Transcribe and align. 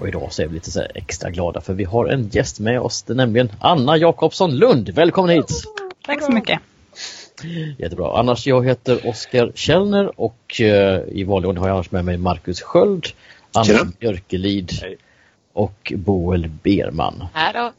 Och 0.00 0.08
idag 0.08 0.32
så 0.32 0.42
är 0.42 0.46
vi 0.46 0.54
lite 0.54 0.70
så 0.70 0.82
extra 0.94 1.30
glada 1.30 1.60
för 1.60 1.74
vi 1.74 1.84
har 1.84 2.06
en 2.06 2.28
gäst 2.28 2.60
med 2.60 2.80
oss, 2.80 3.02
det 3.02 3.12
är 3.12 3.14
nämligen 3.14 3.52
Anna 3.60 3.96
Jakobsson 3.96 4.56
Lund. 4.56 4.88
Välkommen 4.88 5.36
hit! 5.36 5.64
Tack 6.06 6.22
så 6.22 6.32
mycket! 6.32 6.60
Jättebra. 7.78 8.18
Annars, 8.18 8.46
jag 8.46 8.66
heter 8.66 9.08
Oskar 9.08 9.52
Källner 9.54 10.20
och 10.20 10.60
eh, 10.60 11.00
i 11.08 11.24
vanlig 11.24 11.48
ordning 11.48 11.60
har 11.60 11.68
jag 11.68 11.74
annars 11.74 11.90
med 11.90 12.04
mig 12.04 12.16
Marcus 12.16 12.62
Sköld, 12.62 13.06
Anna 13.52 13.64
Tjena. 13.64 13.92
Björkelid 13.98 14.72
och 15.52 15.92
Boel 15.96 16.48
Berman. 16.48 17.24
Här 17.34 17.52
då. 17.52 17.72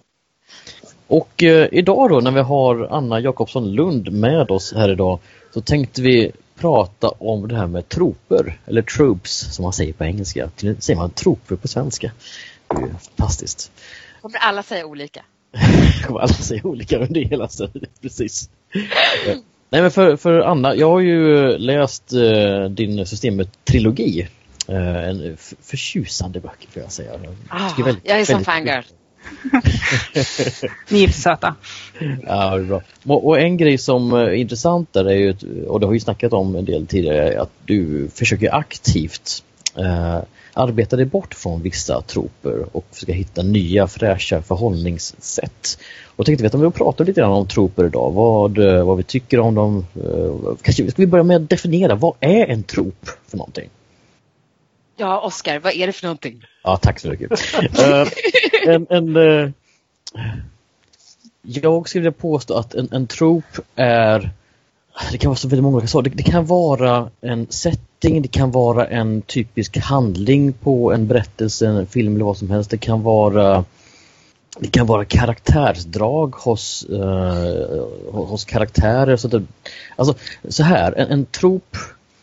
Och 1.07 1.43
eh, 1.43 1.67
idag 1.71 2.09
då 2.09 2.19
när 2.19 2.31
vi 2.31 2.39
har 2.39 2.87
Anna 2.91 3.19
Jakobsson 3.19 3.71
Lund 3.71 4.11
med 4.11 4.51
oss 4.51 4.73
här 4.73 4.91
idag 4.91 5.19
så 5.53 5.61
tänkte 5.61 6.01
vi 6.01 6.31
prata 6.61 7.07
om 7.09 7.47
det 7.47 7.55
här 7.55 7.67
med 7.67 7.89
troper, 7.89 8.59
eller 8.65 8.81
troops 8.81 9.31
som 9.55 9.63
man 9.63 9.73
säger 9.73 9.93
på 9.93 10.03
engelska. 10.03 10.49
Säger 10.79 10.95
man 10.95 11.09
troper 11.09 11.55
på 11.55 11.67
svenska? 11.67 12.11
Det 12.67 12.75
är 12.81 12.87
fantastiskt. 13.17 13.71
Kommer 14.21 14.37
alla 14.37 14.63
säga 14.63 14.85
olika? 14.85 15.21
kommer 16.07 16.19
alla 16.19 16.33
säga 16.33 16.61
olika 16.63 16.97
under 16.99 17.21
hela 17.21 17.47
tiden. 17.47 17.85
Precis. 18.01 18.49
Nej 19.69 19.81
men 19.81 19.91
för, 19.91 20.15
för 20.17 20.39
Anna, 20.39 20.75
jag 20.75 20.89
har 20.89 20.99
ju 20.99 21.57
läst 21.57 22.13
eh, 22.13 22.63
din 22.69 23.05
systemet-trilogi. 23.05 24.27
Eh, 24.67 25.09
en 25.09 25.37
förtjusande 25.61 26.39
böcker 26.39 26.67
får 26.71 26.81
jag 26.81 26.91
säga. 26.91 27.11
Väldigt- 27.85 28.03
jag 28.03 28.19
är 28.19 28.25
som 28.25 28.33
väldigt- 28.33 28.45
fangirl. 28.45 28.83
Ni 30.89 31.03
är 31.03 31.07
för 31.07 31.21
söta. 31.21 31.55
Ja, 32.27 32.55
det 32.55 32.63
är 32.63 32.67
bra. 32.67 32.81
Och, 33.03 33.27
och 33.27 33.39
en 33.39 33.57
grej 33.57 33.77
som 33.77 34.13
är 34.13 34.31
intressant 34.31 34.93
där 34.93 35.05
är 35.05 35.15
ju, 35.15 35.35
och 35.67 35.79
det 35.79 35.85
har 35.85 35.93
vi 35.93 35.99
snackat 35.99 36.33
om 36.33 36.55
en 36.55 36.65
del 36.65 36.87
tidigare, 36.87 37.41
att 37.41 37.51
du 37.65 38.09
försöker 38.13 38.55
aktivt 38.55 39.43
eh, 39.77 40.19
arbeta 40.53 40.95
dig 40.95 41.05
bort 41.05 41.33
från 41.33 41.61
vissa 41.61 42.01
troper 42.01 42.65
och 42.71 42.85
försöka 42.91 43.13
hitta 43.13 43.43
nya 43.43 43.87
fräscha 43.87 44.41
förhållningssätt. 44.41 45.79
Och 46.15 46.25
tänkte 46.25 46.43
veta 46.43 46.57
att 46.57 46.63
om 46.63 46.71
vi 46.71 46.77
pratar 46.77 47.05
lite 47.05 47.21
grann 47.21 47.31
om 47.31 47.47
troper 47.47 47.85
idag, 47.85 48.11
vad, 48.11 48.57
eh, 48.57 48.85
vad 48.85 48.97
vi 48.97 49.03
tycker 49.03 49.39
om 49.39 49.55
dem. 49.55 49.85
Eh, 49.95 50.55
kanske 50.61 50.91
ska 50.91 51.01
vi 51.01 51.07
börja 51.07 51.23
med 51.23 51.35
att 51.35 51.49
definiera, 51.49 51.95
vad 51.95 52.13
är 52.19 52.45
en 52.45 52.63
trop 52.63 53.09
för 53.27 53.37
någonting? 53.37 53.69
Ja, 55.01 55.19
Oskar, 55.19 55.59
vad 55.59 55.73
är 55.73 55.87
det 55.87 55.93
för 55.93 56.03
någonting? 56.03 56.43
Ja, 56.63 56.77
tack 56.77 56.99
så 56.99 57.07
mycket. 57.07 57.31
uh, 57.63 58.07
en, 58.67 58.87
en, 58.89 59.17
uh, 59.17 59.49
jag 61.41 61.89
skulle 61.89 62.01
vilja 62.01 62.11
påstå 62.11 62.53
att 62.57 62.73
en, 62.73 62.89
en 62.91 63.07
trop 63.07 63.43
är 63.75 64.29
det 65.11 65.17
kan 65.17 65.29
vara 65.29 65.37
så 65.37 65.47
väldigt 65.47 65.63
många 65.63 65.75
olika 65.75 65.87
saker. 65.87 66.09
Det, 66.09 66.15
det 66.15 66.23
kan 66.23 66.45
vara 66.45 67.09
en 67.21 67.47
setting, 67.49 68.21
det 68.21 68.27
kan 68.27 68.51
vara 68.51 68.87
en 68.87 69.21
typisk 69.21 69.77
handling 69.77 70.53
på 70.53 70.93
en 70.93 71.07
berättelse, 71.07 71.67
en 71.67 71.87
film 71.87 72.15
eller 72.15 72.25
vad 72.25 72.37
som 72.37 72.49
helst. 72.49 72.69
Det 72.69 72.77
kan 72.77 73.03
vara 73.03 73.65
det 74.59 74.67
kan 74.67 74.87
vara 74.87 75.05
karaktärsdrag 75.05 76.35
hos, 76.35 76.83
eh, 76.83 77.83
hos 78.11 78.45
karaktärer. 78.45 79.17
Så, 79.17 79.27
det, 79.27 79.43
alltså, 79.95 80.15
så 80.49 80.63
här, 80.63 80.93
en, 80.93 81.07
en 81.07 81.25
trop 81.25 81.77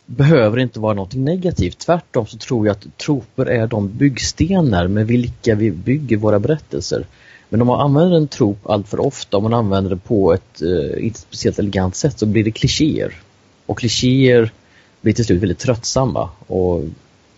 behöver 0.08 0.58
inte 0.58 0.80
vara 0.80 0.94
något 0.94 1.14
negativt. 1.14 1.78
Tvärtom 1.78 2.26
så 2.26 2.38
tror 2.38 2.66
jag 2.66 2.72
att 2.72 2.98
troper 2.98 3.46
är 3.46 3.66
de 3.66 3.88
byggstenar 3.88 4.88
med 4.88 5.06
vilka 5.06 5.54
vi 5.54 5.70
bygger 5.70 6.16
våra 6.16 6.38
berättelser. 6.38 7.06
Men 7.48 7.60
om 7.60 7.66
man 7.66 7.80
använder 7.80 8.16
en 8.16 8.28
trop 8.28 8.66
allt 8.66 8.88
för 8.88 9.00
ofta, 9.00 9.36
om 9.36 9.42
man 9.42 9.54
använder 9.54 9.91
det 9.91 9.96
på 9.96 10.32
ett 10.32 10.62
eh, 10.62 11.06
inte 11.06 11.19
speciellt 11.19 11.58
elegant 11.58 11.96
sätt 11.96 12.19
så 12.19 12.26
blir 12.26 12.44
det 12.44 12.50
klichéer. 12.50 13.14
Och 13.66 13.78
klichéer 13.78 14.50
blir 15.00 15.12
till 15.12 15.24
slut 15.24 15.42
väldigt 15.42 15.58
tröttsamma 15.58 16.30
och 16.46 16.84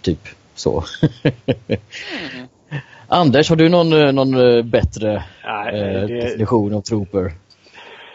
typ 0.01 0.29
så. 0.55 0.85
Anders, 3.09 3.49
har 3.49 3.57
du 3.57 3.69
någon, 3.69 3.93
eh, 3.93 4.13
någon 4.13 4.35
eh, 4.35 4.63
bättre 4.63 5.25
Nej, 5.45 5.81
eh, 5.81 6.07
det, 6.07 6.21
definition 6.21 6.75
av 6.75 6.81
troper? 6.81 7.33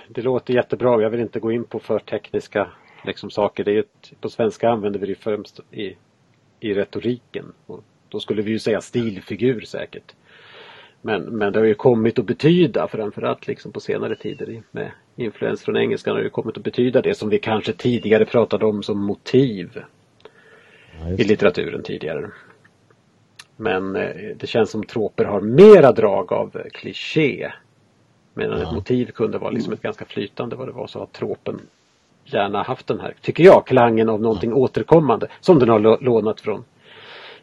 det 0.09 0.21
låter 0.21 0.53
jättebra. 0.53 1.01
Jag 1.01 1.09
vill 1.09 1.19
inte 1.19 1.39
gå 1.39 1.51
in 1.51 1.63
på 1.63 1.79
för 1.79 1.99
tekniska 1.99 2.67
liksom, 3.05 3.29
saker. 3.29 3.63
Det 3.63 3.71
är 3.71 3.79
ett, 3.79 4.13
på 4.21 4.29
svenska 4.29 4.69
använder 4.69 4.99
vi 4.99 5.07
det 5.07 5.15
främst 5.15 5.59
i, 5.71 5.95
i 6.59 6.73
retoriken. 6.73 7.45
Och 7.65 7.83
då 8.09 8.19
skulle 8.19 8.41
vi 8.41 8.51
ju 8.51 8.59
säga 8.59 8.81
stilfigur 8.81 9.61
säkert. 9.61 10.13
Men, 11.01 11.21
men 11.23 11.53
det 11.53 11.59
har 11.59 11.65
ju 11.65 11.73
kommit 11.73 12.19
att 12.19 12.25
betyda, 12.25 12.87
framförallt 12.87 13.47
liksom 13.47 13.71
på 13.71 13.79
senare 13.79 14.15
tider 14.15 14.63
med 14.71 14.91
influens 15.15 15.63
från 15.63 15.77
engelskan 15.77 16.15
har 16.15 16.23
det 16.23 16.29
kommit 16.29 16.57
att 16.57 16.63
betyda 16.63 17.01
det 17.01 17.15
som 17.15 17.29
vi 17.29 17.39
kanske 17.39 17.73
tidigare 17.73 18.25
pratade 18.25 18.65
om 18.65 18.83
som 18.83 18.99
motiv 18.99 19.83
Ja, 20.99 21.09
i 21.09 21.23
litteraturen 21.23 21.83
tidigare. 21.83 22.31
Men 23.55 23.95
eh, 23.95 24.35
det 24.37 24.47
känns 24.47 24.69
som 24.69 24.83
troper 24.83 25.25
har 25.25 25.41
mera 25.41 25.91
drag 25.91 26.33
av 26.33 26.55
eh, 26.55 26.69
kliché. 26.71 27.51
Medan 28.33 28.59
Ja. 28.59 28.67
ett 28.67 28.73
motiv 28.75 29.11
kunde 29.11 29.37
vara 29.37 29.51
liksom 29.51 29.73
ett 29.73 29.81
ganska 29.81 30.05
flytande 30.05 30.55
vad 30.55 30.67
det 30.67 30.71
var 30.71 30.87
så 30.87 30.99
har 30.99 31.05
tropen 31.05 31.61
gärna 32.25 32.63
haft 32.63 32.87
den 32.87 32.99
här, 32.99 33.15
tycker 33.21 33.43
jag, 33.43 33.67
klangen 33.67 34.09
av 34.09 34.21
någonting 34.21 34.53
återkommande 34.53 35.27
som 35.41 35.59
den 35.59 35.69
har 35.69 35.79
lå- 35.79 36.03
lånat 36.03 36.41
från 36.41 36.65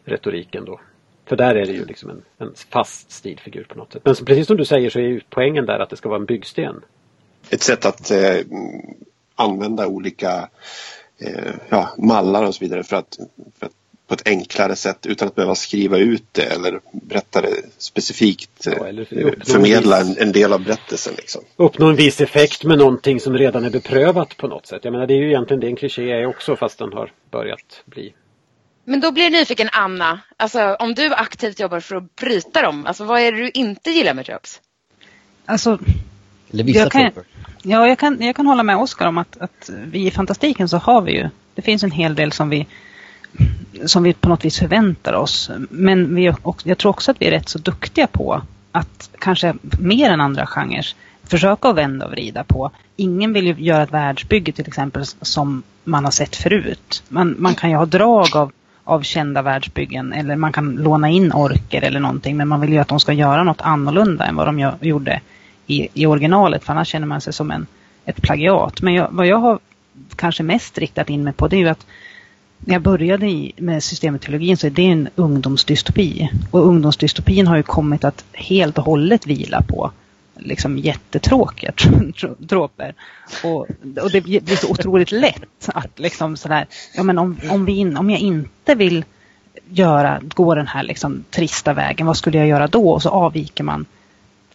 retoriken 0.05 0.65
då. 0.65 0.79
För 1.25 1.35
där 1.35 1.55
är 1.55 1.65
det 1.65 1.71
ju 1.71 1.85
liksom 1.85 2.09
en, 2.09 2.21
en 2.37 2.53
fast 2.69 3.11
stilfigur 3.11 3.63
på 3.63 3.77
något 3.77 3.93
sätt. 3.93 4.01
Men 4.05 4.15
precis 4.15 4.47
som 4.47 4.57
du 4.57 4.65
säger 4.65 4.89
så 4.89 4.99
är 4.99 5.03
ju 5.03 5.21
poängen 5.29 5.65
där 5.65 5.79
att 5.79 5.89
det 5.89 5.97
ska 5.97 6.09
vara 6.09 6.19
en 6.19 6.25
byggsten. 6.25 6.81
ett 7.49 7.61
sätt 7.61 7.85
att 7.85 8.11
eh, 8.11 8.35
mm, 8.35 8.95
använda 9.35 9.87
olika 9.87 10.49
eh, 11.17 11.53
ja, 11.69 11.89
mallar 11.97 12.47
och 12.47 12.55
så 12.55 12.65
vidare 12.65 12.83
för 12.83 12.95
att, 12.95 13.17
för 13.59 13.65
att 13.65 13.71
på 14.07 14.13
ett 14.13 14.27
enklare 14.27 14.75
sätt 14.75 15.05
utan 15.05 15.27
att 15.27 15.35
behöva 15.35 15.55
skriva 15.55 15.97
ut 15.97 16.23
det 16.31 16.41
eller 16.43 16.79
berätta 16.91 17.41
det 17.41 17.55
specifikt. 17.77 18.67
Eh, 18.67 18.73
Ja, 18.79 18.87
eller 18.87 19.01
uppnå 19.13 19.45
förmedla 19.45 19.99
en 20.01 20.17
en, 20.17 20.31
del 20.31 20.53
av 20.53 20.63
berättelsen. 20.63 21.13
Liksom. 21.17 21.41
Uppnå 21.55 21.89
en 21.89 21.95
viss 21.95 22.21
effekt 22.21 22.63
med 22.63 22.77
någonting 22.77 23.19
som 23.19 23.37
redan 23.37 23.65
är 23.65 23.69
beprövat 23.69 24.37
på 24.37 24.47
något 24.47 24.65
sätt. 24.67 24.79
Jag 24.83 24.91
menar 24.91 25.07
det 25.07 25.13
är 25.13 25.17
ju 25.17 25.27
egentligen 25.27 25.59
det 25.59 25.67
en 25.67 25.75
kliché 25.75 26.11
är 26.11 26.25
också 26.25 26.55
fast 26.55 26.77
den 26.79 26.93
har 26.93 27.11
börjat 27.31 27.81
bli 27.85 28.13
Men 28.85 28.99
då 28.99 29.11
blir 29.11 29.23
jag 29.23 29.31
nyfiken, 29.31 29.69
Anna. 29.71 30.19
Alltså, 30.37 30.75
om 30.79 30.93
du 30.93 31.13
aktivt 31.13 31.59
jobbar 31.59 31.79
för 31.79 31.95
att 31.95 32.15
bryta 32.15 32.61
dem, 32.61 32.85
alltså, 32.85 33.03
vad 33.03 33.19
är 33.21 33.31
det 33.31 33.37
du 33.37 33.49
inte 33.49 33.91
gillar 33.91 34.13
med 34.13 34.25
tropes? 34.25 34.61
Alltså, 35.45 35.79
Eller 36.53 36.63
vissa 36.63 36.79
jag 36.79 36.91
kan- 36.91 37.11
ja, 37.63 37.87
jag, 37.87 37.99
kan, 37.99 38.21
jag 38.21 38.35
kan 38.35 38.47
hålla 38.47 38.63
med 38.63 38.77
Oskar 38.77 39.07
om 39.07 39.17
att, 39.17 39.37
att 39.37 39.69
vi 39.85 40.07
i 40.07 40.11
fantastiken 40.11 40.69
så 40.69 40.77
har 40.77 41.01
vi 41.01 41.11
ju, 41.11 41.29
det 41.55 41.61
finns 41.61 41.83
en 41.83 41.91
hel 41.91 42.15
del 42.15 42.31
som 42.31 42.49
vi 42.49 42.67
som 43.85 44.03
vi 44.03 44.13
på 44.13 44.29
något 44.29 44.45
vis 44.45 44.59
förväntar 44.59 45.13
oss. 45.13 45.51
Men 45.69 46.15
vi, 46.15 46.33
också- 46.41 46.69
jag 46.69 46.77
tror 46.77 46.89
också 46.89 47.11
att 47.11 47.21
vi 47.21 47.25
är 47.25 47.31
rätt 47.31 47.49
så 47.49 47.59
duktiga 47.59 48.07
på 48.07 48.41
att 48.71 49.09
kanske 49.19 49.53
mer 49.79 50.09
än 50.09 50.21
andra 50.21 50.45
genrer 50.45 50.87
försöka 51.23 51.69
att 51.69 51.75
vända 51.75 52.05
och 52.05 52.11
vrida 52.11 52.43
på. 52.43 52.71
Ingen 52.95 53.33
vill 53.33 53.47
ju 53.47 53.53
göra 53.53 53.83
ett 53.83 53.93
världsbygge 53.93 54.51
till 54.51 54.67
exempel 54.67 55.05
som 55.05 55.63
man 55.83 56.03
har 56.03 56.11
sett 56.11 56.35
förut. 56.35 57.03
Man, 57.09 57.35
man 57.39 57.55
kan 57.55 57.69
ju 57.69 57.75
ha 57.75 57.85
drag 57.85 58.35
av, 58.35 58.51
av 58.83 59.01
kända 59.01 59.41
världsbyggen 59.41 60.13
eller 60.13 60.35
man 60.35 60.53
kan 60.53 60.75
låna 60.75 61.09
in 61.09 61.33
orker 61.33 61.81
eller 61.81 61.99
någonting 61.99 62.37
men 62.37 62.47
man 62.47 62.61
vill 62.61 62.73
ju 62.73 62.79
att 62.79 62.87
de 62.87 62.99
ska 62.99 63.13
göra 63.13 63.43
något 63.43 63.61
annorlunda 63.61 64.25
än 64.25 64.35
vad 64.35 64.47
de 64.47 64.59
gör, 64.59 64.75
gjorde 64.81 65.21
i, 65.67 65.87
i 65.93 66.05
originalet 66.05 66.63
för 66.63 66.73
annars 66.73 66.87
känner 66.87 67.07
man 67.07 67.21
sig 67.21 67.33
som 67.33 67.51
en, 67.51 67.67
ett 68.05 68.21
plagiat. 68.21 68.81
Men 68.81 68.93
jag, 68.93 69.07
vad 69.11 69.27
jag 69.27 69.37
har 69.37 69.59
kanske 70.15 70.43
mest 70.43 70.77
riktat 70.77 71.09
in 71.09 71.23
mig 71.23 71.33
på 71.33 71.47
det 71.47 71.55
är 71.55 71.59
ju 71.59 71.69
att 71.69 71.85
när 72.65 72.75
jag 72.75 72.81
började 72.81 73.51
med 73.57 73.83
systemetologin 73.83 74.57
så 74.57 74.67
är 74.67 74.71
det 74.71 74.85
en 74.85 75.09
ungdomsdystopi. 75.15 76.29
Och 76.51 76.67
ungdomsdystopin 76.67 77.47
har 77.47 77.57
ju 77.57 77.63
kommit 77.63 78.03
att 78.03 78.25
helt 78.31 78.77
och 78.77 78.83
hållet 78.83 79.27
vila 79.27 79.61
på 79.61 79.91
liksom 80.35 80.77
jättetråkiga 80.77 81.71
troper. 82.49 82.93
Och, 83.43 83.67
och 84.03 84.11
det 84.11 84.21
blir 84.21 84.55
så 84.55 84.69
otroligt 84.69 85.11
lätt 85.11 85.67
att 85.67 85.99
liksom 85.99 86.37
sådär, 86.37 86.67
ja 86.95 87.03
men 87.03 87.17
om, 87.17 87.37
om, 87.49 87.65
vi 87.65 87.73
in, 87.73 87.97
om 87.97 88.09
jag 88.09 88.19
inte 88.19 88.75
vill 88.75 89.05
göra, 89.69 90.21
gå 90.23 90.55
den 90.55 90.67
här 90.67 90.83
liksom 90.83 91.23
trista 91.29 91.73
vägen, 91.73 92.07
vad 92.07 92.17
skulle 92.17 92.37
jag 92.37 92.47
göra 92.47 92.67
då? 92.67 92.89
Och 92.89 93.01
så 93.01 93.09
avviker 93.09 93.63
man 93.63 93.85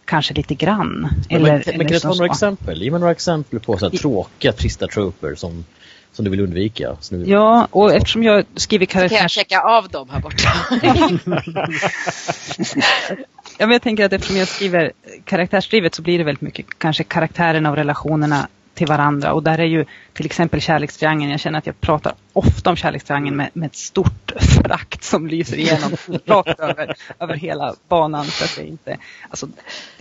kanske 0.05 0.33
lite 0.33 0.55
grann. 0.55 1.09
Men, 1.29 1.37
Eller, 1.37 1.51
men, 1.51 1.51
men 1.51 1.63
kan 1.63 1.73
eller 1.75 1.93
du 1.93 1.99
ta 1.99 2.09
några 2.09 2.25
exempel? 2.25 2.81
Ge 2.81 2.91
mig 2.91 2.99
några 2.99 3.11
exempel 3.11 3.59
på 3.59 3.77
så 3.77 3.89
här 3.89 3.97
tråkiga, 3.97 4.51
trista 4.51 4.87
troper 4.87 5.35
som, 5.35 5.65
som 6.13 6.25
du 6.25 6.31
vill 6.31 6.39
undvika. 6.39 6.97
du- 7.09 7.23
Ja, 7.25 7.67
och 7.71 7.93
eftersom 7.93 8.23
jag 8.23 8.45
skriver 8.55 8.85
Så 8.85 8.91
kan 8.91 9.03
jag 9.17 9.29
checka 9.31 9.59
av 9.61 9.89
dem 9.89 10.09
här 10.09 10.19
borta. 10.19 10.49
Ja, 13.57 13.65
men 13.65 13.71
jag 13.71 13.81
tänker 13.81 14.05
att 14.05 14.13
eftersom 14.13 14.37
jag 14.37 14.47
skriver 14.47 14.91
karaktärsdrivet 15.23 15.95
så 15.95 16.01
blir 16.01 16.17
det 16.17 16.23
väldigt 16.23 16.41
mycket 16.41 16.65
kanske 16.77 17.03
karaktärerna 17.03 17.69
och 17.69 17.75
relationerna 17.75 18.47
till 18.73 18.87
varandra. 18.87 19.33
Och 19.33 19.43
där 19.43 19.57
är 19.59 19.65
ju 19.65 19.85
till 20.13 20.25
exempel 20.25 20.61
kärlekstriangeln, 20.61 21.31
jag 21.31 21.39
känner 21.39 21.57
att 21.59 21.65
jag 21.65 21.81
pratar 21.81 22.13
ofta 22.33 22.69
om 22.69 22.75
kärlekstriangeln 22.75 23.35
med, 23.37 23.49
med 23.53 23.67
ett 23.67 23.75
stort 23.75 24.31
förakt 24.39 25.03
som 25.03 25.27
lyser 25.27 25.57
igenom 25.57 25.91
rakt 26.25 26.59
över, 26.59 26.95
över 27.19 27.33
hela 27.35 27.75
banan. 27.87 28.25
Så 28.25 28.43
att 28.43 28.55
det, 28.55 28.67
inte, 28.67 28.97
alltså, 29.29 29.47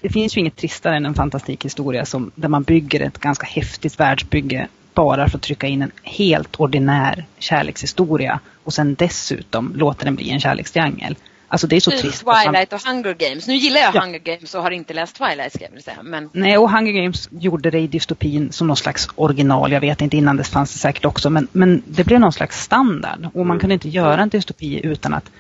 det 0.00 0.08
finns 0.08 0.36
ju 0.36 0.40
inget 0.40 0.56
tristare 0.56 0.96
än 0.96 1.06
en 1.06 1.14
fantastikhistoria 1.14 2.04
som, 2.04 2.30
där 2.34 2.48
man 2.48 2.62
bygger 2.62 3.00
ett 3.00 3.18
ganska 3.18 3.46
häftigt 3.46 4.00
världsbygge 4.00 4.68
bara 4.98 5.28
för 5.28 5.38
att 5.38 5.42
trycka 5.42 5.66
in 5.66 5.82
en 5.82 5.92
helt 6.02 6.60
ordinär 6.60 7.24
kärlekshistoria 7.38 8.40
och 8.64 8.72
sen 8.72 8.94
dessutom 8.94 9.72
låter 9.76 10.04
den 10.04 10.14
bli 10.14 10.30
en 10.30 10.40
kärlekstriangel. 10.40 11.16
Alltså 11.48 11.66
det 11.66 11.76
är 11.76 11.80
så 11.80 11.90
Typ 11.90 12.00
trist. 12.00 12.24
Twilight 12.44 12.72
och 12.72 12.80
Hunger 12.80 13.14
Games. 13.14 13.46
Nu 13.46 13.54
gillar 13.54 13.80
jag 13.80 13.94
Ja. 13.94 14.00
Hunger 14.00 14.18
Games 14.18 14.54
och 14.54 14.62
har 14.62 14.70
inte 14.70 14.94
läst 14.94 15.16
Twilight 15.16 15.54
ska 15.54 15.64
jag 15.64 15.70
väl 15.70 15.82
säga. 15.82 15.96
Men 16.02 16.30
Nej, 16.32 16.58
och 16.58 16.70
Hunger 16.70 16.92
Games 16.92 17.28
gjorde 17.30 17.70
det 17.70 17.78
i 17.78 17.86
dystopin 17.86 18.52
som 18.52 18.66
någon 18.66 18.76
slags 18.76 19.08
original. 19.14 19.72
Jag 19.72 19.80
vet 19.80 20.00
inte, 20.00 20.16
innan 20.16 20.36
dess 20.36 20.50
fanns 20.50 20.72
det 20.72 20.78
säkert 20.78 21.04
också. 21.04 21.30
Men, 21.30 21.48
men 21.52 21.82
det 21.86 22.04
blev 22.04 22.20
någon 22.20 22.32
slags 22.32 22.62
standard. 22.62 23.28
Och 23.34 23.46
man 23.46 23.58
kunde 23.58 23.74
inte 23.74 23.88
göra 23.88 24.22
en 24.22 24.28
dystopi 24.28 24.80
utan 24.86 25.14
att... 25.14 25.30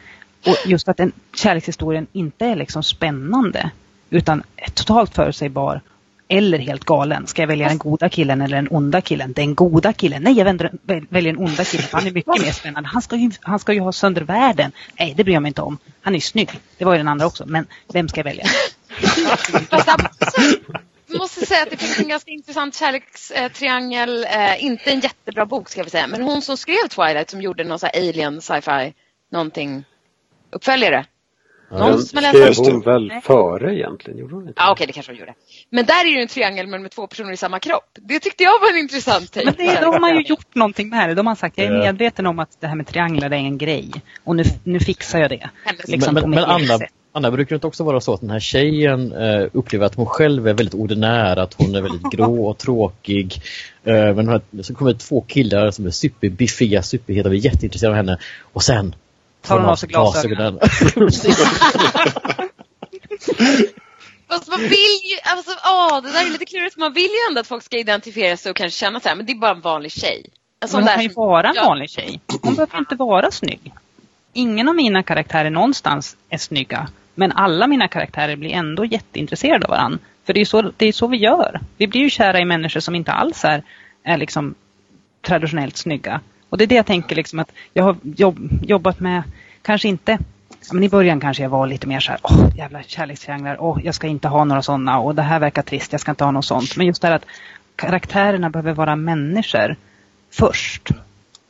Och 0.46 0.56
just 0.66 0.88
att 0.88 0.96
den 0.96 1.12
kärlekshistorien 1.36 2.06
inte 2.12 2.46
är 2.46 2.56
liksom 2.56 2.82
spännande. 2.82 3.70
Utan 4.10 4.42
är 4.56 4.70
totalt 4.70 5.14
förutsägbar. 5.14 5.80
Eller 6.28 6.58
helt 6.58 6.84
galen. 6.84 7.26
Ska 7.26 7.42
jag 7.42 7.46
välja 7.46 7.68
den 7.68 7.78
goda 7.78 8.08
killen 8.08 8.40
eller 8.40 8.56
den 8.56 8.68
onda 8.70 9.00
killen? 9.00 9.32
Den 9.32 9.54
goda 9.54 9.92
killen. 9.92 10.22
Nej, 10.22 10.32
jag 10.32 10.44
vänder, 10.44 10.72
väljer 11.08 11.32
den 11.32 11.42
onda 11.44 11.64
killen. 11.64 11.86
Han 11.92 12.06
är 12.06 12.10
mycket 12.10 12.42
mer 12.42 12.52
spännande. 12.52 12.88
Han 12.88 13.02
ska, 13.02 13.16
ju, 13.16 13.30
han 13.40 13.58
ska 13.58 13.72
ju 13.72 13.80
ha 13.80 13.92
sönder 13.92 14.22
världen. 14.22 14.72
Nej, 14.98 15.14
det 15.16 15.24
bryr 15.24 15.34
jag 15.34 15.42
mig 15.42 15.50
inte 15.50 15.62
om. 15.62 15.78
Han 16.00 16.14
är 16.14 16.16
ju 16.16 16.20
snygg. 16.20 16.50
Det 16.78 16.84
var 16.84 16.92
ju 16.92 16.98
den 16.98 17.08
andra 17.08 17.26
också. 17.26 17.46
Men 17.46 17.66
vem 17.92 18.08
ska 18.08 18.18
jag 18.18 18.24
välja? 18.24 18.44
Jag 21.10 21.18
måste 21.18 21.46
säga 21.46 21.62
att 21.62 21.70
det 21.70 21.76
finns 21.76 21.98
en 21.98 22.08
ganska 22.08 22.30
intressant 22.30 22.74
kärlekstriangel. 22.74 24.24
Eh, 24.24 24.64
inte 24.64 24.90
en 24.90 25.00
jättebra 25.00 25.46
bok 25.46 25.68
ska 25.68 25.82
vi 25.82 25.90
säga. 25.90 26.06
Men 26.06 26.22
hon 26.22 26.42
som 26.42 26.56
skrev 26.56 26.88
Twilight 26.88 27.30
som 27.30 27.42
gjorde 27.42 27.64
någon 27.64 27.78
sån 27.78 27.90
här 27.92 28.00
alien 28.00 28.40
sci-fi 28.40 28.94
någonting 29.32 29.84
uppföljare. 30.50 31.04
Någon 31.70 31.90
Den 31.90 31.98
som 32.02 32.24
har 32.24 32.28
skrev 32.32 32.46
läst 32.46 32.60
hon 32.60 32.80
väl 32.80 33.12
före 33.22 33.74
egentligen? 33.74 34.18
Gjorde 34.18 34.34
hon 34.34 34.42
inte? 34.48 34.54
Ja 34.56 34.72
okej, 34.72 34.86
det 34.86 34.92
kanske 34.92 35.12
hon 35.12 35.18
gjorde. 35.18 35.34
Men 35.70 35.84
där 35.86 36.04
är 36.06 36.08
ju 36.16 36.20
en 36.22 36.28
triangel 36.28 36.66
men 36.66 36.82
med 36.82 36.90
två 36.90 37.06
personer 37.06 37.32
i 37.32 37.36
samma 37.36 37.58
kropp. 37.58 37.90
Det 37.94 38.20
tyckte 38.20 38.42
jag 38.42 38.60
var 38.60 38.70
en 38.72 38.78
intressant 38.78 39.32
take. 39.32 39.44
Men 39.46 39.54
det, 39.58 39.80
då 39.80 39.86
har 39.92 40.00
man 40.00 40.16
ju 40.16 40.22
gjort 40.22 40.54
någonting 40.54 40.88
med 40.88 41.08
det. 41.08 41.14
Då 41.14 41.18
har 41.18 41.24
man 41.24 41.36
sagt, 41.36 41.58
jag 41.58 41.66
är 41.66 41.72
Ja. 41.72 41.78
medveten 41.78 42.26
om 42.26 42.38
att 42.38 42.60
det 42.60 42.66
här 42.66 42.74
med 42.74 42.86
trianglar 42.86 43.30
är 43.30 43.34
en 43.36 43.58
grej. 43.58 43.90
Och 44.24 44.36
nu, 44.36 44.44
nu 44.64 44.80
fixar 44.80 45.18
jag 45.20 45.30
det. 45.30 45.50
Liksom 45.86 46.14
men 46.14 46.30
men, 46.30 46.44
Anna, 46.44 46.78
sätt. 46.78 46.90
Anna, 47.12 47.30
brukar 47.30 47.48
det 47.50 47.54
inte 47.54 47.66
också 47.66 47.84
vara 47.84 48.00
så 48.00 48.14
att 48.14 48.20
den 48.20 48.30
här 48.30 48.40
tjejen 48.40 49.12
eh, 49.12 49.46
upplever 49.52 49.86
att 49.86 49.94
hon 49.94 50.06
själv 50.06 50.48
är 50.48 50.54
väldigt 50.54 50.74
ordinär, 50.74 51.36
att 51.36 51.54
hon 51.54 51.74
är 51.74 51.80
väldigt 51.80 52.12
grå 52.12 52.46
och 52.48 52.58
tråkig. 52.58 53.42
Eh, 53.84 54.14
men 54.14 54.28
har, 54.28 54.40
så 54.62 54.74
kommer 54.74 54.92
det 54.92 54.98
två 54.98 55.20
killar 55.20 55.70
som 55.70 55.86
är 55.86 55.90
superbiffiga, 55.90 56.82
superheta 56.82 57.28
och 57.28 57.34
är 57.34 57.38
jätteintresserade 57.38 57.92
av 57.92 57.96
henne. 57.96 58.18
Och 58.52 58.62
sen 58.62 58.94
Tar 59.42 59.58
hon 59.58 59.68
av 59.68 59.76
sig 59.76 59.88
glasögonen. 59.88 60.58
Fast 64.28 64.48
man 64.48 64.60
vill 64.60 65.00
ju, 65.10 65.16
alltså 65.24 65.50
åh, 65.64 66.02
det 66.02 66.12
där 66.12 66.26
är 66.26 66.30
lite 66.30 66.44
klurigt. 66.46 66.76
Man 66.76 66.92
vill 66.92 67.02
ju 67.04 67.18
ändå 67.30 67.40
att 67.40 67.46
folk 67.46 67.62
ska 67.64 67.78
identifiera 67.78 68.36
sig 68.36 68.50
och 68.50 68.56
kanske 68.56 68.78
känna 68.78 69.00
så 69.00 69.08
här, 69.08 69.16
men 69.16 69.26
det 69.26 69.32
är 69.32 69.36
bara 69.36 69.50
en 69.50 69.60
vanlig 69.60 69.92
tjej. 69.92 70.24
Men 70.60 70.70
hon 70.72 70.86
kan 70.86 71.02
ju 71.02 71.10
som- 71.10 71.22
vara 71.26 71.48
en 71.48 71.54
Ja. 71.56 71.64
vanlig 71.64 71.90
tjej. 71.90 72.20
Hon 72.42 72.54
behöver 72.54 72.78
inte 72.78 72.94
vara 72.94 73.30
snygg. 73.30 73.72
Ingen 74.32 74.68
av 74.68 74.74
mina 74.74 75.02
karaktärer 75.02 75.50
någonstans 75.50 76.16
är 76.30 76.38
snygga. 76.38 76.88
Men 77.14 77.32
alla 77.32 77.66
mina 77.66 77.88
karaktärer 77.88 78.36
blir 78.36 78.50
ändå 78.50 78.84
jätteintresserade 78.84 79.64
av 79.66 79.70
varandra. 79.70 79.98
För 80.26 80.32
det 80.32 80.40
är, 80.40 80.44
så, 80.44 80.72
det 80.76 80.86
är 80.86 80.92
så 80.92 81.06
vi 81.06 81.16
gör. 81.16 81.60
Vi 81.76 81.86
blir 81.86 82.00
ju 82.00 82.10
kära 82.10 82.40
i 82.40 82.44
människor 82.44 82.80
som 82.80 82.94
inte 82.94 83.12
alls 83.12 83.44
är, 83.44 83.62
är 84.02 84.16
liksom 84.18 84.54
traditionellt 85.22 85.76
snygga. 85.76 86.20
Och 86.50 86.58
det 86.58 86.64
är 86.64 86.66
det 86.66 86.74
jag 86.74 86.86
tänker 86.86 87.16
liksom 87.16 87.38
att 87.38 87.52
jag 87.74 87.84
har 87.84 87.96
jobb, 88.02 88.48
jobbat 88.62 89.00
med, 89.00 89.22
kanske 89.62 89.88
inte 89.88 90.18
Ja, 90.68 90.74
men 90.74 90.84
I 90.84 90.88
början 90.88 91.20
kanske 91.20 91.42
jag 91.42 91.50
var 91.50 91.66
lite 91.66 91.86
mer 91.86 92.00
så 92.00 92.10
här, 92.10 92.20
åh 92.22 92.48
jävla 92.56 92.82
kärlekstrianglar, 92.82 93.56
åh 93.60 93.78
jag 93.84 93.94
ska 93.94 94.06
inte 94.06 94.28
ha 94.28 94.44
några 94.44 94.62
sådana 94.62 94.98
och 94.98 95.14
det 95.14 95.22
här 95.22 95.40
verkar 95.40 95.62
trist, 95.62 95.92
jag 95.92 96.00
ska 96.00 96.10
inte 96.10 96.24
ha 96.24 96.30
något 96.30 96.44
sånt. 96.44 96.76
Men 96.76 96.86
just 96.86 97.02
det 97.02 97.08
här 97.08 97.14
att 97.14 97.24
karaktärerna 97.76 98.50
behöver 98.50 98.72
vara 98.72 98.96
människor 98.96 99.76
först. 100.30 100.88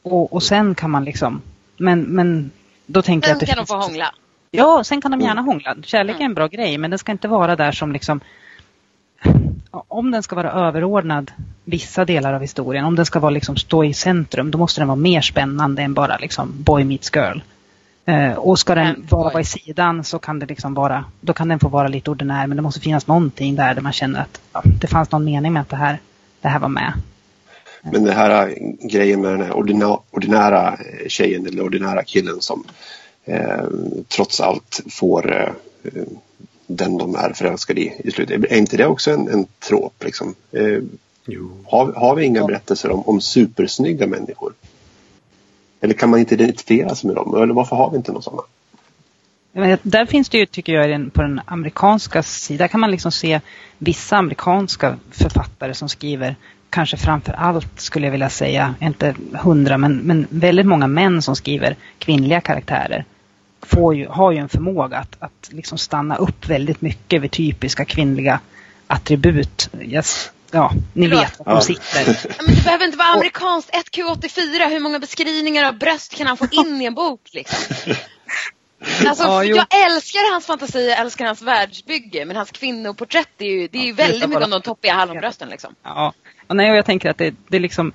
Och, 0.02 0.32
och 0.32 0.42
sen 0.42 0.74
kan 0.74 0.90
man 0.90 1.04
liksom, 1.04 1.42
men, 1.76 2.00
men 2.02 2.50
då 2.86 3.02
tänker 3.02 3.28
jag 3.28 3.36
Sen 3.36 3.36
att 3.36 3.40
det 3.40 3.46
kan 3.46 3.56
de 3.56 3.60
finns- 3.60 3.68
få 3.68 3.90
hångla. 3.90 4.14
Ja, 4.50 4.84
sen 4.84 5.00
kan 5.00 5.10
de 5.10 5.20
gärna 5.20 5.40
hångla. 5.40 5.76
Kärlek 5.82 6.20
är 6.20 6.24
en 6.24 6.34
bra 6.34 6.46
grej, 6.46 6.78
men 6.78 6.90
den 6.90 6.98
ska 6.98 7.12
inte 7.12 7.28
vara 7.28 7.56
där 7.56 7.72
som 7.72 7.92
liksom... 7.92 8.20
Om 9.70 10.10
den 10.10 10.22
ska 10.22 10.36
vara 10.36 10.52
överordnad 10.52 11.30
vissa 11.64 12.04
delar 12.04 12.32
av 12.32 12.40
historien, 12.40 12.84
om 12.84 12.96
den 12.96 13.06
ska 13.06 13.20
vara 13.20 13.30
liksom 13.30 13.56
stå 13.56 13.84
i 13.84 13.94
centrum, 13.94 14.50
då 14.50 14.58
måste 14.58 14.80
den 14.80 14.88
vara 14.88 14.96
mer 14.96 15.20
spännande 15.20 15.82
än 15.82 15.94
bara 15.94 16.16
liksom 16.16 16.54
boy 16.62 16.84
meets 16.84 17.10
girl. 17.14 17.40
Eh, 18.04 18.32
och 18.32 18.58
ska 18.58 18.74
den 18.74 19.06
bara 19.10 19.30
vara 19.30 19.40
i 19.40 19.44
sidan 19.44 20.04
så 20.04 20.18
kan 20.18 20.38
det 20.38 20.46
liksom 20.46 20.74
vara, 20.74 21.04
då 21.20 21.32
kan 21.32 21.48
den 21.48 21.58
få 21.58 21.68
vara 21.68 21.88
lite 21.88 22.10
ordinär, 22.10 22.46
men 22.46 22.56
det 22.56 22.62
måste 22.62 22.80
finnas 22.80 23.06
någonting 23.06 23.56
där, 23.56 23.74
där 23.74 23.82
man 23.82 23.92
känner 23.92 24.20
att 24.20 24.40
ja, 24.52 24.62
det 24.80 24.86
fanns 24.86 25.10
någon 25.10 25.24
mening 25.24 25.52
med 25.52 25.62
att 25.62 25.68
det 25.68 25.76
här, 25.76 25.98
det 26.40 26.48
här 26.48 26.58
var 26.58 26.68
med. 26.68 26.92
Men 27.82 28.04
det 28.04 28.12
här 28.12 28.48
äh, 28.48 28.54
grejen 28.90 29.20
med 29.20 29.30
den 29.30 29.42
här 29.42 29.52
ordina, 29.52 29.98
ordinära 30.10 30.68
eh, 30.68 31.08
tjejen 31.08 31.46
eller 31.46 31.62
ordinära 31.62 32.02
killen 32.04 32.40
som 32.40 32.64
eh, 33.24 33.64
trots 34.08 34.40
allt 34.40 34.80
får 34.90 35.32
eh, 35.32 35.50
eh, 35.84 36.02
den 36.68 36.98
de 36.98 37.14
är 37.14 37.32
förälskade 37.32 37.80
i 37.80 38.00
i 38.04 38.10
slutet. 38.10 38.44
Är 38.44 38.56
inte 38.56 38.76
det 38.76 38.86
också 38.86 39.10
en, 39.10 39.28
en 39.28 39.46
trop? 39.68 40.04
Liksom? 40.04 40.34
Eh, 40.52 40.78
Jo. 41.30 41.50
har, 41.66 41.92
har 41.92 42.14
vi 42.14 42.24
inga 42.24 42.46
berättelser 42.46 42.90
om, 42.90 43.02
om 43.06 43.20
supersnygga 43.20 44.06
människor? 44.06 44.52
Eller 45.80 45.94
kan 45.94 46.10
man 46.10 46.20
inte 46.20 46.34
identifiera 46.34 46.94
sig 46.94 47.06
med 47.08 47.16
dem? 47.16 47.42
Eller 47.42 47.54
varför 47.54 47.76
har 47.76 47.90
vi 47.90 47.96
inte 47.96 48.12
några 48.12 48.22
sådana? 48.22 48.42
Men 49.52 49.78
Där 49.82 50.06
finns 50.06 50.28
det 50.28 50.38
ju, 50.38 50.46
tycker 50.46 50.72
jag, 50.72 51.12
på 51.12 51.22
den 51.22 51.40
amerikanska 51.44 52.22
sidan 52.22 52.68
kan 52.68 52.80
man 52.80 52.90
liksom 52.90 53.12
se 53.12 53.40
vissa 53.78 54.16
amerikanska 54.16 54.96
författare 55.10 55.74
som 55.74 55.88
skriver, 55.88 56.36
kanske 56.70 56.96
framför 56.96 57.32
allt 57.32 57.80
skulle 57.80 58.06
jag 58.06 58.12
vilja 58.12 58.30
säga, 58.30 58.74
inte 58.80 59.14
hundra, 59.32 59.78
men, 59.78 59.96
men 59.96 60.26
väldigt 60.30 60.66
många 60.66 60.86
män 60.86 61.22
som 61.22 61.36
skriver 61.36 61.76
kvinnliga 61.98 62.40
karaktärer 62.40 63.04
får 63.62 63.94
ju, 63.94 64.06
har 64.08 64.32
ju 64.32 64.38
en 64.38 64.48
förmåga 64.48 64.96
att, 64.96 65.16
att 65.20 65.48
liksom 65.52 65.78
stanna 65.78 66.16
upp 66.16 66.46
väldigt 66.48 66.80
mycket 66.80 67.22
vid 67.22 67.30
typiska 67.30 67.84
kvinnliga 67.84 68.40
attribut. 68.86 69.70
Yes. 69.82 70.30
Ja, 70.50 70.72
ni 70.92 71.08
Förlåt. 71.08 71.22
vet 71.24 71.38
var 71.38 71.44
de 71.46 71.52
Ja. 71.54 71.60
sitter. 71.60 72.18
Ja, 72.28 72.34
Men 72.46 72.54
det 72.54 72.64
behöver 72.64 72.84
inte 72.84 72.98
vara 72.98 73.08
amerikanskt. 73.08 73.70
1Q84, 73.70 74.68
hur 74.70 74.80
många 74.80 74.98
beskrivningar 74.98 75.64
av 75.64 75.78
bröst 75.78 76.14
kan 76.14 76.26
han 76.26 76.36
få 76.36 76.46
in 76.50 76.82
i 76.82 76.84
en 76.84 76.94
bok? 76.94 77.20
Liksom? 77.32 77.74
Alltså, 79.06 79.24
Ja, 79.24 79.44
jag 79.44 79.66
älskar 79.86 80.32
hans 80.32 80.46
fantasi, 80.46 80.88
jag 80.88 80.98
älskar 80.98 81.26
hans 81.26 81.42
världsbygge, 81.42 82.24
men 82.24 82.36
hans 82.36 82.50
kvinnoporträtt 82.50 83.28
är 83.38 83.44
ju, 83.46 83.68
det 83.68 83.78
är 83.78 83.86
ju 83.86 83.92
väldigt 83.92 84.20
mycket 84.20 84.30
bara. 84.34 84.44
om 84.44 84.50
de 84.50 84.62
toppiga 84.62 84.94
hallonbrösten. 84.94 85.48
Liksom. 85.48 85.74
Ja, 85.82 86.12
och 86.46 86.56
nej, 86.56 86.70
och 86.70 86.76
jag 86.76 86.86
tänker 86.86 87.10
att 87.10 87.18
det, 87.18 87.34
det 87.48 87.56
är 87.56 87.60
liksom... 87.60 87.92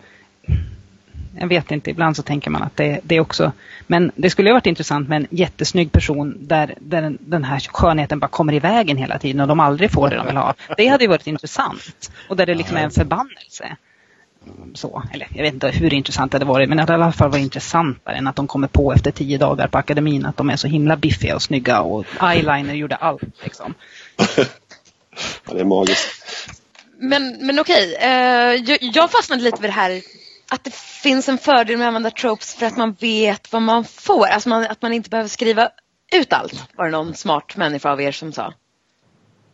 Jag 1.39 1.47
vet 1.47 1.71
inte, 1.71 1.89
ibland 1.89 2.15
så 2.15 2.23
tänker 2.23 2.49
man 2.49 2.63
att 2.63 2.77
det, 2.77 2.99
det 3.03 3.15
är 3.15 3.19
också... 3.19 3.51
Men 3.87 4.11
det 4.15 4.29
skulle 4.29 4.49
ha 4.49 4.53
varit 4.53 4.65
intressant 4.65 5.09
med 5.09 5.15
en 5.15 5.27
jättesnygg 5.29 5.91
person 5.91 6.37
där, 6.39 6.75
där 6.79 7.01
den, 7.01 7.17
den 7.21 7.43
här 7.43 7.59
skönheten 7.59 8.19
bara 8.19 8.27
kommer 8.27 8.53
i 8.53 8.59
vägen 8.59 8.97
hela 8.97 9.19
tiden 9.19 9.41
och 9.41 9.47
de 9.47 9.59
aldrig 9.59 9.91
får 9.91 10.09
det 10.09 10.15
de 10.15 10.25
vill 10.25 10.37
ha. 10.37 10.53
Det 10.77 10.87
hade 10.87 11.03
ju 11.03 11.09
varit 11.09 11.27
intressant. 11.27 12.11
Och 12.29 12.37
där 12.37 12.45
det 12.45 12.55
liksom 12.55 12.77
är 12.77 12.83
en 12.83 12.91
förbannelse. 12.91 13.77
Så, 14.73 15.03
eller 15.13 15.27
jag 15.35 15.43
vet 15.43 15.53
inte 15.53 15.69
hur 15.69 15.93
intressant 15.93 16.31
det 16.31 16.35
hade 16.35 16.45
varit, 16.45 16.69
men 16.69 16.77
det 16.77 16.81
hade 16.81 16.93
i 16.93 16.95
alla 16.95 17.11
fall 17.11 17.29
varit 17.29 17.41
intressantare 17.41 18.15
än 18.15 18.27
att 18.27 18.35
de 18.35 18.47
kommer 18.47 18.67
på 18.67 18.93
efter 18.93 19.11
tio 19.11 19.37
dagar 19.37 19.67
på 19.67 19.77
akademin 19.77 20.25
att 20.25 20.37
de 20.37 20.49
är 20.49 20.55
så 20.55 20.67
himla 20.67 20.95
biffiga 20.95 21.35
och 21.35 21.41
snygga 21.41 21.81
och 21.81 22.05
eyeliner 22.21 22.73
gjorde 22.73 22.95
allt. 22.95 23.43
Liksom. 23.43 23.73
Ja, 25.47 25.53
det 25.53 25.59
är 25.59 25.65
magiskt. 25.65 26.09
Men, 26.97 27.37
men 27.41 27.59
okej, 27.59 27.95
eh, 27.95 28.53
jag, 28.53 28.77
jag 28.81 29.11
fastnade 29.11 29.43
lite 29.43 29.61
vid 29.61 29.69
det 29.69 29.73
här 29.73 30.01
att 30.53 30.63
det 30.63 30.73
finns 30.73 31.29
en 31.29 31.37
fördel 31.37 31.77
med 31.77 31.85
att 31.85 31.87
använda 31.87 32.11
tropes 32.11 32.55
för 32.55 32.65
att 32.65 32.77
man 32.77 32.95
vet 32.99 33.51
vad 33.53 33.61
man 33.61 33.83
får. 33.83 34.27
Alltså 34.27 34.49
man, 34.49 34.63
att 34.69 34.81
man 34.81 34.93
inte 34.93 35.09
behöver 35.09 35.29
skriva 35.29 35.69
ut 36.15 36.33
allt, 36.33 36.63
var 36.75 36.85
det 36.85 36.91
någon 36.91 37.13
smart 37.13 37.57
människa 37.57 37.91
av 37.91 38.01
er 38.01 38.11
som 38.11 38.31
sa. 38.31 38.53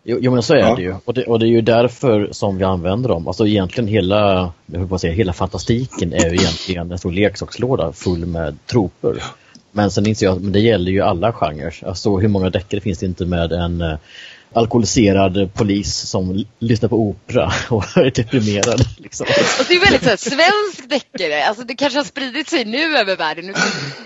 Jo, 0.04 0.18
jo 0.22 0.32
men 0.34 0.44
så 0.44 0.54
är 0.54 0.60
Ja. 0.60 0.76
det 0.76 0.82
ju. 0.82 0.96
Och 1.06 1.14
det, 1.14 1.24
och 1.26 1.40
det 1.40 1.46
är 1.46 1.50
ju 1.50 1.62
därför 1.62 2.30
som 2.32 2.58
vi 2.58 2.64
använder 2.64 3.10
dem. 3.10 3.28
Alltså 3.28 3.48
egentligen 3.48 3.88
hela, 3.88 4.52
jag 4.66 4.90
på 4.90 5.00
säga, 5.00 5.14
hela 5.14 5.34
fantastiken 5.34 6.14
är 6.14 6.30
ju 6.30 6.36
egentligen 6.36 6.92
en 6.92 6.98
stor 6.98 7.12
leksakslåda 7.12 7.94
full 7.94 8.26
med 8.26 8.66
troper. 8.66 9.24
Men 9.72 9.92
sen 9.92 10.08
inser 10.08 10.26
jag 10.26 10.36
att 10.36 10.42
men 10.44 10.52
det 10.52 10.60
gäller 10.60 10.92
ju 10.92 11.02
alla 11.02 11.34
genrer. 11.34 11.76
Alltså 11.86 12.18
hur 12.18 12.28
många 12.28 12.50
deckare 12.50 12.82
finns 12.82 13.00
det 13.00 13.06
inte 13.06 13.26
med 13.26 13.52
en, 13.52 13.82
eh, 13.82 13.98
alkoholiserad 14.54 15.54
polis 15.54 15.96
som 15.96 16.46
lyssnar 16.60 16.90
på 16.90 17.00
opera 17.00 17.52
och 17.70 17.98
är 17.98 18.12
deprimerad. 18.12 18.86
Liksom. 18.98 19.28
Och 19.60 19.66
det 19.68 19.74
är 19.74 19.80
väldigt 19.80 20.04
så 20.04 20.10
här, 20.10 20.18
svensk 20.18 20.90
deckare. 20.90 21.46
Alltså 21.46 21.64
det 21.64 21.76
kanske 21.76 22.00
har 22.00 22.04
spridit 22.04 22.50
sig 22.50 22.66
nu 22.66 22.98
över 22.98 23.16
världen. 23.16 23.46
Nu 23.46 23.54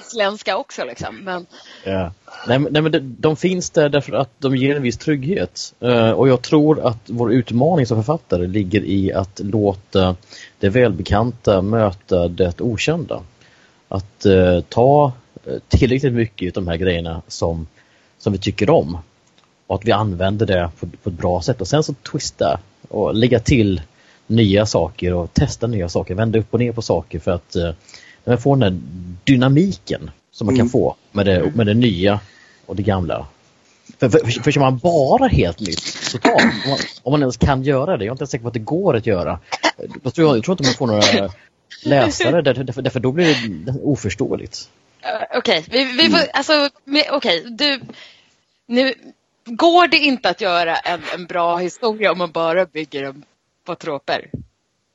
isländska 0.01 0.57
också 0.57 0.85
liksom. 0.85 1.15
Men... 1.23 1.45
Ja. 1.83 2.11
Nej, 2.47 2.59
men, 2.59 2.73
nej, 2.73 2.81
men 2.81 2.91
de, 2.91 3.15
de 3.19 3.35
finns 3.35 3.69
där 3.69 3.89
därför 3.89 4.13
att 4.13 4.29
de 4.37 4.55
ger 4.55 4.75
en 4.75 4.81
viss 4.81 4.97
trygghet. 4.97 5.73
Uh, 5.83 6.11
och 6.11 6.29
jag 6.29 6.41
tror 6.41 6.87
att 6.87 6.99
vår 7.05 7.33
utmaning 7.33 7.85
som 7.85 8.03
författare 8.03 8.47
ligger 8.47 8.83
i 8.85 9.13
att 9.13 9.39
låta 9.43 10.15
det 10.59 10.69
välbekanta 10.69 11.61
möta 11.61 12.27
det 12.27 12.61
okända. 12.61 13.21
Att 13.87 14.25
uh, 14.25 14.61
ta 14.69 15.11
tillräckligt 15.67 16.13
mycket 16.13 16.57
av 16.57 16.63
de 16.63 16.69
här 16.69 16.77
grejerna 16.77 17.21
som, 17.27 17.67
som 18.19 18.33
vi 18.33 18.39
tycker 18.39 18.69
om 18.69 18.97
och 19.73 19.79
att 19.79 19.85
vi 19.85 19.91
använder 19.91 20.45
det 20.45 20.69
på, 20.79 20.87
på 21.03 21.09
ett 21.09 21.15
bra 21.15 21.41
sätt 21.41 21.61
och 21.61 21.67
sen 21.67 21.83
så 21.83 21.93
twista 22.11 22.59
och 22.89 23.15
lägga 23.15 23.39
till 23.39 23.81
nya 24.27 24.65
saker 24.65 25.13
och 25.13 25.33
testa 25.33 25.67
nya 25.67 25.89
saker, 25.89 26.15
vända 26.15 26.39
upp 26.39 26.53
och 26.53 26.59
ner 26.59 26.71
på 26.71 26.81
saker 26.81 27.19
för 27.19 27.31
att 27.31 27.55
eh, 27.55 27.71
man 28.23 28.37
får 28.37 28.55
den 28.55 28.63
här 28.63 28.81
dynamiken 29.23 30.11
som 30.31 30.45
man 30.45 30.55
mm. 30.55 30.65
kan 30.65 30.69
få 30.69 30.95
med 31.11 31.25
det, 31.25 31.55
med 31.55 31.67
det 31.67 31.73
nya 31.73 32.19
och 32.65 32.75
det 32.75 32.83
gamla. 32.83 33.27
För, 33.99 34.09
för, 34.09 34.19
för, 34.19 34.51
för 34.51 34.59
man 34.59 34.77
bara 34.77 35.27
helt 35.27 35.59
nytt 35.59 36.11
totalt, 36.11 36.43
om 36.43 36.69
man, 36.69 36.79
om 37.03 37.11
man 37.11 37.21
ens 37.21 37.37
kan 37.37 37.63
göra 37.63 37.97
det, 37.97 38.05
jag 38.05 38.11
är 38.11 38.13
inte 38.13 38.27
säker 38.27 38.41
på 38.41 38.47
att 38.47 38.53
det 38.53 38.59
går 38.59 38.95
att 38.95 39.07
göra, 39.07 39.39
då 40.03 40.09
tror 40.09 40.27
jag, 40.27 40.37
jag 40.37 40.43
tror 40.43 40.53
inte 40.53 40.63
man 40.63 40.73
får 40.73 40.87
några 40.87 41.29
läsare 41.85 42.41
därför, 42.41 42.81
därför 42.81 42.99
då 42.99 43.11
blir 43.11 43.65
det 43.65 43.71
oförståeligt. 43.83 44.69
Uh, 45.05 45.37
Okej, 45.37 45.59
okay. 45.67 45.85
vi, 45.85 46.03
vi 46.03 46.09
får, 46.09 46.19
alltså, 46.33 46.69
okej, 46.85 47.09
okay. 47.11 47.43
du, 47.49 47.79
nu, 48.65 48.93
går 49.45 49.87
det 49.87 49.97
inte 49.97 50.29
att 50.29 50.41
göra 50.41 50.75
en, 50.75 51.01
en 51.13 51.25
bra 51.25 51.57
historia 51.57 52.11
om 52.11 52.17
man 52.17 52.31
bara 52.31 52.65
bygger 52.65 53.03
den 53.03 53.23
på 53.65 53.75
troper? 53.75 54.29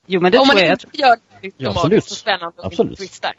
Jo, 0.06 0.20
men 0.20 0.32
det 0.32 0.38
om 0.38 0.46
tror 0.46 0.54
man 0.56 0.64
jag. 0.64 0.72
inte 0.72 0.86
gör 0.92 1.16
det 1.40 1.50
ja, 1.56 1.72
magiskt 1.72 2.10
och 2.10 2.16
spännande 2.16 2.52
och 2.56 2.66
absolut. 2.66 2.90
inte 2.90 3.02
twistar. 3.02 3.32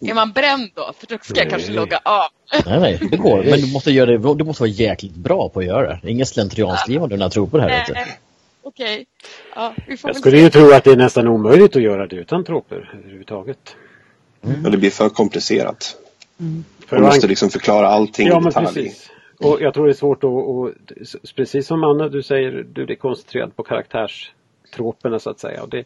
Är 0.00 0.14
man 0.14 0.32
bränd 0.32 0.70
då? 0.74 0.92
För 0.98 1.06
då 1.06 1.18
ska 1.22 1.40
jag 1.40 1.50
kanske 1.50 1.72
logga 1.72 2.00
av. 2.04 2.24
Nej, 2.66 2.80
nej, 2.80 2.98
det 3.10 3.16
går. 3.16 3.42
Men 3.50 3.60
du 3.60 3.72
måste, 3.72 3.90
göra 3.90 4.10
det, 4.10 4.34
du 4.34 4.44
måste 4.44 4.62
vara 4.62 4.70
jäkligt 4.70 5.14
bra 5.14 5.48
på 5.48 5.60
att 5.60 5.66
göra 5.66 6.00
det. 6.02 6.10
Inget 6.10 6.28
slentrianskrivande 6.28 7.16
när 7.16 7.28
trupper 7.28 7.58
här. 7.58 7.80
Inte. 7.80 8.06
Okej. 8.62 9.06
Ja, 9.54 9.74
vi 9.88 9.96
får 9.96 10.10
Jag 10.10 10.16
skulle 10.16 10.36
se. 10.36 10.42
ju 10.42 10.50
tro 10.50 10.72
att 10.72 10.84
det 10.84 10.90
är 10.90 10.96
nästan 10.96 11.28
omöjligt 11.28 11.76
att 11.76 11.82
göra 11.82 12.06
det 12.06 12.16
utan 12.16 12.44
troper 12.44 12.90
överhuvudtaget. 12.98 13.76
Ja, 14.40 14.70
det 14.70 14.76
blir 14.76 14.90
för 14.90 15.08
komplicerat. 15.08 15.96
För 16.86 16.96
Man 16.98 17.06
måste 17.06 17.26
liksom 17.26 17.50
förklara 17.50 17.88
allting 17.88 18.26
Ja, 18.26 18.40
i 18.40 18.44
detalj. 18.44 18.66
precis. 18.66 19.10
Och 19.40 19.58
jag 19.60 19.74
tror 19.74 19.86
det 19.86 19.92
är 19.92 19.94
svårt 19.94 20.24
att, 20.24 20.30
och, 20.30 20.70
precis 21.36 21.66
som 21.66 21.84
Anna 21.84 22.08
du 22.08 22.22
säger, 22.22 22.66
du 22.72 22.82
är 22.82 22.94
koncentrerad 22.94 23.56
på 23.56 23.62
karaktärstroperna 23.62 25.18
så 25.18 25.30
att 25.30 25.40
säga. 25.40 25.62
Och 25.62 25.68
det, 25.68 25.84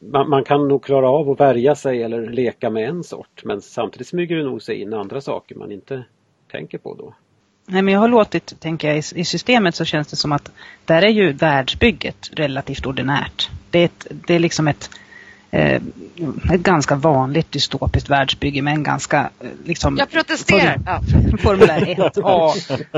man, 0.00 0.28
man 0.28 0.44
kan 0.44 0.68
nog 0.68 0.84
klara 0.84 1.10
av 1.10 1.30
att 1.30 1.40
värja 1.40 1.74
sig 1.74 2.02
eller 2.02 2.30
leka 2.30 2.70
med 2.70 2.88
en 2.88 3.04
sort 3.04 3.44
men 3.44 3.60
samtidigt 3.60 4.08
smyger 4.08 4.36
det 4.36 4.44
nog 4.44 4.62
sig 4.62 4.80
in 4.80 4.94
andra 4.94 5.20
saker 5.20 5.54
man 5.54 5.72
inte 5.72 6.04
tänker 6.50 6.78
på 6.78 6.94
då. 6.94 7.14
Nej, 7.66 7.82
men 7.82 7.94
jag 7.94 8.00
har 8.00 8.08
låtit, 8.08 8.60
tänker 8.60 8.88
jag, 8.88 8.96
i, 8.96 9.02
i 9.14 9.24
systemet 9.24 9.74
så 9.74 9.84
känns 9.84 10.08
det 10.08 10.16
som 10.16 10.32
att 10.32 10.52
där 10.84 11.02
är 11.02 11.10
ju 11.10 11.32
världsbygget 11.32 12.30
relativt 12.32 12.86
ordinärt. 12.86 13.50
Det 13.70 13.78
är, 13.78 13.84
ett, 13.84 14.06
det 14.10 14.34
är 14.34 14.38
liksom 14.38 14.68
ett, 14.68 14.90
eh, 15.52 15.82
ett 16.54 16.60
ganska 16.60 16.94
vanligt 16.94 17.52
dystopiskt 17.52 18.10
världsbygge 18.10 18.62
med 18.62 18.74
en 18.74 18.82
ganska 18.82 19.30
eh, 19.40 19.48
liksom... 19.64 19.96
Jag 19.96 20.10
protesterar. 20.10 20.80
Ja. 20.86 21.00
Formulär 21.38 21.80
1A. 21.80 22.52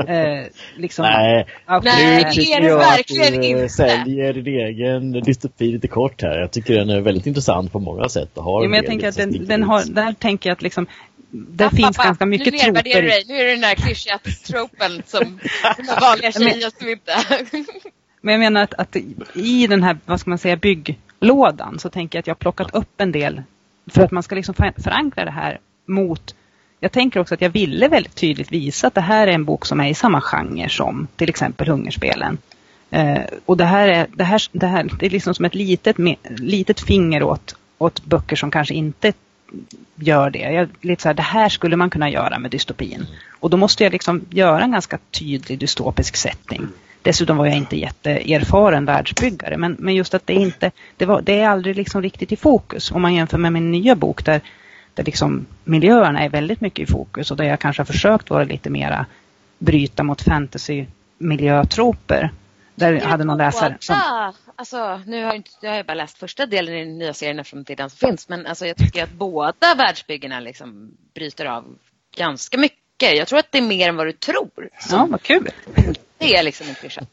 Eh, 0.09 0.45
liksom, 0.77 1.05
Nej, 1.05 1.45
Nej, 1.83 2.23
nu 2.23 2.31
tycker 2.31 2.57
är 2.57 2.61
det 2.61 2.67
jag 2.67 2.77
verkligen 2.77 3.33
att 3.33 3.41
du 3.41 3.47
eh, 3.47 3.49
inte. 3.49 3.69
säljer 3.69 4.33
din 4.33 4.47
egen 4.59 5.11
dystopi 5.11 5.71
lite 5.71 5.87
kort 5.87 6.21
här. 6.21 6.39
Jag 6.39 6.51
tycker 6.51 6.73
den 6.73 6.89
är 6.89 7.01
väldigt 7.01 7.25
intressant 7.25 7.71
på 7.71 7.79
många 7.79 8.09
sätt. 8.09 8.29
Och 8.33 8.43
har 8.43 8.59
Jo, 8.59 8.65
en 8.65 8.71
men 8.71 8.77
jag 8.77 8.85
tänker 8.85 9.07
att 9.09 9.15
den, 9.17 9.45
den 9.45 9.63
har, 9.63 9.83
där 9.85 10.13
tänker 10.13 10.49
jag 10.49 10.55
att 10.55 10.61
liksom, 10.61 10.87
där 11.31 11.65
Pappa, 11.65 11.75
finns 11.77 11.97
pappa, 11.97 12.07
ganska 12.07 12.25
mycket 12.25 12.53
Nu 12.53 12.59
troper. 12.59 12.83
du 12.83 13.07
dig. 13.07 13.23
Nu 13.27 13.35
är 13.35 13.43
det 13.45 13.51
den 13.51 13.61
där 13.61 13.75
klyschiga 13.75 14.19
tropen 14.47 15.03
som 15.05 15.39
vanliga 16.01 16.31
tjejer 16.31 16.79
som 16.79 16.89
inte... 16.89 17.13
Men 18.21 18.31
jag 18.31 18.39
menar 18.39 18.63
att, 18.63 18.73
att 18.73 18.95
i 19.35 19.67
den 19.67 19.83
här, 19.83 19.97
vad 20.05 20.19
ska 20.19 20.29
man 20.29 20.39
säga, 20.39 20.57
bygglådan 21.19 21.79
så 21.79 21.89
tänker 21.89 22.17
jag 22.17 22.21
att 22.21 22.27
jag 22.27 22.35
har 22.35 22.39
plockat 22.39 22.75
upp 22.75 23.01
en 23.01 23.11
del 23.11 23.41
för 23.87 24.03
att 24.03 24.11
man 24.11 24.23
ska 24.23 24.35
liksom 24.35 24.55
för- 24.55 24.81
förankra 24.81 25.25
det 25.25 25.31
här 25.31 25.59
mot 25.85 26.35
jag 26.79 26.91
tänker 26.91 27.19
också 27.19 27.33
att 27.33 27.41
jag 27.41 27.49
ville 27.49 27.87
väldigt 27.87 28.15
tydligt 28.15 28.51
visa 28.51 28.87
att 28.87 28.93
det 28.93 29.01
här 29.01 29.27
är 29.27 29.31
en 29.31 29.45
bok 29.45 29.65
som 29.65 29.79
är 29.79 29.89
i 29.89 29.93
samma 29.93 30.21
genre 30.21 30.69
som 30.69 31.07
till 31.15 31.29
exempel 31.29 31.67
Hungerspelen. 31.67 32.37
Eh, 32.91 33.21
och 33.45 33.57
det 33.57 33.65
här, 33.65 33.87
är, 33.87 34.07
det, 34.13 34.23
här, 34.23 34.41
det 34.51 34.67
här 34.67 34.89
det 34.99 35.05
är 35.05 35.09
liksom 35.09 35.35
som 35.35 35.45
ett 35.45 35.55
litet, 35.55 35.95
litet 36.39 36.79
finger 36.79 37.23
åt, 37.23 37.55
åt 37.77 38.05
böcker 38.05 38.35
som 38.35 38.51
kanske 38.51 38.73
inte 38.73 39.13
gör 39.95 40.29
det. 40.29 40.39
Jag, 40.39 40.69
lite 40.81 41.01
så 41.01 41.09
här, 41.09 41.13
det 41.13 41.21
här 41.21 41.49
skulle 41.49 41.75
man 41.75 41.89
kunna 41.89 42.09
göra 42.09 42.39
med 42.39 42.51
dystopin. 42.51 43.05
Och 43.39 43.49
då 43.49 43.57
måste 43.57 43.83
jag 43.83 43.91
liksom 43.91 44.21
göra 44.29 44.63
en 44.63 44.71
ganska 44.71 44.99
tydlig 45.11 45.59
dystopisk 45.59 46.15
setting. 46.15 46.67
Dessutom 47.05 47.37
var 47.37 47.45
jag 47.45 47.55
inte 47.55 47.77
jätteerfaren 47.77 48.85
världsbyggare. 48.85 49.57
Men, 49.57 49.75
men 49.79 49.95
just 49.95 50.13
att 50.13 50.27
det 50.27 50.33
inte, 50.33 50.71
det, 50.97 51.05
var, 51.05 51.21
det 51.21 51.39
är 51.39 51.49
aldrig 51.49 51.75
liksom 51.75 52.01
riktigt 52.01 52.31
i 52.31 52.35
fokus. 52.35 52.91
Om 52.91 53.01
man 53.01 53.13
jämför 53.13 53.37
med 53.37 53.53
min 53.53 53.71
nya 53.71 53.95
bok 53.95 54.25
där, 54.25 54.41
där 54.93 55.03
liksom 55.03 55.45
miljöerna 55.63 56.23
är 56.23 56.29
väldigt 56.29 56.61
mycket 56.61 56.89
i 56.89 56.91
fokus 56.91 57.31
och 57.31 57.37
där 57.37 57.45
jag 57.45 57.59
kanske 57.59 57.79
har 57.79 57.85
försökt 57.85 58.29
vara 58.29 58.43
lite 58.43 58.69
mera 58.69 59.05
bryta 59.57 60.03
mot 60.03 60.21
fantasy-miljötroper. 60.21 62.31
Där 62.75 62.93
jag 62.93 63.01
hade 63.01 63.23
någon 63.23 63.37
läsare 63.37 63.77
som... 63.79 63.95
Alltså, 64.55 65.01
nu 65.05 65.17
har 65.17 65.25
jag, 65.25 65.35
inte, 65.35 65.49
jag 65.61 65.75
har 65.75 65.83
bara 65.83 65.93
läst 65.93 66.17
första 66.17 66.45
delen 66.45 66.75
i 66.75 66.85
den 66.85 66.97
nya 66.97 67.13
serien 67.13 67.39
eftersom 67.39 67.63
det 67.63 67.73
är 67.73 67.77
den 67.77 67.89
som 67.89 68.09
finns. 68.09 68.29
Men 68.29 68.45
alltså, 68.45 68.67
jag 68.67 68.77
tycker 68.77 69.03
att 69.03 69.11
båda 69.11 69.75
världsbyggena 69.77 70.39
liksom 70.39 70.91
bryter 71.15 71.45
av 71.45 71.65
ganska 72.17 72.57
mycket. 72.57 73.17
Jag 73.17 73.27
tror 73.27 73.39
att 73.39 73.51
det 73.51 73.57
är 73.57 73.61
mer 73.61 73.89
än 73.89 73.95
vad 73.95 74.07
du 74.07 74.11
tror. 74.11 74.69
Ja, 74.91 75.07
vad 75.09 75.21
kul! 75.21 75.51
Det 76.29 76.35
är 76.35 76.43
liksom 76.43 76.67
en 76.67 76.75
klyscha. 76.75 77.05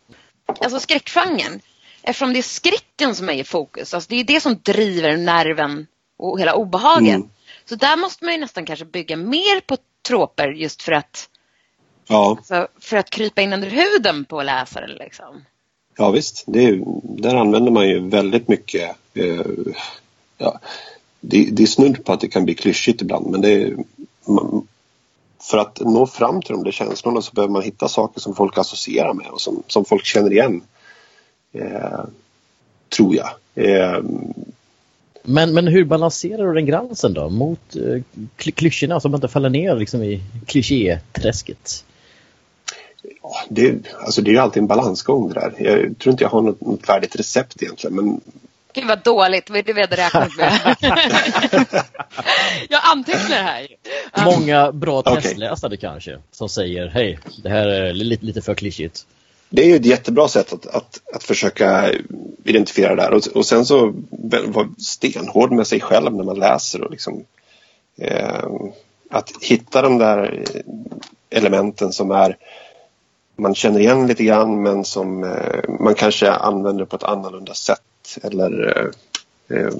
Alltså 0.46 0.80
skräckgenren. 0.80 1.60
Eftersom 2.02 2.32
det 2.32 2.38
är 2.38 2.42
skräcken 2.42 3.14
som 3.14 3.28
är 3.28 3.32
i 3.32 3.44
fokus. 3.44 3.94
Alltså 3.94 4.08
det 4.08 4.20
är 4.20 4.24
det 4.24 4.40
som 4.40 4.58
driver 4.62 5.16
nerven 5.16 5.86
och 6.16 6.40
hela 6.40 6.54
obehaget. 6.54 7.14
Mm. 7.14 7.28
Så 7.64 7.74
där 7.74 7.96
måste 7.96 8.24
man 8.24 8.34
ju 8.34 8.40
nästan 8.40 8.66
kanske 8.66 8.84
bygga 8.84 9.16
mer 9.16 9.60
på 9.60 9.76
troper 10.02 10.48
just 10.48 10.82
för 10.82 10.92
att, 10.92 11.28
Ja, 12.06 12.30
alltså, 12.38 12.68
för 12.80 12.96
att 12.96 13.10
krypa 13.10 13.42
in 13.42 13.52
under 13.52 13.70
huden 13.70 14.24
på 14.24 14.42
läsaren. 14.42 14.90
Liksom. 14.90 15.44
ja 15.96 16.10
visst. 16.10 16.48
Är, 16.48 16.82
där 17.02 17.34
använder 17.34 17.72
man 17.72 17.88
ju 17.88 18.08
väldigt 18.08 18.48
mycket. 18.48 18.96
Eh, 19.14 19.40
ja, 20.38 20.60
det, 21.20 21.48
det 21.52 21.62
är 21.62 21.66
snudd 21.66 22.04
på 22.04 22.12
att 22.12 22.20
det 22.20 22.28
kan 22.28 22.44
bli 22.44 22.54
klyschigt 22.54 23.02
ibland 23.02 23.30
men 23.30 23.40
det 23.40 23.52
är, 23.52 23.76
man, 24.26 24.68
för 25.42 25.58
att 25.58 25.80
nå 25.80 26.06
fram 26.06 26.42
till 26.42 26.52
de 26.52 26.64
där 26.64 26.70
känslorna 26.72 27.22
så 27.22 27.32
behöver 27.32 27.52
man 27.52 27.62
hitta 27.62 27.88
saker 27.88 28.20
som 28.20 28.34
folk 28.34 28.58
associerar 28.58 29.14
med 29.14 29.26
och 29.26 29.40
som, 29.40 29.62
som 29.66 29.84
folk 29.84 30.04
känner 30.04 30.32
igen. 30.32 30.62
Eh, 31.52 32.00
tror 32.96 33.14
jag. 33.16 33.28
Eh, 33.54 34.02
Men, 35.22 35.54
men 35.54 35.66
hur 35.66 35.84
balanserar 35.84 36.46
du 36.46 36.54
den 36.54 36.66
gränsen 36.66 37.14
då 37.14 37.28
mot 37.28 37.76
eh, 37.76 38.02
kly- 38.36 38.52
klyschorna 38.52 39.00
så 39.00 39.08
man 39.08 39.18
inte 39.18 39.28
faller 39.28 39.50
ner 39.50 39.76
liksom 39.76 40.02
i 40.02 40.22
klichéträsket? 40.46 41.84
ja, 43.22 43.34
det, 43.48 43.78
alltså 44.04 44.22
det 44.22 44.30
är 44.30 44.32
ju 44.32 44.38
alltid 44.38 44.60
en 44.60 44.66
balansgång 44.66 45.28
det 45.28 45.34
där. 45.34 45.54
Jag 45.58 45.98
tror 45.98 46.10
inte 46.12 46.24
jag 46.24 46.28
har 46.30 46.42
något, 46.42 46.60
något 46.60 46.86
färdigt 46.86 47.16
recept 47.16 47.62
egentligen 47.62 47.96
men 47.96 48.20
Gud 48.74 48.86
vad 48.88 49.02
dåligt, 49.02 49.50
vad 49.50 49.58
är 49.58 49.62
det 49.62 49.72
vi 49.72 49.80
hade 49.80 49.96
räknat 49.96 50.36
med? 50.36 50.76
jag 52.68 52.80
antecknar 52.84 53.42
här. 53.42 53.66
Många 54.24 54.72
bra 54.72 55.02
testläsare 55.02 55.76
kanske 55.76 56.18
som 56.30 56.48
säger 56.48 56.88
hej, 56.88 57.18
det 57.42 57.48
här 57.48 57.66
är 57.66 57.92
lite, 57.92 58.26
lite 58.26 58.42
för 58.42 58.54
klyschigt. 58.54 59.06
Det 59.48 59.62
är 59.62 59.66
ju 59.66 59.76
ett 59.76 59.86
jättebra 59.86 60.28
sätt 60.28 60.52
att, 60.52 60.66
att, 60.66 61.00
att 61.14 61.24
försöka 61.24 61.90
identifiera 62.44 62.94
det 62.94 63.02
här 63.02 63.12
och, 63.12 63.26
och 63.34 63.46
sen 63.46 63.66
så 63.66 63.94
vara 64.46 64.68
stenhård 64.78 65.52
med 65.52 65.66
sig 65.66 65.80
själv 65.80 66.14
när 66.14 66.24
man 66.24 66.38
läser 66.38 66.82
och 66.82 66.90
liksom 66.90 67.24
eh, 67.98 68.44
att 69.10 69.32
hitta 69.40 69.82
de 69.82 69.98
där 69.98 70.44
elementen 71.30 71.92
som 71.92 72.10
är 72.10 72.36
man 73.36 73.54
känner 73.54 73.80
igen 73.80 74.06
lite 74.06 74.24
grann 74.24 74.62
men 74.62 74.84
som 74.84 75.24
eh, 75.24 75.70
man 75.80 75.94
kanske 75.94 76.30
använder 76.30 76.84
på 76.84 76.96
ett 76.96 77.02
annorlunda 77.02 77.54
sätt 77.54 77.82
eller 78.22 78.78
eh, 79.48 79.58
eh, 79.58 79.72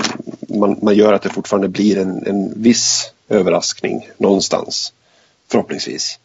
man, 0.59 0.79
man 0.83 0.95
gör 0.95 1.13
att 1.13 1.23
det 1.23 1.31
fortfarande 1.31 1.69
blir 1.69 1.99
en, 1.99 2.27
en 2.27 2.63
viss 2.63 3.13
överraskning 3.29 4.11
någonstans 4.19 4.93
förhoppningsvis. 5.51 6.19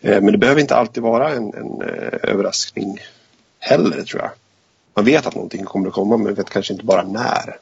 Eh, 0.00 0.20
Men 0.20 0.32
det 0.32 0.38
behöver 0.38 0.60
inte 0.60 0.76
alltid 0.76 1.02
vara 1.02 1.30
en, 1.30 1.54
en 1.54 1.82
eh, 1.82 2.18
överraskning 2.30 2.98
heller 3.58 4.02
tror 4.02 4.22
jag. 4.22 4.30
Man 4.94 5.04
vet 5.04 5.26
att 5.26 5.34
någonting 5.34 5.64
kommer 5.64 5.88
att 5.88 5.94
komma 5.94 6.16
men 6.16 6.34
vet 6.34 6.50
kanske 6.50 6.72
inte 6.72 6.84
bara 6.84 7.02
när. 7.02 7.56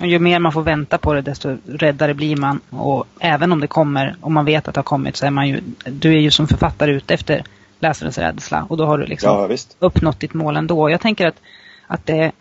Och 0.00 0.06
ju 0.06 0.18
mer 0.18 0.38
man 0.38 0.52
får 0.52 0.62
vänta 0.62 0.98
på 0.98 1.12
det 1.14 1.22
desto 1.22 1.56
räddare 1.66 2.14
blir 2.14 2.36
man. 2.36 2.60
Och 2.70 3.06
även 3.18 3.52
om 3.52 3.60
det 3.60 3.66
kommer, 3.66 4.16
om 4.20 4.34
man 4.34 4.44
vet 4.44 4.68
att 4.68 4.74
det 4.74 4.78
har 4.78 4.84
kommit 4.84 5.16
så 5.16 5.26
är 5.26 5.30
man 5.30 5.48
ju, 5.48 5.60
du 5.84 6.14
är 6.14 6.20
ju 6.20 6.30
som 6.30 6.48
författare 6.48 6.92
ute 6.92 7.14
efter 7.14 7.44
läsarens 7.78 8.18
rädsla. 8.18 8.66
Och 8.68 8.76
då 8.76 8.84
har 8.86 8.98
du 8.98 9.06
liksom 9.06 9.48
Ja, 9.50 9.56
uppnått 9.78 10.20
ditt 10.20 10.34
mål 10.34 10.56
ändå. 10.56 10.90
Jag 10.90 11.00
tänker 11.00 11.26
att, 11.26 11.36
att 11.86 12.06
det, 12.06 12.32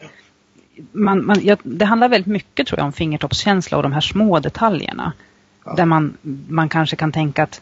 man, 0.91 1.25
man, 1.25 1.39
ja, 1.43 1.57
det 1.63 1.85
handlar 1.85 2.09
väldigt 2.09 2.33
mycket 2.33 2.67
tror 2.67 2.79
jag 2.79 2.85
om 2.85 2.93
fingertoppskänsla 2.93 3.77
och 3.77 3.83
de 3.83 3.91
här 3.91 4.01
små 4.01 4.39
detaljerna. 4.39 5.13
Ja. 5.65 5.73
Där 5.73 5.85
man, 5.85 6.17
man 6.47 6.69
kanske 6.69 6.95
kan 6.95 7.11
tänka 7.11 7.43
att 7.43 7.61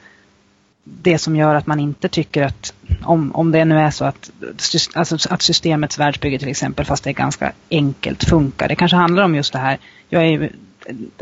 det 0.83 1.17
som 1.17 1.35
gör 1.35 1.55
att 1.55 1.67
man 1.67 1.79
inte 1.79 2.09
tycker 2.09 2.43
att, 2.43 2.73
om, 3.03 3.35
om 3.35 3.51
det 3.51 3.65
nu 3.65 3.79
är 3.79 3.91
så 3.91 4.05
att, 4.05 4.31
alltså, 4.93 5.33
att 5.33 5.41
systemets 5.41 5.99
världsbygge 5.99 6.39
till 6.39 6.47
exempel, 6.47 6.85
fast 6.85 7.03
det 7.03 7.09
är 7.09 7.13
ganska 7.13 7.51
enkelt, 7.71 8.23
funkar. 8.23 8.67
Det 8.67 8.75
kanske 8.75 8.97
handlar 8.97 9.23
om 9.23 9.35
just 9.35 9.53
det 9.53 9.59
här, 9.59 9.77
jag 10.09 10.23
är 10.23 10.27
ju 10.27 10.49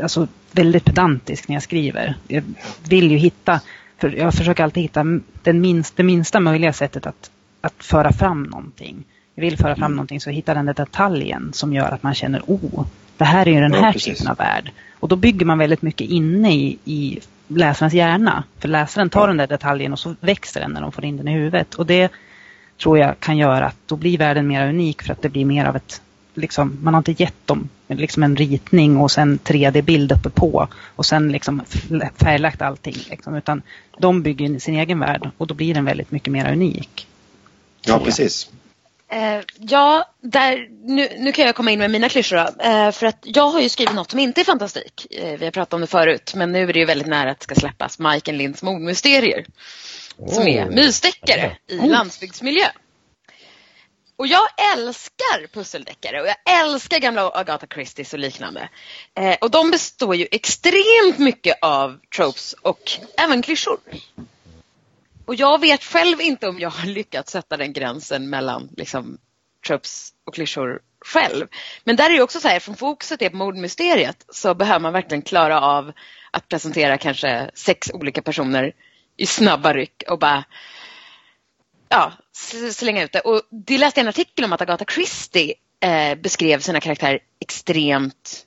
alltså, 0.02 0.28
väldigt 0.52 0.84
pedantisk 0.84 1.48
när 1.48 1.56
jag 1.56 1.62
skriver. 1.62 2.14
Jag 2.28 2.44
vill 2.88 3.10
ju 3.10 3.16
hitta, 3.16 3.60
för 3.98 4.08
jag 4.16 4.34
försöker 4.34 4.64
alltid 4.64 4.82
hitta 4.82 5.04
den 5.42 5.60
minst, 5.60 5.96
det 5.96 6.02
minsta 6.02 6.40
möjliga 6.40 6.72
sättet 6.72 7.06
att, 7.06 7.30
att 7.60 7.84
föra 7.84 8.12
fram 8.12 8.42
någonting. 8.42 9.04
Vill 9.34 9.56
föra 9.58 9.76
fram 9.76 9.92
någonting 9.92 10.20
så 10.20 10.30
hitta 10.30 10.54
den 10.54 10.66
där 10.66 10.74
detaljen 10.74 11.52
som 11.52 11.72
gör 11.72 11.90
att 11.90 12.02
man 12.02 12.14
känner, 12.14 12.42
oh, 12.46 12.84
det 13.16 13.24
här 13.24 13.48
är 13.48 13.52
ju 13.52 13.60
den 13.60 13.72
Ja, 13.72 13.80
här 13.80 13.92
precis. 13.92 14.18
typen 14.18 14.30
av 14.30 14.36
värld. 14.36 14.70
Och 15.00 15.08
då 15.08 15.16
bygger 15.16 15.46
man 15.46 15.58
väldigt 15.58 15.82
mycket 15.82 16.10
inne 16.10 16.54
i, 16.54 16.78
i 16.84 17.18
läsarens 17.48 17.94
hjärna. 17.94 18.44
För 18.58 18.68
läsaren 18.68 19.10
tar 19.10 19.28
den 19.28 19.36
där 19.36 19.46
detaljen 19.46 19.92
och 19.92 19.98
så 19.98 20.14
växer 20.20 20.60
den 20.60 20.70
när 20.70 20.80
de 20.80 20.92
får 20.92 21.04
in 21.04 21.16
den 21.16 21.28
i 21.28 21.32
huvudet. 21.32 21.74
Och 21.74 21.86
det 21.86 22.12
tror 22.82 22.98
jag 22.98 23.20
kan 23.20 23.38
göra 23.38 23.66
att 23.66 23.76
då 23.86 23.96
blir 23.96 24.18
världen 24.18 24.46
mer 24.46 24.68
unik 24.68 25.02
för 25.02 25.12
att 25.12 25.22
det 25.22 25.28
blir 25.28 25.44
mer 25.44 25.64
av 25.64 25.76
ett 25.76 26.02
Liksom, 26.34 26.78
man 26.82 26.94
har 26.94 26.98
inte 26.98 27.22
gett 27.22 27.46
dem 27.46 27.68
liksom 27.88 28.22
en 28.22 28.36
ritning 28.36 28.96
och 28.96 29.10
sen 29.10 29.38
3D-bild 29.44 30.12
uppe 30.12 30.30
på 30.30 30.68
och 30.96 31.06
sen 31.06 31.32
liksom 31.32 31.62
färglagt 32.16 32.62
allting. 32.62 32.96
Liksom, 33.10 33.34
utan 33.34 33.62
de 33.98 34.22
bygger 34.22 34.58
sin 34.58 34.74
egen 34.74 34.98
värld 34.98 35.30
och 35.36 35.46
då 35.46 35.54
blir 35.54 35.74
den 35.74 35.84
väldigt 35.84 36.10
mycket 36.10 36.32
mer 36.32 36.52
unik. 36.52 37.06
Ja, 37.86 38.00
precis. 38.04 38.50
Eh, 39.12 39.40
ja, 39.58 40.14
där, 40.20 40.68
nu, 40.86 41.08
nu 41.18 41.32
kan 41.32 41.46
jag 41.46 41.54
komma 41.54 41.70
in 41.70 41.78
med 41.78 41.90
mina 41.90 42.08
klyschor 42.08 42.36
då. 42.36 42.62
Eh, 42.64 42.92
för 42.92 43.06
att 43.06 43.18
jag 43.22 43.48
har 43.48 43.60
ju 43.60 43.68
skrivit 43.68 43.94
något 43.94 44.10
som 44.10 44.20
inte 44.20 44.40
är 44.40 44.44
fantastik. 44.44 45.06
Eh, 45.10 45.38
vi 45.38 45.44
har 45.44 45.52
pratat 45.52 45.74
om 45.74 45.80
det 45.80 45.86
förut, 45.86 46.32
men 46.34 46.52
nu 46.52 46.68
är 46.68 46.72
det 46.72 46.78
ju 46.78 46.84
väldigt 46.84 47.08
nära 47.08 47.30
att 47.30 47.38
det 47.38 47.44
ska 47.44 47.54
släppas. 47.54 47.98
Majken 47.98 48.36
Linds 48.36 48.62
mordmysterier. 48.62 49.46
Som 50.28 50.48
är 50.48 50.64
Oh. 50.66 50.70
mysdeckare 50.70 51.56
i 51.66 51.76
landsbygdsmiljö. 51.76 52.66
Och 54.16 54.26
jag 54.26 54.48
älskar 54.74 55.46
pusseldeckare 55.52 56.20
och 56.20 56.26
jag 56.26 56.60
älskar 56.60 56.98
gamla 56.98 57.30
Agatha 57.34 57.66
Christies 57.66 58.12
och 58.12 58.18
liknande. 58.18 58.68
Eh, 59.18 59.36
och 59.40 59.50
de 59.50 59.70
består 59.70 60.14
ju 60.16 60.26
extremt 60.30 61.18
mycket 61.18 61.58
av 61.62 61.98
tropes 62.16 62.52
och 62.62 62.92
även 63.16 63.42
klyschor. 63.42 63.78
Och 65.24 65.34
jag 65.34 65.60
vet 65.60 65.84
själv 65.84 66.20
inte 66.20 66.48
om 66.48 66.58
jag 66.58 66.70
har 66.70 66.86
lyckats 66.86 67.32
sätta 67.32 67.56
den 67.56 67.72
gränsen 67.72 68.30
mellan 68.30 68.68
liksom, 68.76 69.18
tropes 69.66 70.12
och 70.26 70.34
klyschor 70.34 70.80
själv. 71.00 71.46
Men 71.84 71.96
där 71.96 72.10
är 72.10 72.14
det 72.14 72.22
också 72.22 72.40
så 72.40 72.48
här, 72.48 72.60
från 72.60 72.76
fokuset 72.76 73.22
är 73.22 73.30
på 73.30 73.36
mordmysteriet 73.36 74.24
så 74.28 74.54
behöver 74.54 74.80
man 74.80 74.92
verkligen 74.92 75.22
klara 75.22 75.60
av 75.60 75.92
att 76.30 76.48
presentera 76.48 76.98
kanske 76.98 77.50
sex 77.54 77.90
olika 77.90 78.22
personer 78.22 78.72
i 79.16 79.26
snabba 79.26 79.74
ryck 79.74 80.02
och 80.08 80.18
bara 80.18 80.44
ja, 81.88 82.12
slänga 82.72 83.02
ut 83.02 83.12
det. 83.12 83.20
Och 83.20 83.42
det 83.50 83.78
läste 83.78 84.00
jag 84.00 84.04
en 84.04 84.08
artikel 84.08 84.44
om 84.44 84.52
att 84.52 84.60
Agatha 84.60 84.84
Christie 84.84 85.54
eh, 85.80 86.14
beskrev 86.14 86.60
sina 86.60 86.80
karaktärer 86.80 87.18
extremt 87.40 88.46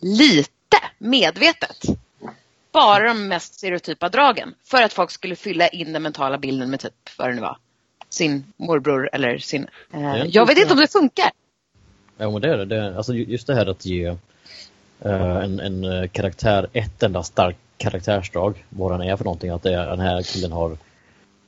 lite, 0.00 0.78
medvetet. 0.98 1.84
Bara 2.72 3.08
de 3.08 3.28
mest 3.28 3.54
stereotypa 3.54 4.08
dragen. 4.08 4.54
För 4.64 4.82
att 4.82 4.92
folk 4.92 5.10
skulle 5.10 5.36
fylla 5.36 5.68
in 5.68 5.92
den 5.92 6.02
mentala 6.02 6.38
bilden 6.38 6.70
med 6.70 6.80
typ, 6.80 6.92
vad 7.18 7.28
det 7.28 7.34
nu 7.34 7.40
var, 7.40 7.56
sin 8.08 8.44
morbror 8.56 9.10
eller 9.12 9.38
sin... 9.38 9.66
Eh, 9.92 10.24
jag 10.26 10.46
vet 10.46 10.58
inte 10.58 10.72
om 10.72 10.78
det 10.78 10.92
funkar. 10.92 11.30
Ja 12.18 12.30
men 12.30 12.40
det 12.40 12.48
är 12.48 12.56
det. 12.56 12.64
det 12.64 12.96
alltså 12.96 13.14
ju- 13.14 13.24
just 13.24 13.46
det 13.46 13.54
här 13.54 13.66
att 13.66 13.86
ge 13.86 14.04
eh, 15.04 15.36
en, 15.36 15.60
en 15.60 15.84
eh, 15.84 16.08
karaktär 16.08 16.66
ett 16.72 17.02
enda 17.02 17.22
starkt 17.22 17.58
karaktärsdrag, 17.76 18.64
vad 18.68 18.92
den 18.92 19.02
är 19.02 19.16
för 19.16 19.24
någonting. 19.24 19.50
Att 19.50 19.62
det 19.62 19.74
är, 19.74 19.86
den 19.86 20.00
här 20.00 20.22
killen 20.22 20.52
har, 20.52 20.76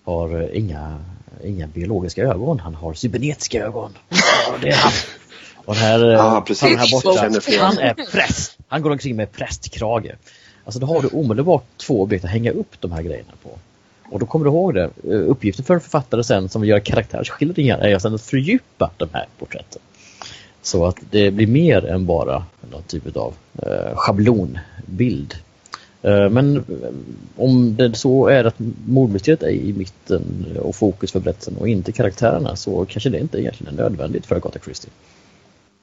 har 0.04 0.40
eh, 0.42 0.58
inga, 0.58 1.04
inga 1.44 1.66
biologiska 1.66 2.22
ögon, 2.22 2.60
han 2.60 2.74
har 2.74 2.94
cybernetiska 2.94 3.64
ögon. 3.64 3.98
Ja, 4.08 4.54
det 4.60 4.68
är 4.68 4.76
han. 4.76 4.92
Och 5.64 5.74
den 5.74 5.82
här, 5.82 6.40
precis. 6.40 6.62
han 6.62 6.78
här 6.78 6.90
borta, 6.92 7.64
han 7.64 7.78
är 7.78 7.94
präst. 8.12 8.58
Han 8.68 8.82
går 8.82 8.90
omkring 8.90 9.16
med 9.16 9.32
prästkrage. 9.32 10.12
Alltså 10.64 10.80
då 10.80 10.86
har 10.86 11.02
du 11.02 11.08
omedelbart 11.08 11.64
två 11.76 12.02
objekt 12.02 12.24
att 12.24 12.30
hänga 12.30 12.50
upp 12.50 12.80
de 12.80 12.92
här 12.92 13.02
grejerna 13.02 13.32
på. 13.42 13.50
Och 14.10 14.18
då 14.18 14.26
kommer 14.26 14.44
du 14.44 14.50
ihåg 14.50 14.74
det. 14.74 14.90
Eh, 15.04 15.30
uppgiften 15.30 15.64
för 15.64 15.74
en 15.74 15.80
författare 15.80 16.24
sen 16.24 16.48
som 16.48 16.64
gör 16.64 16.80
karaktärsskildringar 16.80 17.78
är 17.78 17.98
sen 17.98 18.14
att 18.14 18.22
fördjupa 18.22 18.90
de 18.96 19.08
här 19.12 19.26
porträtten. 19.38 19.82
Så 20.62 20.86
att 20.86 20.96
det 21.10 21.30
blir 21.30 21.46
mer 21.46 21.86
än 21.86 22.06
bara 22.06 22.44
någon 22.70 22.82
typ 22.82 23.16
av 23.16 23.34
eh, 23.62 23.94
schablonbild. 23.94 25.34
Eh, 26.02 26.30
men 26.30 26.56
eh, 26.56 26.62
om 27.36 27.76
det 27.76 27.94
så 27.94 28.26
är 28.26 28.44
att 28.44 28.54
mordmysteriet 28.86 29.42
är 29.42 29.50
i 29.50 29.72
mitten 29.72 30.46
och 30.62 30.76
fokus 30.76 31.12
för 31.12 31.20
berättelsen 31.20 31.56
och 31.56 31.68
inte 31.68 31.92
karaktärerna 31.92 32.56
så 32.56 32.84
kanske 32.84 33.10
det 33.10 33.18
inte 33.18 33.40
egentligen 33.40 33.74
är 33.74 33.82
nödvändigt 33.82 34.26
för 34.26 34.36
Agatha 34.36 34.58
Christie. 34.64 34.90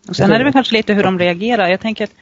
Och 0.09 0.15
sen 0.15 0.31
är 0.31 0.37
det 0.37 0.43
väl 0.43 0.53
kanske 0.53 0.75
lite 0.75 0.93
hur 0.93 1.03
de 1.03 1.19
reagerar. 1.19 1.69
Jag 1.69 1.79
tänker 1.79 2.03
att 2.03 2.13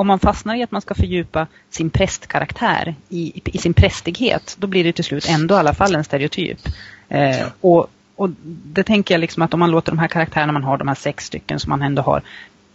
om 0.00 0.06
man 0.06 0.18
fastnar 0.18 0.54
i 0.54 0.62
att 0.62 0.70
man 0.70 0.80
ska 0.80 0.94
fördjupa 0.94 1.46
sin 1.70 1.90
prästkaraktär 1.90 2.94
i, 3.08 3.40
i 3.44 3.58
sin 3.58 3.74
prästighet, 3.74 4.56
då 4.58 4.66
blir 4.66 4.84
det 4.84 4.92
till 4.92 5.04
slut 5.04 5.28
ändå 5.28 5.54
i 5.54 5.58
alla 5.58 5.74
fall 5.74 5.94
en 5.94 6.04
stereotyp. 6.04 6.58
Eh, 7.08 7.46
och, 7.60 7.86
och 8.16 8.30
det 8.42 8.82
tänker 8.82 9.14
jag 9.14 9.20
liksom 9.20 9.42
att 9.42 9.54
om 9.54 9.60
man 9.60 9.70
låter 9.70 9.92
de 9.92 9.98
här 9.98 10.08
karaktärerna, 10.08 10.52
man 10.52 10.64
har 10.64 10.78
de 10.78 10.88
här 10.88 10.94
sex 10.94 11.24
stycken 11.24 11.60
som 11.60 11.70
man 11.70 11.82
ändå 11.82 12.02
har 12.02 12.22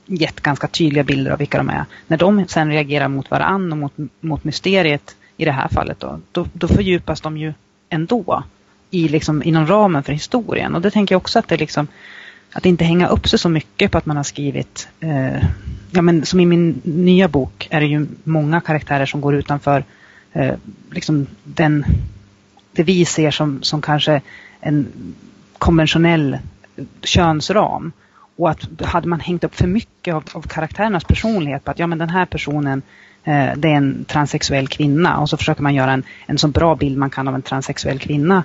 gett 0.05 0.41
ganska 0.41 0.67
tydliga 0.67 1.03
bilder 1.03 1.31
av 1.31 1.37
vilka 1.37 1.57
de 1.57 1.69
är. 1.69 1.85
När 2.07 2.17
de 2.17 2.47
sen 2.47 2.71
reagerar 2.71 3.07
mot 3.07 3.31
varann 3.31 3.71
och 3.71 3.77
mot, 3.77 3.93
mot 4.19 4.43
mysteriet 4.43 5.15
i 5.37 5.45
det 5.45 5.51
här 5.51 5.67
fallet 5.67 5.99
då, 5.99 6.19
då, 6.31 6.47
då 6.53 6.67
fördjupas 6.67 7.21
de 7.21 7.37
ju 7.37 7.53
ändå 7.89 8.43
i 8.91 9.07
liksom, 9.07 9.43
inom 9.43 9.67
ramen 9.67 10.03
för 10.03 10.13
historien. 10.13 10.75
Och 10.75 10.81
det 10.81 10.91
tänker 10.91 11.15
jag 11.15 11.19
också 11.19 11.39
att 11.39 11.47
det 11.47 11.57
liksom 11.57 11.87
att 12.55 12.65
inte 12.65 12.85
hänga 12.85 13.07
upp 13.07 13.27
sig 13.27 13.39
så 13.39 13.49
mycket 13.49 13.91
på 13.91 13.97
att 13.97 14.05
man 14.05 14.17
har 14.17 14.23
skrivit, 14.23 14.87
eh, 14.99 15.43
ja 15.91 16.01
men 16.01 16.25
som 16.25 16.39
i 16.39 16.45
min 16.45 16.81
nya 16.83 17.27
bok 17.27 17.67
är 17.71 17.79
det 17.79 17.85
ju 17.85 18.07
många 18.23 18.61
karaktärer 18.61 19.05
som 19.05 19.21
går 19.21 19.35
utanför 19.35 19.83
eh, 20.33 20.53
liksom 20.91 21.27
den, 21.43 21.85
det 22.71 22.83
vi 22.83 23.05
ser 23.05 23.31
som, 23.31 23.63
som 23.63 23.81
kanske 23.81 24.21
en 24.59 24.87
konventionell 25.57 26.37
könsram. 27.03 27.91
Och 28.37 28.49
att 28.49 28.81
hade 28.81 29.07
man 29.07 29.19
hängt 29.19 29.43
upp 29.43 29.55
för 29.55 29.67
mycket 29.67 30.13
av, 30.13 30.23
av 30.33 30.41
karaktärernas 30.41 31.03
personlighet 31.03 31.63
på 31.63 31.71
att 31.71 31.79
ja 31.79 31.87
men 31.87 31.97
den 31.97 32.09
här 32.09 32.25
personen 32.25 32.81
eh, 33.23 33.49
det 33.55 33.67
är 33.67 33.75
en 33.75 34.05
transsexuell 34.05 34.67
kvinna 34.67 35.19
och 35.19 35.29
så 35.29 35.37
försöker 35.37 35.63
man 35.63 35.75
göra 35.75 35.91
en, 35.91 36.03
en 36.25 36.37
så 36.37 36.47
bra 36.47 36.75
bild 36.75 36.97
man 36.97 37.09
kan 37.09 37.27
av 37.27 37.35
en 37.35 37.41
transsexuell 37.41 37.99
kvinna 37.99 38.43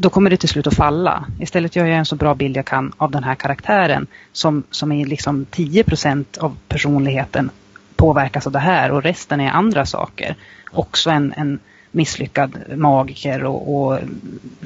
då 0.00 0.10
kommer 0.10 0.30
det 0.30 0.36
till 0.36 0.48
slut 0.48 0.66
att 0.66 0.74
falla. 0.74 1.24
Istället 1.40 1.76
gör 1.76 1.86
jag 1.86 1.98
en 1.98 2.06
så 2.06 2.16
bra 2.16 2.34
bild 2.34 2.56
jag 2.56 2.64
kan 2.64 2.92
av 2.96 3.10
den 3.10 3.24
här 3.24 3.34
karaktären 3.34 4.06
som, 4.32 4.62
som 4.70 4.92
är 4.92 5.06
liksom 5.06 5.46
10% 5.50 6.38
av 6.38 6.56
personligheten 6.68 7.50
påverkas 7.96 8.46
av 8.46 8.52
det 8.52 8.58
här 8.58 8.90
och 8.90 9.02
resten 9.02 9.40
är 9.40 9.50
andra 9.50 9.86
saker. 9.86 10.36
Också 10.70 11.10
en, 11.10 11.34
en 11.36 11.58
misslyckad 11.90 12.56
magiker 12.76 13.44
och, 13.44 13.74
och 13.76 13.98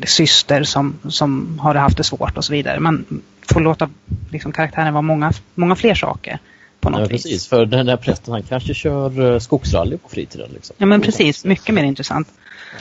syster 0.04 0.62
som, 0.62 0.98
som 1.08 1.58
har 1.58 1.74
haft 1.74 1.96
det 1.96 2.04
svårt 2.04 2.36
och 2.36 2.44
så 2.44 2.52
vidare. 2.52 2.80
Man 2.80 3.22
får 3.52 3.60
låta 3.60 3.90
liksom, 4.30 4.52
karaktären 4.52 4.92
vara 4.92 5.02
många, 5.02 5.32
många 5.54 5.76
fler 5.76 5.94
saker 5.94 6.38
på 6.80 6.90
något 6.90 7.00
Ja, 7.00 7.06
vis. 7.06 7.22
precis, 7.22 7.48
för 7.48 7.66
den 7.66 7.86
där 7.86 7.96
prästen 7.96 8.32
han 8.32 8.42
kanske 8.42 8.74
kör 8.74 9.32
eh, 9.32 9.38
skogsrally 9.38 9.96
på 9.98 10.08
fritiden. 10.08 10.50
Liksom. 10.54 10.76
Ja 10.78 10.86
men 10.86 11.00
precis, 11.00 11.44
mycket 11.44 11.74
mer 11.74 11.84
intressant. 11.84 12.28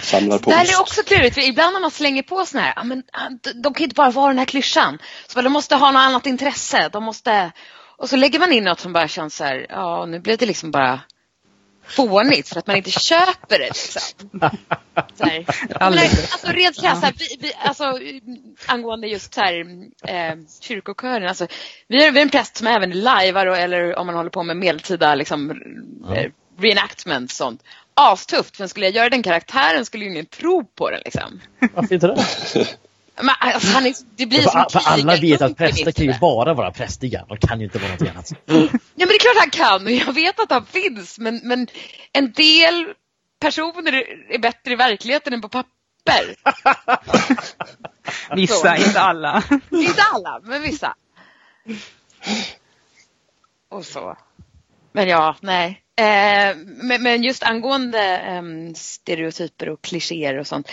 Samlar 0.02 0.38
på 0.38 0.50
Det 0.50 0.56
här 0.56 0.63
ost. 0.63 0.74
är 0.74 0.82
också 0.82 1.04
klurigt, 1.04 1.34
för 1.36 1.41
ibland 1.41 1.74
när 1.74 1.80
man 1.80 1.91
slänger 1.91 2.24
på 2.24 2.46
såna 2.46 2.63
här, 2.63 2.74
ja, 2.76 2.84
men, 2.84 3.04
de- 3.56 3.74
kan 3.74 3.80
ju 3.80 3.84
inte 3.84 3.96
bara 3.96 4.12
vara 4.12 4.28
den 4.28 4.38
här 4.38 4.46
klyschan. 4.46 5.00
Så 5.28 5.41
de 5.41 5.50
måste 5.54 5.76
ha 5.76 5.91
något 5.91 6.00
annat 6.00 6.26
intresse. 6.26 6.89
De 6.89 7.04
måste... 7.04 7.52
Och 7.98 8.10
så 8.10 8.15
lägger 8.15 8.39
man 8.39 8.52
in 8.54 8.63
något 8.63 8.80
som 8.80 8.94
bara 8.94 9.08
känns 9.08 9.36
så 9.36 9.44
här, 9.44 9.65
ja 9.70 10.06
nu 10.06 10.20
blev 10.20 10.38
det 10.38 10.46
liksom 10.46 10.72
bara 10.72 11.00
fånigt 11.88 12.50
för 12.50 12.60
att 12.60 12.67
man 12.67 12.76
inte 12.76 12.91
köper 12.91 13.60
det. 13.60 13.65
Liksom. 13.65 14.02
Så 15.17 15.24
här. 15.26 15.46
Ja, 15.80 15.89
men, 15.89 16.00
alltså 16.00 16.48
rent 16.48 16.82
krasst, 16.82 17.00
så 17.00 17.06
här, 17.06 17.13
vi, 17.20 17.38
vi, 17.39 17.54
alltså, 17.65 18.00
angående 18.65 19.08
just 19.08 19.34
så 19.34 19.41
här, 19.41 19.65
eh, 20.08 20.36
kyrkokören. 20.62 21.28
Alltså, 21.28 21.48
vi, 21.88 22.06
är, 22.06 22.12
vi 22.12 22.20
är 22.20 22.24
en 22.24 22.30
präst 22.30 22.58
som 22.58 22.67
även 22.67 22.91
lajvar 23.02 23.48
och, 23.48 23.58
eller 23.58 23.96
om 24.00 24.06
man 24.08 24.15
håller 24.15 24.30
på 24.30 24.44
med 24.44 24.58
medeltida 24.58 25.15
liksom, 25.15 25.52
eh, 26.15 26.32
reenactment 26.60 27.32
sånt. 27.32 27.63
Astufft, 27.93 28.58
för 28.58 28.67
skulle 28.67 28.86
jag 28.86 28.95
göra 28.95 29.10
den 29.10 29.23
karaktären 29.23 29.86
skulle 29.86 30.06
ju 30.06 30.12
ingen 30.12 30.25
tro 30.25 30.65
på 30.65 30.89
den 30.89 31.01
liksom. 31.06 31.41
Varför 31.73 31.93
inte 31.93 32.08
det? 32.08 32.25
Men, 33.23 33.36
alltså, 33.39 33.71
han 33.73 33.86
är, 33.86 33.93
det 34.15 34.25
blir 34.25 34.41
För, 34.41 34.49
som 34.49 34.65
för 34.71 34.89
alla 34.89 35.15
vet 35.15 35.41
att 35.41 35.58
präster 35.58 35.91
kan 35.91 36.06
ju 36.06 36.10
inte. 36.12 36.19
bara 36.19 36.54
vara 36.54 36.71
prästiga. 36.71 37.25
De 37.27 37.38
kan 37.38 37.60
ju 37.60 37.65
inte 37.65 37.80
vara 37.80 37.91
något 37.91 38.01
annat. 38.01 38.32
Ja 38.95 39.06
men 39.06 39.08
det 39.08 39.15
är 39.15 39.19
klart 39.19 39.38
han 39.39 39.49
kan 39.49 39.86
och 39.86 39.91
jag 39.91 40.13
vet 40.13 40.39
att 40.39 40.51
han 40.51 40.65
finns 40.65 41.19
men, 41.19 41.41
men 41.43 41.67
en 42.13 42.32
del 42.32 42.86
personer 43.39 43.93
är 44.30 44.39
bättre 44.39 44.73
i 44.73 44.75
verkligheten 44.75 45.34
än 45.34 45.41
på 45.41 45.49
papper. 45.49 46.36
Vissa, 48.36 48.77
Så. 48.77 48.84
inte 48.88 48.99
alla. 49.01 49.43
Inte 49.71 50.01
alla, 50.13 50.39
men 50.43 50.62
vissa. 50.62 50.95
Och 53.69 53.86
så. 53.86 54.17
Men 54.91 55.08
ja, 55.08 55.36
nej. 55.41 55.81
Eh, 55.99 56.58
men, 56.65 57.04
men 57.04 57.23
just 57.23 57.43
angående 57.43 58.17
em, 58.17 58.75
stereotyper 58.75 59.69
och 59.69 59.82
klichéer 59.82 60.38
och 60.38 60.47
sånt. 60.47 60.71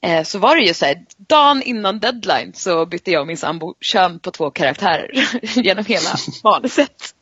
Eh, 0.00 0.24
så 0.24 0.38
var 0.38 0.56
det 0.56 0.62
ju 0.62 0.74
så 0.74 0.84
här, 0.84 1.04
dagen 1.16 1.62
innan 1.62 2.00
deadline 2.00 2.52
så 2.54 2.86
bytte 2.86 3.10
jag 3.10 3.20
och 3.20 3.26
min 3.26 3.36
sambo 3.36 3.74
kön 3.80 4.18
på 4.18 4.30
två 4.30 4.50
karaktärer 4.50 5.10
genom 5.62 5.84
hela 5.84 6.10
manuset. 6.44 7.14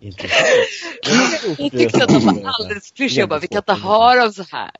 Intressant. 0.00 1.58
Vi 1.58 1.70
tyckte 1.70 2.04
att 2.04 2.08
de 2.08 2.24
var 2.24 2.50
alldeles 2.60 2.90
klyschiga 2.90 3.22
och 3.22 3.28
bara, 3.28 3.38
vi 3.40 3.46
kan 3.46 3.58
inte 3.58 3.72
ha 3.72 4.14
dem 4.14 4.32
så 4.32 4.44
här. 4.50 4.70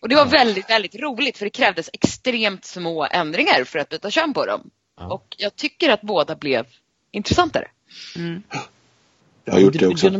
Och 0.00 0.08
det 0.08 0.14
var 0.14 0.26
väldigt, 0.26 0.70
väldigt 0.70 0.94
roligt 0.94 1.38
för 1.38 1.46
det 1.46 1.50
krävdes 1.50 1.90
extremt 1.92 2.64
små 2.64 3.06
ändringar 3.10 3.64
för 3.64 3.78
att 3.78 3.88
byta 3.88 4.10
kön 4.10 4.34
på 4.34 4.46
dem. 4.46 4.70
Ja. 4.96 5.06
Och 5.06 5.26
jag 5.38 5.56
tycker 5.56 5.90
att 5.90 6.02
båda 6.02 6.36
blev 6.36 6.66
intressantare. 7.10 7.68
Mm. 8.16 8.42
Jag 9.46 9.52
har 9.52 9.60
gjort 9.60 9.78
det 9.78 9.86
också. 9.86 10.10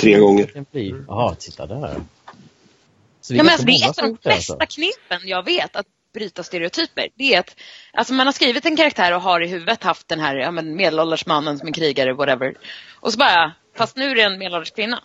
Tre 0.00 0.18
gånger. 0.18 0.64
Jaha, 1.08 1.34
titta 1.34 1.66
där. 1.66 2.00
Så 3.20 3.34
Ja, 3.34 3.42
men 3.42 3.52
alltså, 3.52 3.66
det 3.66 3.72
är 3.72 3.90
ett 3.90 3.98
av 3.98 4.04
de 4.04 4.18
det, 4.22 4.32
alltså. 4.34 4.56
bästa 4.56 4.66
knepen 4.66 5.28
jag 5.28 5.44
vet 5.44 5.76
att 5.76 5.86
bryta 6.14 6.42
stereotyper. 6.42 7.08
Det 7.14 7.34
är 7.34 7.38
att 7.40 7.56
alltså 7.92 8.14
man 8.14 8.26
har 8.26 8.32
skrivit 8.32 8.66
en 8.66 8.76
karaktär 8.76 9.14
och 9.14 9.22
har 9.22 9.40
i 9.40 9.46
huvudet 9.48 9.82
haft 9.82 10.08
den 10.08 10.20
här 10.20 10.36
ja, 10.36 10.50
men 10.50 10.76
medelålders 10.76 11.26
mannen 11.26 11.58
som 11.58 11.66
en 11.66 11.72
krigare, 11.72 12.12
whatever. 12.14 12.54
Och 13.00 13.12
så 13.12 13.18
bara, 13.18 13.52
fast 13.76 13.96
nu 13.96 14.10
är 14.10 14.14
det 14.14 14.22
en 14.22 14.38
medelålders 14.38 14.70
kvinna. 14.70 15.02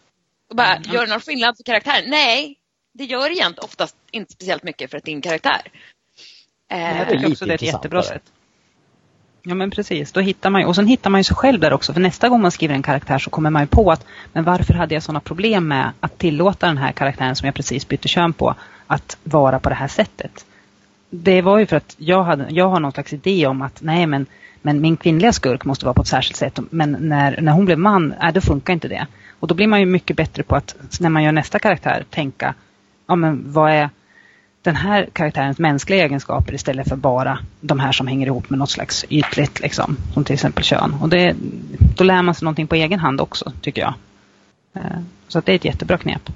Och 0.49 0.55
bara, 0.55 0.75
Mm. 0.75 0.91
gör 0.93 1.01
det 1.05 1.11
någon 1.11 1.21
skillnad 1.21 1.57
för 1.57 1.63
karaktären? 1.63 2.09
Nej, 2.09 2.57
det 2.93 3.03
gör 3.05 3.29
egentligen 3.29 3.65
oftast 3.65 3.95
inte 4.11 4.33
speciellt 4.33 4.63
mycket 4.63 4.91
för 4.91 4.97
att 4.97 5.03
din 5.03 5.21
karaktär. 5.21 5.61
Jag 6.67 6.79
Eh, 6.79 6.99
är 7.01 7.13
lite 7.15 7.27
också 7.31 7.45
det 7.45 7.51
är 7.51 7.55
ett 7.55 7.61
jättebra 7.61 8.03
sätt. 8.03 8.23
Ja 9.45 9.55
men 9.55 9.71
precis, 9.71 10.11
då 10.11 10.19
hittar 10.19 10.49
man 10.49 10.61
ju, 10.61 10.67
och 10.67 10.75
sen 10.75 10.87
hittar 10.87 11.09
man 11.09 11.19
ju 11.19 11.23
sig 11.23 11.35
själv 11.35 11.59
där 11.59 11.73
också. 11.73 11.93
För 11.93 12.01
nästa 12.01 12.29
gång 12.29 12.41
man 12.41 12.51
skriver 12.51 12.75
en 12.75 12.83
karaktär 12.83 13.19
så 13.19 13.29
kommer 13.29 13.49
man 13.49 13.63
ju 13.63 13.67
på 13.67 13.91
att, 13.91 14.05
men 14.33 14.43
varför 14.43 14.73
hade 14.73 14.93
jag 14.93 15.03
sådana 15.03 15.19
problem 15.19 15.67
med 15.67 15.91
att 15.99 16.17
tillåta 16.17 16.67
den 16.67 16.77
här 16.77 16.91
karaktären 16.91 17.35
som 17.35 17.45
jag 17.45 17.55
precis 17.55 17.87
bytte 17.87 18.07
kön 18.07 18.33
på, 18.33 18.55
att 18.87 19.17
vara 19.23 19.59
på 19.59 19.69
det 19.69 19.75
här 19.75 19.87
sättet? 19.87 20.45
Det 21.09 21.41
var 21.41 21.57
ju 21.57 21.65
för 21.65 21.75
att 21.75 21.95
jag, 21.97 22.23
hade, 22.23 22.45
jag 22.49 22.69
har 22.69 22.79
någon 22.79 22.91
slags 22.91 23.13
idé 23.13 23.47
om 23.47 23.61
att, 23.61 23.81
nej 23.81 24.05
men, 24.05 24.25
men 24.61 24.81
min 24.81 24.97
kvinnliga 24.97 25.33
skurk 25.33 25.65
måste 25.65 25.85
vara 25.85 25.93
på 25.93 26.01
ett 26.01 26.07
särskilt 26.07 26.37
sätt. 26.37 26.59
Men 26.69 26.91
när, 26.99 27.41
när 27.41 27.51
hon 27.51 27.65
blev 27.65 27.79
man, 27.79 28.13
äh, 28.13 28.33
då 28.33 28.41
funkar 28.41 28.73
inte 28.73 28.87
det. 28.87 29.07
Och 29.39 29.47
då 29.47 29.55
blir 29.55 29.67
man 29.67 29.79
ju 29.79 29.85
mycket 29.85 30.17
bättre 30.17 30.43
på 30.43 30.55
att, 30.55 30.75
när 30.99 31.09
man 31.09 31.23
gör 31.23 31.31
nästa 31.31 31.59
karaktär, 31.59 32.05
tänka, 32.09 32.53
ja 33.07 33.15
men 33.15 33.43
vad 33.51 33.71
är 33.71 33.89
den 34.63 34.75
här 34.75 35.09
karaktärens 35.13 35.59
mänskliga 35.59 36.03
egenskaper 36.05 36.53
istället 36.53 36.89
för 36.89 36.95
bara 36.95 37.39
de 37.61 37.79
här 37.79 37.91
som 37.91 38.07
hänger 38.07 38.27
ihop 38.27 38.49
med 38.49 38.59
något 38.59 38.69
slags 38.71 39.05
ytligt, 39.09 39.59
liksom, 39.59 39.97
som 40.13 40.23
till 40.23 40.33
exempel 40.33 40.63
kön. 40.63 40.93
Och 41.01 41.09
det, 41.09 41.35
då 41.97 42.03
lär 42.03 42.21
man 42.21 42.35
sig 42.35 42.45
någonting 42.45 42.67
på 42.67 42.75
egen 42.75 42.99
hand 42.99 43.21
också, 43.21 43.51
tycker 43.61 43.81
jag. 43.81 43.93
Eh, 44.75 44.99
Så 45.27 45.39
att 45.39 45.45
det 45.45 45.51
är 45.51 45.55
ett 45.55 45.65
jättebra 45.65 45.97
knep. 45.97 46.29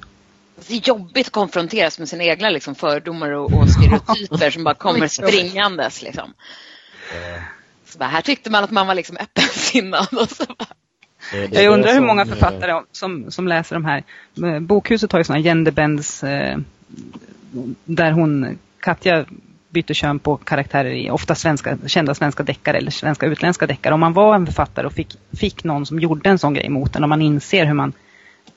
det 0.67 0.73
är 0.73 0.87
jobbigt 0.87 1.27
att 1.27 1.33
konfronteras 1.33 1.99
med 1.99 2.09
sina 2.09 2.23
egna 2.23 2.49
liksom, 2.49 2.75
fördomar 2.75 3.31
och, 3.31 3.53
och 3.53 3.69
stereotyper 3.69 4.51
som 4.51 4.63
bara 4.63 4.75
kommer 4.75 5.07
springandes. 5.27 6.01
Liksom. 6.01 6.33
Så 7.85 7.97
bara, 7.97 8.09
här 8.09 8.21
tyckte 8.21 8.49
man 8.49 8.63
att 8.63 8.71
man 8.71 8.87
var 8.87 8.95
liksom 8.95 9.17
öppensinnad. 9.17 10.07
Och 10.11 10.29
så 10.29 10.45
bara, 10.45 10.67
Jag 11.61 11.73
undrar 11.73 11.93
hur 11.93 12.01
många 12.01 12.25
författare 12.25 12.81
som, 12.91 13.31
som 13.31 13.47
läser 13.47 13.75
de 13.75 13.85
här. 13.85 14.03
Eh, 14.43 14.59
Bokhuset 14.59 15.11
har 15.11 15.19
ju 15.19 15.23
sådana 15.23 15.43
genderbends 15.43 16.23
eh, 16.23 16.57
där 17.85 18.11
hon, 18.11 18.57
Katja 18.79 19.25
byter 19.69 19.93
kön 19.93 20.19
på 20.19 20.37
karaktärer 20.37 20.89
i 20.89 21.09
ofta 21.09 21.35
svenska, 21.35 21.77
kända 21.87 22.15
svenska 22.15 22.43
deckare 22.43 22.77
eller 22.77 22.91
svenska 22.91 23.25
utländska 23.25 23.67
deckare. 23.67 23.93
Om 23.93 23.99
man 23.99 24.13
var 24.13 24.35
en 24.35 24.45
författare 24.45 24.87
och 24.87 24.93
fick, 24.93 25.17
fick 25.37 25.63
någon 25.63 25.85
som 25.85 25.99
gjorde 25.99 26.29
en 26.29 26.39
sån 26.39 26.53
grej 26.53 26.69
mot 26.69 26.95
en 26.95 27.03
och 27.03 27.09
man 27.09 27.21
inser 27.21 27.65
hur 27.65 27.73
man 27.73 27.93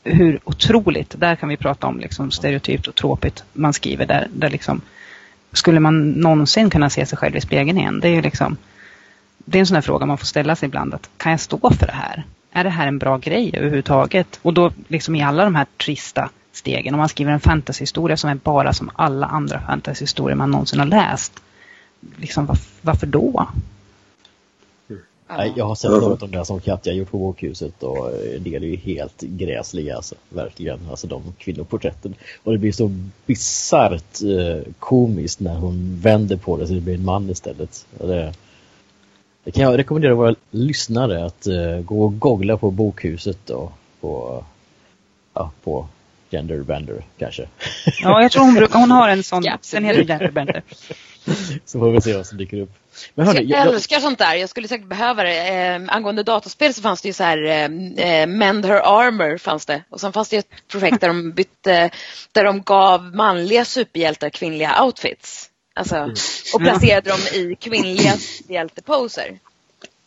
hur 0.04 0.40
otroligt, 0.44 1.14
där 1.18 1.36
kan 1.36 1.48
vi 1.48 1.56
prata 1.56 1.86
om 1.86 2.00
liksom 2.00 2.30
stereotypt 2.30 2.86
och 2.86 2.94
tråkigt 2.94 3.44
man 3.52 3.72
skriver 3.72 4.06
där, 4.06 4.28
där 4.32 4.50
liksom 4.50 4.80
skulle 5.52 5.80
man 5.80 6.10
någonsin 6.10 6.70
kunna 6.70 6.90
se 6.90 7.06
sig 7.06 7.18
själv 7.18 7.36
i 7.36 7.40
spegeln 7.40 7.78
igen? 7.78 8.00
Det 8.00 8.08
är 8.08 8.14
ju 8.14 8.22
liksom 8.22 8.56
det 9.44 9.58
är 9.58 9.60
en 9.60 9.66
sån 9.66 9.74
här 9.74 9.82
fråga 9.82 10.06
man 10.06 10.18
får 10.18 10.26
ställa 10.26 10.56
sig 10.56 10.66
ibland. 10.66 10.94
Att, 10.94 11.10
kan 11.16 11.32
jag 11.32 11.40
stå 11.40 11.70
för 11.70 11.86
det 11.86 11.92
här? 11.92 12.24
Är 12.52 12.64
det 12.64 12.70
här 12.70 12.86
en 12.86 12.98
bra 12.98 13.18
grej 13.18 13.50
överhuvudtaget? 13.54 14.38
Och 14.42 14.54
då 14.54 14.72
liksom 14.88 15.14
i 15.14 15.22
alla 15.22 15.44
de 15.44 15.54
här 15.54 15.66
trista 15.76 16.30
stegen. 16.60 16.94
Om 16.94 16.98
man 16.98 17.08
skriver 17.08 17.32
en 17.32 17.40
fantasyhistoria 17.40 18.16
som 18.16 18.30
är 18.30 18.34
bara 18.34 18.72
som 18.72 18.90
alla 18.94 19.26
andra 19.26 19.60
fantasyhistorier 19.60 20.36
man 20.36 20.50
någonsin 20.50 20.78
har 20.78 20.86
läst. 20.86 21.32
Liksom, 22.16 22.48
varf- 22.48 22.78
varför 22.82 23.06
då? 23.06 23.48
Nej, 25.36 25.52
jag 25.56 25.64
har 25.64 25.74
sett 25.74 25.90
något 25.90 26.22
om 26.22 26.30
det 26.30 26.44
som 26.44 26.60
Katja 26.60 26.92
gjort 26.92 27.10
på 27.10 27.18
Bokhuset 27.18 27.82
och 27.82 28.06
eh, 28.06 28.40
det 28.40 28.54
är 28.54 28.60
ju 28.60 28.76
helt 28.76 29.20
gräsliga 29.20 29.96
alltså, 29.96 30.14
verkligen. 30.28 30.78
Alltså 30.90 31.06
de 31.06 31.22
kvinnoporträtten. 31.38 32.14
Och 32.44 32.52
det 32.52 32.58
blir 32.58 32.72
så 32.72 32.90
bisarrt 33.26 34.22
eh, 34.22 34.72
komiskt 34.78 35.40
när 35.40 35.54
hon 35.54 36.00
vänder 36.00 36.36
på 36.36 36.56
det 36.56 36.66
så 36.66 36.72
det 36.72 36.80
blir 36.80 36.94
en 36.94 37.04
man 37.04 37.30
istället. 37.30 37.86
Det, 37.98 38.34
det 39.44 39.50
kan 39.50 39.62
jag 39.62 39.78
rekommendera 39.78 40.14
våra 40.14 40.34
lyssnare 40.50 41.24
att 41.24 41.46
eh, 41.46 41.80
gå 41.80 42.04
och 42.04 42.18
googla 42.18 42.56
på 42.56 42.70
Bokhuset 42.70 43.50
och 43.50 43.72
på, 44.00 44.44
ja, 45.34 45.50
på 45.64 45.86
Genderbender 46.30 47.04
kanske. 47.18 47.48
Ja, 48.02 48.22
jag 48.22 48.32
tror 48.32 48.44
hon, 48.44 48.54
brukar, 48.54 48.78
hon 48.78 48.90
har 48.90 49.08
en 49.08 49.22
sån. 49.22 49.44
Sen 49.60 49.84
heter 49.84 50.04
Genderbender. 50.04 50.62
Så 51.64 51.78
får 51.78 51.90
vi 51.90 52.00
se 52.00 52.16
vad 52.16 52.26
som 52.26 52.38
dyker 52.38 52.60
upp. 52.60 52.72
Men 53.14 53.26
hörni, 53.26 53.42
jag 53.42 53.66
jag, 53.66 53.74
älskar 53.74 54.00
sånt 54.00 54.18
där. 54.18 54.34
Jag 54.34 54.50
skulle 54.50 54.68
säkert 54.68 54.86
behöva 54.86 55.22
det. 55.22 55.48
Eh, 55.48 55.80
angående 55.88 56.22
dataspel 56.22 56.74
så 56.74 56.82
fanns 56.82 57.02
det 57.02 57.08
ju 57.08 57.12
så 57.12 57.24
här 57.24 57.44
eh, 57.44 57.64
eh, 58.06 58.26
Mend 58.26 58.66
Her 58.66 59.00
Armor 59.00 59.38
fanns 59.38 59.66
det. 59.66 59.82
Och 59.90 60.00
sen 60.00 60.12
fanns 60.12 60.28
det 60.28 60.36
ju 60.36 60.40
ett 60.40 60.68
projekt 60.68 61.00
där 61.00 61.08
de 61.08 61.32
bytte, 61.32 61.90
där 62.32 62.44
de 62.44 62.62
gav 62.62 63.16
manliga 63.16 63.64
superhjältar 63.64 64.30
kvinnliga 64.30 64.84
outfits. 64.84 65.50
Alltså, 65.74 66.14
och 66.54 66.60
placerade 66.60 67.10
dem 67.10 67.20
i 67.32 67.56
kvinnliga 67.60 68.12
superhjälteposer. 68.12 69.38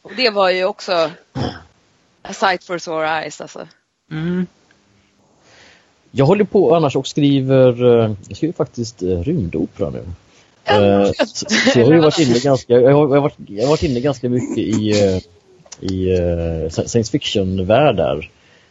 Och 0.01 0.11
det 0.15 0.29
var 0.29 0.49
ju 0.49 0.65
också 0.65 1.11
a 2.21 2.33
sight 2.33 2.63
for 2.63 2.77
sore 2.77 3.09
eyes 3.09 3.41
alltså. 3.41 3.67
Mm. 4.11 4.47
Jag 6.15 6.25
håller 6.25 6.43
på 6.43 6.75
annars 6.75 6.95
och 6.95 7.07
skriver, 7.07 7.83
eh, 7.83 8.11
jag 8.27 8.37
skriver 8.37 8.53
faktiskt 8.53 9.03
eh, 9.03 9.19
rymdopera 9.19 9.89
nu. 9.89 10.03
Eh, 10.65 11.11
Så, 11.25 11.79
jag 11.79 11.85
har 11.85 11.93
ju 11.93 11.99
varit 11.99 12.19
inne 12.19 12.39
ganska, 12.39 12.73
jag 12.73 12.93
har, 12.93 13.05
varit, 13.05 13.35
jag 13.47 13.63
har 13.63 13.69
varit 13.69 13.83
inne 13.83 13.99
ganska 13.99 14.29
mycket 14.29 14.57
i, 14.57 14.93
i 15.79 16.19
science 16.69 17.11
fiction-världar. 17.11 18.29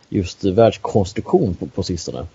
Just 0.09 0.45
världskonstruktion 0.45 1.55
på, 1.55 1.67
på 1.67 1.83
sistone. 1.83 2.27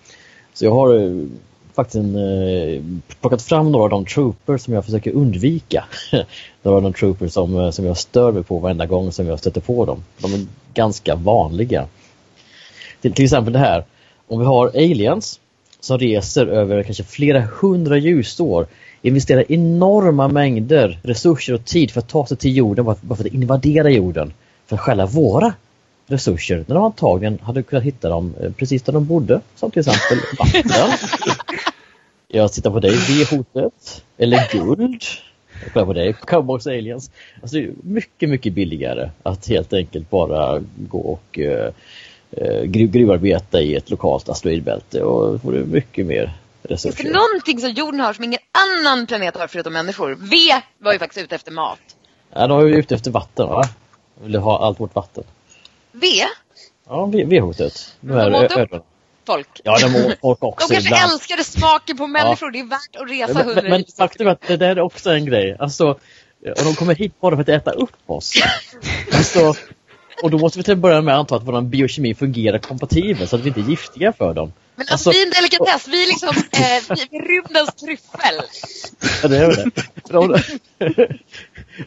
Så 0.54 0.66
jag 0.66 0.72
har 0.72 1.26
faktiskt 1.74 1.96
en, 1.96 3.02
plockat 3.22 3.42
fram 3.42 3.72
några 3.72 3.84
av 3.84 3.90
de 3.90 4.06
troopers 4.06 4.62
som 4.62 4.74
jag 4.74 4.86
försöker 4.86 5.12
undvika. 5.12 5.86
några 6.62 6.78
av 6.78 6.84
de 6.84 6.94
troopers 6.94 7.32
som, 7.32 7.72
som 7.72 7.86
jag 7.86 7.98
stör 7.98 8.32
mig 8.32 8.44
på 8.44 8.60
varenda 8.60 8.86
gång 8.86 9.12
som 9.12 9.28
jag 9.28 9.40
stöter 9.40 9.62
på 9.62 9.86
dem. 9.86 10.04
De 10.18 10.34
är 10.34 10.46
ganska 10.74 11.16
vanliga. 11.16 11.86
Till, 13.02 13.14
till 13.14 13.26
exempel 13.26 13.54
det 13.54 13.60
här. 13.60 13.84
Om 14.28 14.40
vi 14.40 14.46
har 14.46 14.68
aliens 14.68 15.40
som 15.80 15.98
reser 15.98 16.48
över 16.48 16.84
kanske 16.84 17.04
flera 17.04 17.42
hundra 17.42 17.98
ljusår, 17.98 18.68
investerar 19.02 19.52
enorma 19.52 20.28
mängder 20.28 21.00
resurser 21.04 21.54
och 21.54 21.66
tid 21.66 21.92
för 21.92 22.00
att 22.00 22.10
ta 22.10 22.26
sig 22.26 22.38
till 22.38 22.58
jorden 22.58 22.86
bara 22.86 22.96
för 22.96 23.26
att 23.26 23.34
invadera 23.34 23.90
jorden. 23.90 24.34
För 24.66 24.76
att 24.76 24.82
stjäla 24.82 25.06
våra 25.06 25.54
resurser 26.08 26.66
när 26.68 26.76
de 26.76 26.84
antagligen 26.84 27.40
hade 27.40 27.64
kunnat 27.64 27.84
hitta 27.84 28.10
dem 28.10 28.34
eh, 28.42 28.52
precis 28.52 28.84
där 28.84 28.94
de 28.94 29.06
bodde. 29.06 29.42
Som 29.56 29.72
till 29.72 29.80
exempel 29.80 30.18
vatten. 30.40 30.92
Jag 32.28 32.54
tittar 32.54 32.72
på 32.72 32.80
dig, 32.80 32.92
det 32.92 33.22
är 33.22 33.38
hotet. 33.38 34.04
Eller 34.18 34.52
guld. 34.52 35.02
Jag 35.64 35.74
kollar 35.74 35.86
på 35.86 35.94
dig, 35.94 36.14
Cowboys 36.14 36.68
Aliens. 36.68 37.12
Alltså 37.42 37.58
mycket, 37.84 38.30
mycket 38.30 38.54
billigare 38.54 39.10
att 39.24 39.48
helt 39.48 39.74
enkelt 39.74 40.10
bara 40.10 40.62
gå 40.78 41.00
och 41.00 41.40
eh, 42.32 42.62
gru- 42.64 42.88
gruvarbeta 42.88 43.62
i 43.62 43.76
ett 43.76 43.90
lokalt 43.90 44.30
asteroidbälte 44.30 45.04
och 45.04 45.32
då 45.32 45.40
får 45.40 45.52
du 45.52 45.66
mycket 45.66 46.06
mer 46.06 46.34
Finns 46.68 46.84
det 46.84 46.90
resurser. 46.90 47.12
någonting 47.14 47.60
som 47.60 47.70
jorden 47.70 48.00
har 48.00 48.14
som 48.14 48.24
ingen 48.24 48.40
annan 48.52 49.08
planet 49.08 49.38
har 49.38 49.48
förutom 49.48 49.74
människor? 49.74 50.18
V 50.20 50.38
var 50.78 50.94
ju 50.94 51.00
faktiskt 51.00 51.24
ute 51.26 51.36
efter 51.36 51.52
mat. 51.52 51.80
Ja, 52.34 52.48
de 52.48 52.60
är 52.60 52.66
ju 52.66 52.76
ute 52.76 52.96
efter 52.96 53.12
vatten 53.12 53.48
va? 53.48 53.64
De 54.20 54.26
vill 54.26 54.36
ha 54.36 54.66
allt 54.66 54.80
vårt 54.80 54.96
vatten. 54.96 55.24
V? 55.92 56.08
Ja, 56.90 57.06
V-hotet. 57.06 57.96
De 58.02 58.14
här 58.14 58.30
De 58.30 58.36
åt 58.36 58.52
upp 58.52 58.58
ödlorna. 58.58 58.84
Folk. 59.26 59.48
Ja, 59.64 59.78
de 59.80 59.86
åt 59.96 60.20
folk 60.20 60.40
De 60.40 60.46
också 60.48 60.68
kanske 60.68 60.88
ibland. 60.90 61.12
älskade 61.14 61.44
smaken 61.44 61.98
på 61.98 62.08
människor. 62.08 62.52
Det 62.52 62.60
är 62.60 62.64
värt 62.64 62.96
att 62.96 63.10
resa 63.10 63.44
hundra 63.44 63.62
men, 63.62 63.72
men 63.72 63.84
faktum 63.98 64.28
är 64.28 64.32
att 64.32 64.42
det 64.48 64.58
där 64.58 64.70
är 64.76 64.80
också 64.80 65.10
en 65.12 65.26
grej. 65.26 65.56
Alltså, 65.60 65.86
och 66.42 66.64
de 66.64 66.76
kommer 66.76 66.96
hit 66.96 67.20
bara 67.22 67.36
för 67.36 67.42
att 67.42 67.50
äta 67.50 67.72
upp 67.72 67.96
oss. 68.06 68.34
Alltså, 69.14 69.54
och 70.24 70.32
då 70.32 70.38
måste 70.38 70.60
vi 70.60 70.64
till 70.64 70.74
att 70.74 70.80
börja 70.80 71.02
med 71.02 71.16
anta 71.16 71.36
att 71.36 71.44
vår 71.48 71.62
biokemi 71.62 72.16
fungerar 72.16 72.58
kompatibelt 72.58 73.30
så 73.30 73.36
att 73.36 73.42
vi 73.42 73.48
inte 73.48 73.60
är 73.60 73.70
giftiga 73.70 74.14
för 74.14 74.34
dem. 74.34 74.54
Men 74.76 74.86
alltså, 74.92 74.94
Alltså- 74.94 75.12
vi 75.12 75.22
är 75.22 75.26
en 75.26 75.32
delikatess. 75.32 75.88
Vi 75.88 76.04
är 76.04 76.08
liksom 76.08 76.30
eh, 76.30 77.08
vi 77.12 77.18
är 77.18 77.28
rymdens 77.28 77.76
tryffel. 77.76 78.42
Ja, 79.22 79.28
det 79.28 79.38
är 79.38 79.56
det. 79.56 79.72
De, 80.10 80.38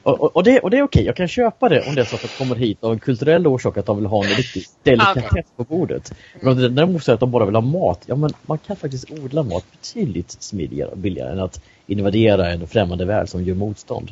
Och, 0.03 0.21
och, 0.21 0.37
och 0.37 0.45
det, 0.45 0.61
och 0.61 0.71
det 0.71 0.79
är 0.79 0.83
okej, 0.83 1.05
jag 1.05 1.17
kan 1.17 1.29
köpa 1.29 1.69
det 1.69 1.89
om 1.89 1.95
det 1.95 2.01
är 2.01 2.05
så 2.05 2.17
att 2.17 2.23
de 2.23 2.29
kommer 2.29 2.57
hit 2.57 2.79
av 2.85 2.93
en 2.93 2.99
kulturell 2.99 3.47
orsak 3.47 3.77
att 3.77 3.87
de 3.87 3.97
vill 3.97 4.07
ha 4.07 4.25
en 4.25 4.31
riktig 4.31 4.65
delikatess 4.83 5.47
på 5.57 5.65
bordet. 5.65 6.13
Men 6.41 6.53
om 6.53 6.59
det 6.59 6.69
däremot 6.69 7.05
så 7.05 7.13
att 7.13 7.21
de 7.21 7.31
bara 7.31 7.45
vill 7.45 7.55
ha 7.55 7.63
mat, 7.63 8.03
ja 8.07 8.17
men 8.17 8.31
man 8.43 8.59
kan 8.59 8.77
faktiskt 8.77 9.11
odla 9.11 9.43
mat 9.43 9.65
betydligt 9.71 10.37
smidigare 10.43 10.91
och 10.91 10.99
billigare 10.99 11.33
än 11.33 11.41
att 11.41 11.61
invadera 11.87 12.51
en 12.51 12.67
främmande 12.69 13.05
värld 13.05 13.29
som 13.29 13.45
gör 13.45 13.55
motstånd. 13.55 14.11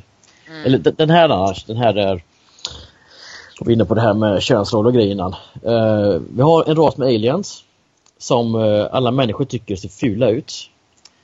Eller 0.64 0.78
den- 0.78 0.94
den 0.98 1.10
här 1.10 1.28
annars, 1.28 1.64
den 1.64 1.76
här 1.76 1.94
är 1.94 2.22
vi 3.60 3.64
var 3.64 3.72
inne 3.72 3.84
på 3.84 3.94
det 3.94 4.00
här 4.00 4.14
med 4.14 4.42
könsroll 4.42 4.86
och 4.86 4.94
grejer 4.94 5.12
innan. 5.12 5.32
Eh, 5.64 6.20
vi 6.36 6.42
har 6.42 6.70
en 6.70 6.76
ras 6.76 6.96
med 6.96 7.08
aliens 7.08 7.64
som 8.18 8.54
eh, 8.54 8.86
alla 8.90 9.10
människor 9.10 9.44
tycker 9.44 9.76
ser 9.76 9.88
fula 9.88 10.30
ut. 10.30 10.70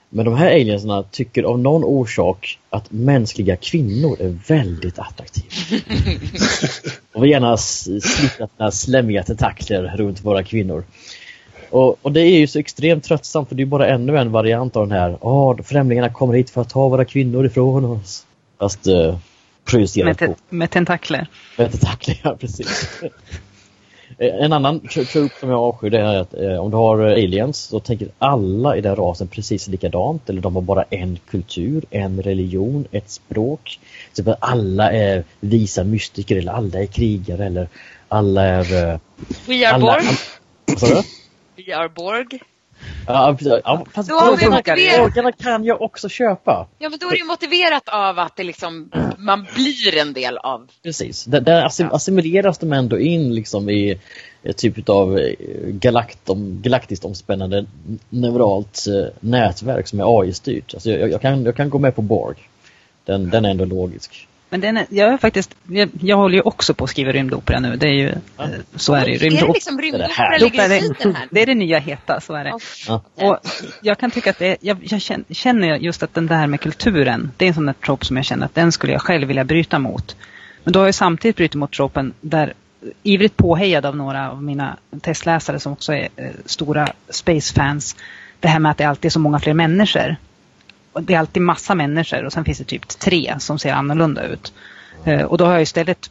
Men 0.09 0.25
de 0.25 0.35
här 0.35 0.51
aliensarna 0.51 1.03
tycker 1.03 1.43
av 1.43 1.59
någon 1.59 1.85
orsak 1.85 2.59
att 2.71 2.93
mänskliga 2.93 3.57
kvinnor 3.57 4.17
är 4.21 4.39
väldigt 4.49 4.99
attraktiva. 4.99 5.47
och 7.13 7.23
vill 7.23 7.31
gärna 7.31 7.57
slita 7.57 8.49
sina 8.57 8.71
slemmiga 8.71 9.23
tentakler 9.23 9.95
runt 9.97 10.25
våra 10.25 10.43
kvinnor. 10.43 10.85
Och, 11.71 11.99
och 12.03 12.13
det 12.13 12.21
är 12.21 12.39
ju 12.39 12.47
så 12.47 12.59
extremt 12.59 13.05
tröttsamt 13.05 13.49
för 13.49 13.55
det 13.55 13.63
är 13.63 13.67
bara 13.67 13.89
ännu 13.89 14.17
en 14.17 14.33
variant 14.33 14.77
av 14.77 14.89
den 14.89 14.99
här 14.99 15.19
Åh, 15.21 15.57
främlingarna 15.63 16.13
kommer 16.13 16.35
hit 16.35 16.51
för 16.51 16.61
att 16.61 16.71
ta 16.71 16.89
våra 16.89 17.05
kvinnor 17.05 17.47
ifrån 17.47 17.85
oss. 17.85 18.27
Fast 18.59 18.87
eh, 19.67 20.05
Med, 20.05 20.17
projicerat 20.19 20.19
på 20.19 20.27
te- 20.27 20.35
med 20.49 20.71
tentakler. 20.71 21.27
med 21.59 21.71
tentakler, 21.73 22.21
ja 22.25 22.37
precis. 22.41 22.89
Eh, 24.19 24.35
En 24.45 24.53
annan 24.53 24.81
tro- 24.81 25.05
trope 25.05 25.35
som 25.41 25.51
jag 25.51 25.59
avskyr 25.61 25.91
det 25.91 25.99
är 26.01 26.17
att 26.21 26.35
eh, 26.35 26.57
om 26.57 26.71
du 26.71 26.77
har 26.77 26.99
eh, 27.07 27.13
aliens 27.13 27.59
så 27.59 27.81
tänker 27.81 28.09
alla 28.19 28.77
i 28.77 28.81
den 28.81 28.97
rasen 28.97 29.29
precis 29.29 29.69
likadant 29.69 30.31
eller 30.31 30.41
de 30.41 30.55
har 30.55 30.63
bara 30.63 30.83
en 30.91 31.19
kultur, 31.31 31.85
en 31.91 32.23
religion, 32.23 32.87
ett 32.93 33.11
språk. 33.11 33.81
Så 34.13 34.31
att 34.31 34.39
alla 34.41 34.93
är 34.93 35.25
visa 35.41 35.85
mystiker 35.85 36.37
eller 36.37 36.53
alla 36.53 36.79
är 36.83 36.87
krigare 36.87 37.47
eller 37.47 37.69
alla 38.09 38.43
är... 38.43 38.91
eh, 38.93 38.99
We 39.47 39.67
are 39.69 39.75
alla, 39.75 39.87
Borg. 39.93 40.05
Vad 40.67 40.79
sa 40.79 40.87
du? 40.87 41.03
We 41.67 41.77
are 41.77 41.89
Borg. 41.89 42.27
Ja, 43.07 43.35
precis. 43.39 43.53
ja, 43.65 43.87
fast 43.93 44.09
borgarna 44.09 45.33
kan 45.33 45.65
jag 45.65 45.83
också 45.83 46.09
köpa. 46.09 46.67
Ja, 46.79 46.89
men 46.89 46.99
då 46.99 47.07
är 47.07 47.11
det 47.11 47.19
ju 47.19 47.25
motiverat 47.25 47.89
av 47.89 48.19
att 48.19 48.37
det 48.37 48.45
liksom, 48.45 48.91
man 49.19 49.47
blir 49.55 49.97
en 49.97 50.13
del 50.13 50.39
av. 50.39 50.69
Precis. 50.83 51.25
Där, 51.25 51.41
där 51.41 51.63
assim- 51.65 51.91
assimileras 51.93 52.59
de 52.59 52.73
ändå 52.73 52.99
in 52.99 53.35
liksom 53.35 53.69
i 53.71 54.01
ett 54.43 54.57
typ 54.57 54.89
av 54.89 55.19
eh, 55.19 55.35
galakt, 55.67 56.31
om, 56.31 56.63
galaktiskt 56.63 57.05
omspännande 57.05 57.67
neuralt 58.09 58.87
eh, 58.87 59.13
nätverk 59.21 59.89
som 59.89 60.01
är 60.01 60.21
AI-styrt. 60.21 60.75
Alltså 60.75 60.91
jag, 60.91 61.11
jag, 61.11 61.21
kan, 61.21 61.45
jag 61.45 61.57
kan 61.57 61.71
gå 61.71 61.79
med 61.79 61.97
på 61.97 62.03
Borg. 62.03 62.37
Den, 63.05 63.31
den 63.31 63.45
är 63.45 63.51
ändå 63.51 63.65
logisk. 63.65 64.29
Men 64.55 64.61
den 64.61 64.77
är, 64.77 64.87
jag 64.91 65.13
är 65.13 65.17
faktiskt, 65.19 65.55
jag, 65.69 65.89
jag 66.01 66.17
håller 66.17 66.35
ju 66.35 66.41
också 66.41 66.75
på 66.75 66.85
att 66.85 66.91
skriva 66.91 67.13
rymdopera 67.13 67.61
nu. 67.61 67.77
Det 67.77 67.87
är 67.87 67.93
ju, 67.93 68.15
Ja. 68.37 68.45
eh, 68.45 68.51
så 68.77 68.95
är 68.95 69.05
det 69.05 69.11
ju. 69.11 69.15
Är 69.17 69.19
det 69.21 69.27
Rymdopera 69.27 69.53
liksom 69.53 69.77
här. 69.77 69.83
rymdopera 69.83 70.39
ligger 70.39 70.71
i 70.73 70.77
är, 70.79 70.81
titeln 70.95 71.15
här? 71.15 71.29
det 71.31 71.43
är 71.43 71.47
det 71.47 71.55
nya 71.55 71.79
heta, 71.79 72.21
så 72.21 72.35
är 72.35 72.45
det. 72.45 72.53
Ja. 72.89 73.03
Och 73.15 73.39
jag 73.83 73.99
kan 73.99 74.11
tycka 74.11 74.31
att 74.31 74.39
det 74.39 74.47
är, 74.47 74.57
jag, 74.61 74.79
jag 74.83 75.01
känner- 75.01 75.35
känner 75.35 75.77
just 75.77 76.03
att 76.03 76.15
den 76.15 76.27
där 76.27 76.47
med 76.47 76.61
kulturen, 76.61 77.31
det 77.37 77.45
är 77.45 77.49
en 77.49 77.55
sån 77.55 77.67
där 77.67 77.73
trop 77.73 78.05
som 78.05 78.17
jag 78.17 78.27
känner 78.27 78.47
att 78.47 78.55
den 78.55 78.73
skulle 78.73 78.93
jag 78.93 79.03
själv 79.03 79.29
vilja 79.29 79.45
bryta 79.45 79.79
mot. 79.79 80.17
Men 80.65 80.73
då 80.73 80.79
har 80.81 80.87
jag 80.87 80.95
samtidigt 80.95 81.37
brutit 81.37 81.55
mot 81.55 81.73
tropen 81.73 82.13
där 82.21 82.53
ivrigt 83.03 83.37
påhejad 83.37 83.87
av 83.87 83.97
några 83.97 84.31
av 84.31 84.43
mina 84.43 84.77
testläsare 85.01 85.61
som 85.61 85.73
också 85.73 85.93
är 85.93 86.09
eh, 86.17 86.31
stora 86.47 86.89
space-fans. 87.09 87.97
Det 88.41 88.49
här 88.49 88.59
med 88.59 88.71
att 88.71 88.79
det 88.79 88.85
alltid 88.85 89.05
är 89.09 89.11
så 89.13 89.19
många 89.21 89.39
fler 89.39 89.55
människor. 89.55 90.17
Det 91.01 91.15
är 91.15 91.19
alltid 91.19 91.43
massa 91.43 91.75
människor 91.75 92.25
och 92.25 92.33
sen 92.33 92.45
finns 92.45 92.59
det 92.59 92.65
typ 92.65 92.89
tre 92.89 93.35
som 93.39 93.59
ser 93.59 93.73
annorlunda 93.73 94.23
ut. 94.23 94.53
Eh, 95.05 95.23
och 95.23 95.39
då 95.39 95.45
har 95.45 95.53
jag 95.53 95.63
istället 95.63 96.11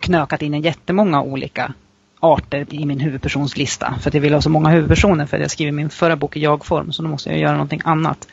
knökat 0.00 0.42
in 0.42 0.54
en 0.54 0.62
jättemånga 0.62 1.22
olika 1.22 1.74
arter 2.20 2.66
i 2.70 2.86
min 2.86 3.00
huvudpersonslista. 3.00 3.94
För 4.00 4.10
att 4.10 4.14
jag 4.14 4.20
vill 4.20 4.34
ha 4.34 4.40
så 4.40 4.50
många 4.50 4.68
huvudpersoner 4.68 5.26
för 5.26 5.36
att 5.36 5.42
jag 5.42 5.50
skriver 5.50 5.72
min 5.72 5.90
förra 5.90 6.16
bok 6.16 6.36
i 6.36 6.40
jag-form. 6.40 6.92
Så 6.92 7.02
då 7.02 7.08
måste 7.08 7.30
jag 7.30 7.38
göra 7.38 7.52
någonting 7.52 7.80
annat. 7.84 8.28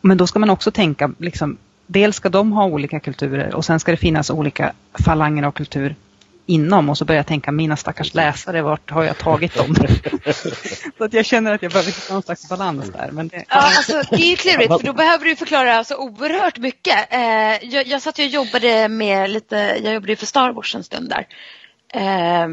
Men 0.00 0.16
då 0.16 0.26
ska 0.26 0.38
man 0.38 0.50
också 0.50 0.70
tänka, 0.70 1.10
liksom, 1.18 1.56
dels 1.86 2.16
ska 2.16 2.28
de 2.28 2.52
ha 2.52 2.64
olika 2.64 3.00
kulturer 3.00 3.54
och 3.54 3.64
sen 3.64 3.80
ska 3.80 3.90
det 3.90 3.96
finnas 3.96 4.30
olika 4.30 4.72
falanger 5.04 5.42
av 5.42 5.52
kultur 5.52 5.94
inom 6.46 6.88
och 6.88 6.98
så 6.98 7.04
börjar 7.04 7.18
jag 7.18 7.26
tänka, 7.26 7.52
mina 7.52 7.76
stackars 7.76 8.14
läsare, 8.14 8.62
vart 8.62 8.90
har 8.90 9.04
jag 9.04 9.18
tagit 9.18 9.54
dem? 9.54 9.74
så 10.98 11.04
att 11.04 11.12
jag 11.12 11.24
känner 11.26 11.54
att 11.54 11.62
jag 11.62 11.72
behöver 11.72 11.90
hitta 11.92 12.12
någon 12.12 12.22
slags 12.22 12.48
balans 12.48 12.90
där. 12.92 13.10
Men 13.12 13.28
det, 13.28 13.44
Ja, 13.48 13.76
alltså, 13.76 14.02
det 14.10 14.32
är 14.32 14.36
klurigt 14.36 14.80
för 14.80 14.86
då 14.86 14.92
behöver 14.92 15.24
du 15.24 15.36
förklara 15.36 15.84
så 15.84 15.96
oerhört 15.96 16.58
mycket. 16.58 17.12
Eh, 17.12 17.20
jag, 17.74 17.86
jag 17.86 18.02
satt 18.02 18.18
och 18.18 18.24
jobbade 18.24 18.88
med 18.88 19.30
lite, 19.30 19.56
jag 19.84 19.94
jobbade 19.94 20.16
för 20.16 20.26
Star 20.26 20.52
Wars 20.52 20.74
en 20.74 20.84
stund 20.84 21.08
där. 21.08 21.26
Eh, 21.94 22.48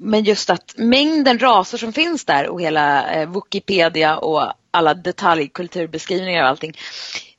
men 0.00 0.24
just 0.24 0.50
att 0.50 0.74
mängden 0.76 1.38
raser 1.38 1.78
som 1.78 1.92
finns 1.92 2.24
där 2.24 2.48
och 2.48 2.60
hela 2.60 3.14
eh, 3.14 3.30
Wikipedia 3.30 4.16
och 4.16 4.52
alla 4.70 4.94
detaljkulturbeskrivningar 4.94 6.42
och 6.42 6.48
allting. 6.48 6.72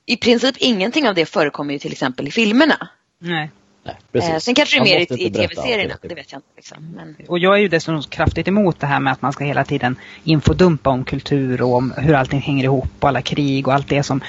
I 0.06 0.17
princip 0.17 0.58
ingenting 0.58 1.08
av 1.10 1.15
det 1.15 1.26
förekommer 1.26 1.74
ju 1.74 1.80
till 1.80 1.91
exempel 1.91 2.28
i 2.28 2.32
filmerna. 2.32 2.89
nej. 3.20 3.52
Nej. 4.12 4.32
Eh, 4.32 4.38
sen 4.38 4.56
kanske 4.56 4.80
det 4.80 4.91
är 4.91 5.00
mer 5.00 5.00
i, 5.00 5.32
tv-serierna, 5.32 5.97
det 6.02 6.15
vet 6.15 6.32
jag 6.32 6.38
inte. 6.39 6.47
Liksom. 6.56 6.91
Men, 6.95 7.15
Och 7.28 7.39
jag 7.39 7.56
är 7.56 7.60
ju 7.60 7.67
dessutom 7.67 8.04
kraftigt 8.04 8.47
emot 8.47 8.80
det 8.80 8.88
här 8.88 9.00
med 9.00 9.13
att 9.13 9.21
man 9.21 9.34
ska 9.34 9.43
hela 9.43 9.63
tiden 9.63 9.95
infodumpa 10.23 10.89
om 10.89 11.06
kultur 11.06 11.62
och 11.62 11.76
om 11.76 11.93
hur 11.97 12.13
allting 12.13 12.41
hänger 12.41 12.63
ihop 12.63 12.89
och 13.00 13.10
alla 13.10 13.21
krig 13.21 13.67
och 13.67 13.73
allt 13.73 13.89
det 13.89 14.04
som, 14.04 14.21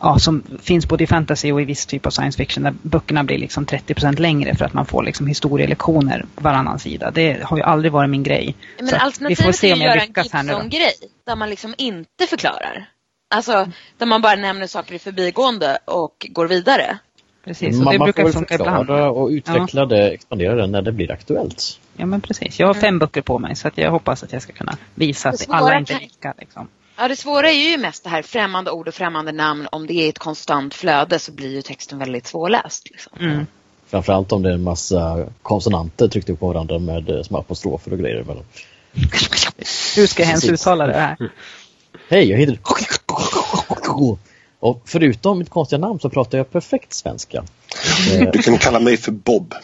ja, 0.00 0.18
som 0.18 0.42
finns 0.62 0.88
både 0.88 1.04
i 1.04 1.06
fantasy 1.06 1.52
och 1.52 1.62
i 1.62 1.64
viss 1.64 1.86
typ 1.86 2.06
av 2.06 2.10
science 2.10 2.36
fiction 2.36 2.64
där 2.64 2.74
böckerna 2.82 3.24
blir 3.24 3.38
liksom 3.38 3.66
30% 3.66 4.20
längre 4.20 4.54
för 4.54 4.64
att 4.64 4.72
man 4.72 4.86
får 4.86 5.02
liksom 5.02 5.26
historielektioner 5.26 6.24
på 6.34 6.42
varannan 6.42 6.78
sida. 6.78 7.10
Det 7.10 7.42
har 7.42 7.56
ju 7.56 7.62
aldrig 7.62 7.92
varit 7.92 8.10
min 8.10 8.22
grej. 8.22 8.54
Men 8.78 8.88
Så 8.88 8.96
att 8.96 9.02
vi 9.02 9.36
får 9.36 9.44
alternativet 9.44 9.56
se 9.56 9.70
är 9.70 9.74
om 9.74 9.80
att 9.80 9.84
jag 9.84 9.96
göra 9.96 10.40
en. 10.40 10.46
Gibson-grej 10.46 10.94
där 11.26 11.36
man 11.36 11.50
liksom 11.50 11.74
inte 11.78 12.26
förklarar. 12.28 12.88
Alltså 13.34 13.68
där 13.98 14.06
man 14.06 14.22
bara 14.22 14.34
nämner 14.34 14.66
saker 14.66 14.94
i 14.94 14.98
förbigående 14.98 15.78
och 15.84 16.26
går 16.30 16.46
vidare. 16.46 16.98
Precis, 17.44 17.78
och 17.78 17.84
man, 17.84 17.92
det 17.92 17.98
man 17.98 18.06
brukar 18.06 18.22
får 18.22 18.32
funka 18.32 18.54
ibland. 18.54 18.90
och 18.90 19.28
utveckla 19.28 19.86
det, 19.86 20.10
expandera 20.10 20.54
det 20.54 20.66
när 20.66 20.82
det 20.82 20.92
blir 20.92 21.10
aktuellt. 21.10 21.80
Ja 21.96 22.06
men 22.06 22.20
precis, 22.20 22.60
jag 22.60 22.66
har 22.66 22.74
fem 22.74 22.98
böcker 22.98 23.22
på 23.22 23.38
mig 23.38 23.56
så 23.56 23.68
att 23.68 23.78
jag 23.78 23.90
hoppas 23.90 24.22
att 24.22 24.32
jag 24.32 24.42
ska 24.42 24.52
kunna 24.52 24.76
visa 24.94 25.28
att 25.28 25.38
Det 25.38 25.46
alla 25.48 25.78
inte 25.78 25.94
är 25.94 26.00
lika. 26.00 26.34
Liksom. 26.38 26.68
Ja, 26.96 27.08
det 27.08 27.16
svåra 27.16 27.50
är 27.50 27.70
ju 27.70 27.78
mest 27.78 28.04
det 28.04 28.10
här 28.10 28.22
främmande 28.22 28.70
ord 28.70 28.88
och 28.88 28.94
främmande 28.94 29.32
namn. 29.32 29.68
Om 29.72 29.86
det 29.86 29.94
är 29.94 30.08
ett 30.08 30.18
konstant 30.18 30.74
flöde 30.74 31.18
så 31.18 31.32
blir 31.32 31.54
ju 31.54 31.62
texten 31.62 31.98
väldigt 31.98 32.26
svårläst. 32.26 32.90
Liksom. 32.90 33.12
Mm. 33.20 33.46
Framförallt 33.86 34.32
om 34.32 34.42
det 34.42 34.50
är 34.50 34.54
en 34.54 34.62
massa 34.62 35.26
konsonanter 35.42 36.08
tryckta 36.08 36.32
upp 36.32 36.40
på 36.40 36.48
varandra 36.48 36.78
med 36.78 37.10
eh, 37.10 37.22
små 37.22 37.38
apostrofer 37.38 37.92
och 37.92 37.98
grejer 37.98 38.20
emellan. 38.20 38.44
Hur 39.96 40.06
ska 40.06 40.22
jag 40.22 40.28
ens 40.28 40.48
uttala 40.48 40.86
det 40.86 40.92
här? 40.92 41.16
Hej, 42.08 42.30
jag 42.30 42.38
heter... 42.38 42.58
Och 44.60 44.82
förutom 44.84 45.38
mitt 45.38 45.50
konstiga 45.50 45.78
namn 45.78 46.00
så 46.00 46.10
pratar 46.10 46.38
jag 46.38 46.50
perfekt 46.50 46.92
svenska. 46.92 47.44
Eh, 48.12 48.30
Du 48.32 48.42
kan 48.42 48.58
kalla 48.58 48.80
mig 48.80 48.96
för 48.96 49.12
Bob. 49.12 49.54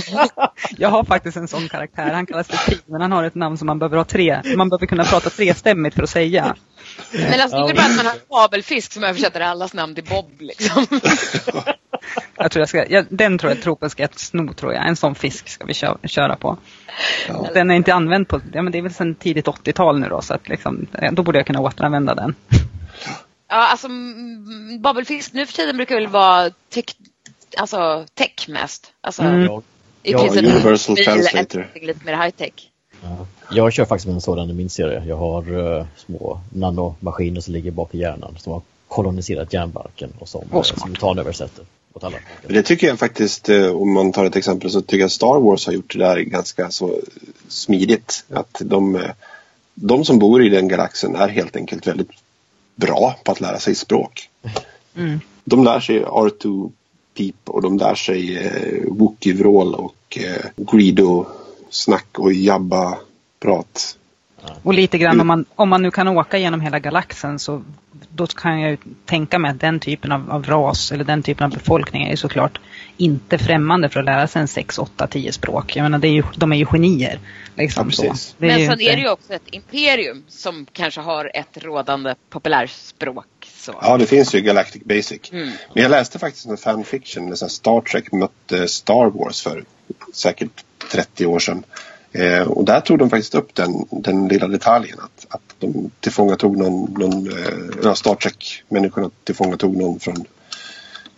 Jag 0.78 0.88
har 0.88 1.04
faktiskt 1.04 1.36
en 1.36 1.48
sån 1.48 1.68
karaktär. 1.68 2.12
Han 2.12 2.26
kallas 2.26 2.46
för 2.46 2.70
Pi, 2.70 2.78
men 2.86 3.00
han 3.00 3.12
har 3.12 3.24
ett 3.24 3.34
namn 3.34 3.58
som 3.58 3.66
man 3.66 3.78
behöver 3.78 3.96
ha 3.96 4.04
tre. 4.04 4.40
Man 4.56 4.68
behöver 4.68 4.86
kunna 4.86 5.04
prata 5.04 5.30
trestämmigt 5.30 5.96
för 5.96 6.02
att 6.02 6.10
säga. 6.10 6.56
Men 7.12 7.40
alltså, 7.40 7.56
det 7.56 7.62
är 7.62 7.66
väl 7.66 7.76
bara 7.76 7.86
att 7.86 7.96
man 7.96 8.06
har 8.06 8.12
en 8.12 8.20
fabelfisk 8.28 8.92
som 8.92 9.04
översätter 9.04 9.40
allas 9.40 9.74
namn 9.74 9.94
till 9.94 10.04
Bob. 10.04 10.30
Liksom. 10.38 10.86
Jag 12.36 12.50
tror 12.50 12.60
jag 12.60 12.68
ska, 12.68 12.86
ja, 12.88 13.04
den 13.08 13.38
tror 13.38 13.52
jag 13.52 13.62
tropen 13.62 13.90
ska 13.90 14.02
jag 14.02 14.18
sno, 14.18 14.52
tror 14.52 14.74
jag. 14.74 14.88
En 14.88 14.96
sån 14.96 15.14
fisk 15.14 15.48
ska 15.48 15.64
vi 15.66 15.74
kö, 15.74 15.94
köra 16.04 16.36
på. 16.36 16.56
Den 17.54 17.70
är 17.70 17.74
inte 17.74 17.94
använd 17.94 18.28
på, 18.28 18.40
ja 18.52 18.62
men 18.62 18.72
det 18.72 18.78
är 18.78 18.82
väl 18.82 18.94
sedan 18.94 19.14
tidigt 19.14 19.46
80-tal 19.46 20.00
nu 20.00 20.08
då, 20.08 20.20
så 20.22 20.34
att 20.34 20.48
liksom, 20.48 20.86
då 21.12 21.22
borde 21.22 21.38
jag 21.38 21.46
kunna 21.46 21.60
återanvända 21.60 22.14
den. 22.14 22.34
Ja, 23.50 23.56
alltså 23.56 23.88
Babelfisk 24.80 25.32
nu 25.32 25.46
för 25.46 25.52
tiden 25.54 25.76
brukar 25.76 25.94
väl 25.94 26.06
vara 26.06 26.50
tech, 26.68 26.84
alltså 27.56 28.06
tech 28.14 28.48
mest. 28.48 28.92
Alltså, 29.00 29.22
Mm. 29.22 29.42
i 30.02 30.12
Ja, 30.12 30.18
princip 30.18 30.44
Universal 30.44 30.96
Translator. 30.96 31.68
lite 31.82 32.04
mer 32.04 32.12
high 32.22 32.30
tech. 32.30 32.52
ja, 33.02 33.26
jag 33.50 33.72
kör 33.72 33.84
faktiskt 33.84 34.06
med 34.06 34.14
en 34.14 34.20
sådan 34.20 34.50
i 34.50 34.52
min 34.52 34.70
serie. 34.70 35.04
Jag 35.06 35.16
har 35.16 35.76
eh, 35.78 35.86
små 35.96 36.40
nanomaskiner 36.52 37.40
som 37.40 37.54
ligger 37.54 37.70
bak 37.70 37.94
i 37.94 37.98
hjärnan 37.98 38.36
som 38.38 38.52
har 38.52 38.62
koloniserat 38.88 39.52
hjärnbarken 39.52 40.12
och 40.18 40.28
som 40.28 40.40
oh, 40.52 40.62
smart. 40.62 40.80
simultanöversätter 40.80 41.64
åt 41.92 42.04
alla. 42.04 42.16
Det 42.46 42.62
tycker 42.62 42.86
jag 42.86 42.98
faktiskt, 42.98 43.48
eh, 43.48 43.66
om 43.66 43.92
man 43.94 44.12
tar 44.12 44.24
ett 44.24 44.36
exempel, 44.36 44.70
så 44.70 44.80
tycker 44.80 44.98
jag 45.02 45.10
Star 45.10 45.40
Wars 45.40 45.66
har 45.66 45.72
gjort 45.72 45.92
det 45.92 45.98
där 45.98 46.18
ganska 46.20 46.70
så 46.70 46.98
smidigt. 47.48 48.24
Att 48.32 48.56
de, 48.64 48.96
eh, 48.96 49.10
de 49.74 50.04
som 50.04 50.18
bor 50.18 50.42
i 50.44 50.48
den 50.48 50.68
galaxen 50.68 51.16
är 51.16 51.28
helt 51.28 51.56
enkelt 51.56 51.86
väldigt 51.86 52.10
bra 52.74 53.16
på 53.24 53.32
att 53.32 53.40
lära 53.40 53.58
sig 53.58 53.74
språk. 53.74 54.28
Mm. 54.96 55.20
De 55.44 55.64
lär 55.64 55.80
sig 55.80 56.04
R2 56.04 56.72
Peep 57.16 57.34
och 57.44 57.62
de 57.62 57.78
lär 57.78 57.94
sig 57.94 58.38
eh, 58.38 58.92
Wookie-vrål 58.92 59.74
och 59.74 60.18
eh, 60.18 60.46
Greedo-snack 60.56 62.18
och 62.18 62.32
Jabba-prat. 62.32 63.96
Och 64.62 64.74
lite 64.74 64.98
grann 64.98 65.20
om 65.20 65.26
man, 65.26 65.44
om 65.54 65.68
man 65.68 65.82
nu 65.82 65.90
kan 65.90 66.08
åka 66.08 66.38
genom 66.38 66.60
hela 66.60 66.78
galaxen 66.78 67.38
så 67.38 67.62
då 68.08 68.26
kan 68.26 68.60
jag 68.60 68.70
ju 68.70 68.76
tänka 69.06 69.38
mig 69.38 69.50
att 69.50 69.60
den 69.60 69.80
typen 69.80 70.12
av, 70.12 70.30
av 70.30 70.44
ras 70.44 70.92
eller 70.92 71.04
den 71.04 71.22
typen 71.22 71.44
av 71.44 71.50
befolkning 71.50 72.02
är 72.08 72.16
såklart 72.16 72.60
inte 72.96 73.38
främmande 73.38 73.88
för 73.88 74.00
att 74.00 74.06
lära 74.06 74.26
sig 74.26 74.42
en 74.42 74.48
6, 74.48 74.78
8, 74.78 75.06
10 75.06 75.32
språk. 75.32 75.76
Jag 75.76 75.82
menar, 75.82 75.98
det 75.98 76.08
är 76.08 76.12
ju, 76.12 76.22
de 76.36 76.52
är 76.52 76.56
ju 76.56 76.66
genier. 76.66 77.18
Liksom, 77.56 77.90
Ja, 77.92 78.14
Men 78.38 78.48
ju 78.58 78.66
sen 78.66 78.72
inte- 78.72 78.84
är 78.84 78.96
det 78.96 79.02
ju 79.02 79.10
också 79.10 79.32
ett 79.32 79.42
imperium 79.50 80.24
som 80.28 80.66
kanske 80.72 81.00
har 81.00 81.30
ett 81.34 81.56
rådande 81.64 82.14
populärspråk. 82.30 83.26
Så. 83.56 83.74
Ja, 83.82 83.96
det 83.98 84.06
finns 84.06 84.34
ju 84.34 84.40
Galactic 84.40 84.82
Basic. 84.84 85.32
Mm. 85.32 85.50
Men 85.74 85.82
jag 85.82 85.90
läste 85.90 86.18
faktiskt 86.18 86.46
en 86.46 86.56
fanfiction 86.56 87.26
när 87.26 87.36
Star 87.36 87.80
Trek 87.80 88.12
mötte 88.12 88.68
Star 88.68 89.10
Wars 89.10 89.42
för 89.42 89.64
säkert 90.14 90.64
30 90.92 91.26
år 91.26 91.38
sedan. 91.38 91.64
Eh, 92.12 92.42
och 92.42 92.64
där 92.64 92.80
tog 92.80 92.98
de 92.98 93.10
faktiskt 93.10 93.34
upp 93.34 93.54
den, 93.54 93.84
den 93.90 94.28
lilla 94.28 94.48
detaljen 94.48 94.98
att, 95.00 95.26
att 95.28 95.54
de 95.58 95.90
tillfångatog 96.00 96.56
någon, 96.56 96.94
någon 96.98 97.28
eh, 97.84 97.94
Star 97.94 98.14
Trek-människorna 98.14 99.10
tillfångatog 99.24 99.76
någon 99.76 100.00
från 100.00 100.24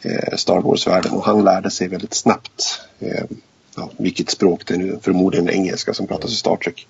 eh, 0.03 0.37
Star 0.37 0.61
Wars-världen 0.61 1.13
och 1.13 1.25
han 1.25 1.45
lärde 1.45 1.71
sig 1.71 1.89
väldigt 1.89 2.15
snabbt 2.15 2.81
eh, 2.99 3.25
ja, 3.77 3.91
vilket 3.97 4.31
språk 4.31 4.67
det 4.67 4.75
är 4.75 4.79
nu, 4.79 4.99
förmodligen 5.03 5.51
engelska 5.51 5.95
som 5.95 6.07
pratas 6.07 6.31
i 6.33 6.37
Star 6.37 6.57
Trek. 6.57 6.87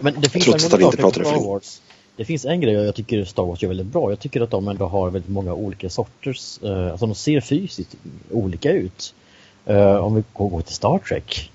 Men 0.00 0.20
det 0.20 0.28
finns 0.28 0.44
Trots 0.44 0.64
att 0.64 0.72
han 0.72 0.82
inte 0.82 1.04
och 1.04 1.14
Star. 1.14 1.46
Wars. 1.46 1.80
Det 2.16 2.24
finns 2.24 2.44
en 2.44 2.60
grej 2.60 2.74
jag 2.74 2.94
tycker 2.94 3.24
Star 3.24 3.42
Wars 3.42 3.62
gör 3.62 3.68
väldigt 3.68 3.86
bra. 3.86 4.10
Jag 4.10 4.20
tycker 4.20 4.40
att 4.40 4.50
de 4.50 4.68
ändå 4.68 4.86
har 4.86 5.10
väldigt 5.10 5.30
många 5.30 5.54
olika 5.54 5.90
sorters, 5.90 6.62
eh, 6.62 6.90
alltså 6.90 7.06
de 7.06 7.14
ser 7.14 7.40
fysiskt 7.40 7.96
olika 8.30 8.72
ut. 8.72 9.14
Eh, 9.66 9.96
om 9.96 10.14
vi 10.14 10.24
går 10.32 10.60
till 10.60 10.74
Star 10.74 10.98
Trek 10.98 11.51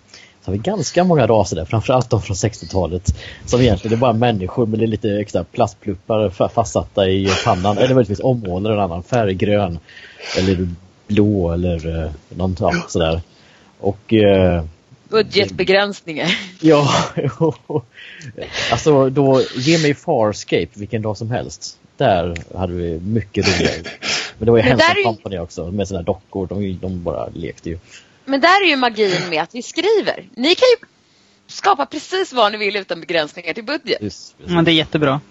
så 0.48 0.52
har 0.52 0.58
vi 0.58 0.64
ganska 0.64 1.04
många 1.04 1.28
raser 1.28 1.56
där, 1.56 1.66
framförallt 1.66 2.10
de 2.10 2.22
från 2.22 2.36
60-talet. 2.36 3.16
Som 3.46 3.62
egentligen 3.62 3.98
är 3.98 4.02
bara 4.02 4.14
människor 4.14 4.66
med 4.66 4.90
lite 4.90 5.10
extra 5.20 5.44
plastpluppar 5.44 6.30
fa- 6.30 6.50
fastsatta 6.50 7.10
i 7.10 7.30
pannan. 7.46 7.78
Eller 7.78 7.94
möjligtvis 7.94 8.20
ommålade 8.20 8.76
en 8.76 8.82
annan 8.82 9.04
färg, 9.04 9.34
grön 9.34 9.80
eller 10.38 10.68
blå 11.08 11.52
eller 11.54 12.04
eh, 12.04 12.12
någon 12.30 12.56
ja, 12.60 12.74
sådär. 12.88 13.22
Och 13.80 14.14
eh, 14.14 14.64
Budgetbegränsningar. 15.10 16.38
Ja, 16.62 16.90
alltså 18.72 19.10
då 19.10 19.42
ge 19.56 19.78
mig 19.78 19.94
Farscape 19.94 20.68
vilken 20.74 21.02
dag 21.02 21.18
som 21.18 21.32
helst. 21.32 21.78
Där 21.98 22.36
hade 22.58 22.74
vi 22.74 23.00
mycket 23.00 23.48
roligare. 23.48 23.84
Men 24.38 24.46
det 24.46 24.52
var 24.52 24.58
ju 24.58 24.64
Hanson 24.64 24.90
är 24.92 24.98
ju- 24.98 25.04
Company 25.04 25.38
också 25.38 25.72
med 25.72 25.88
sina 25.88 26.02
dockor. 26.02 26.48
De, 26.48 26.78
de 26.82 27.04
bara 27.04 27.28
lekte 27.34 27.70
ju. 27.70 27.78
Men 28.28 28.42
där 28.42 28.64
är 28.64 28.70
ju 28.70 28.76
magin 28.76 29.30
med 29.30 29.44
att 29.44 29.56
vi 29.56 29.62
skriver. 29.62 30.30
Ni 30.36 30.56
kan 30.56 30.68
ju 30.68 30.88
skapa 31.48 31.86
precis 31.86 32.34
vad 32.34 32.52
ni 32.52 32.58
vill 32.58 32.76
utan 32.76 33.00
begränsningar 33.00 33.54
till 33.54 33.64
budget. 33.64 34.02
Just, 34.02 34.36
Ja, 34.46 34.62
det 34.62 34.72
är 34.72 34.74
jättebra. 34.74 35.22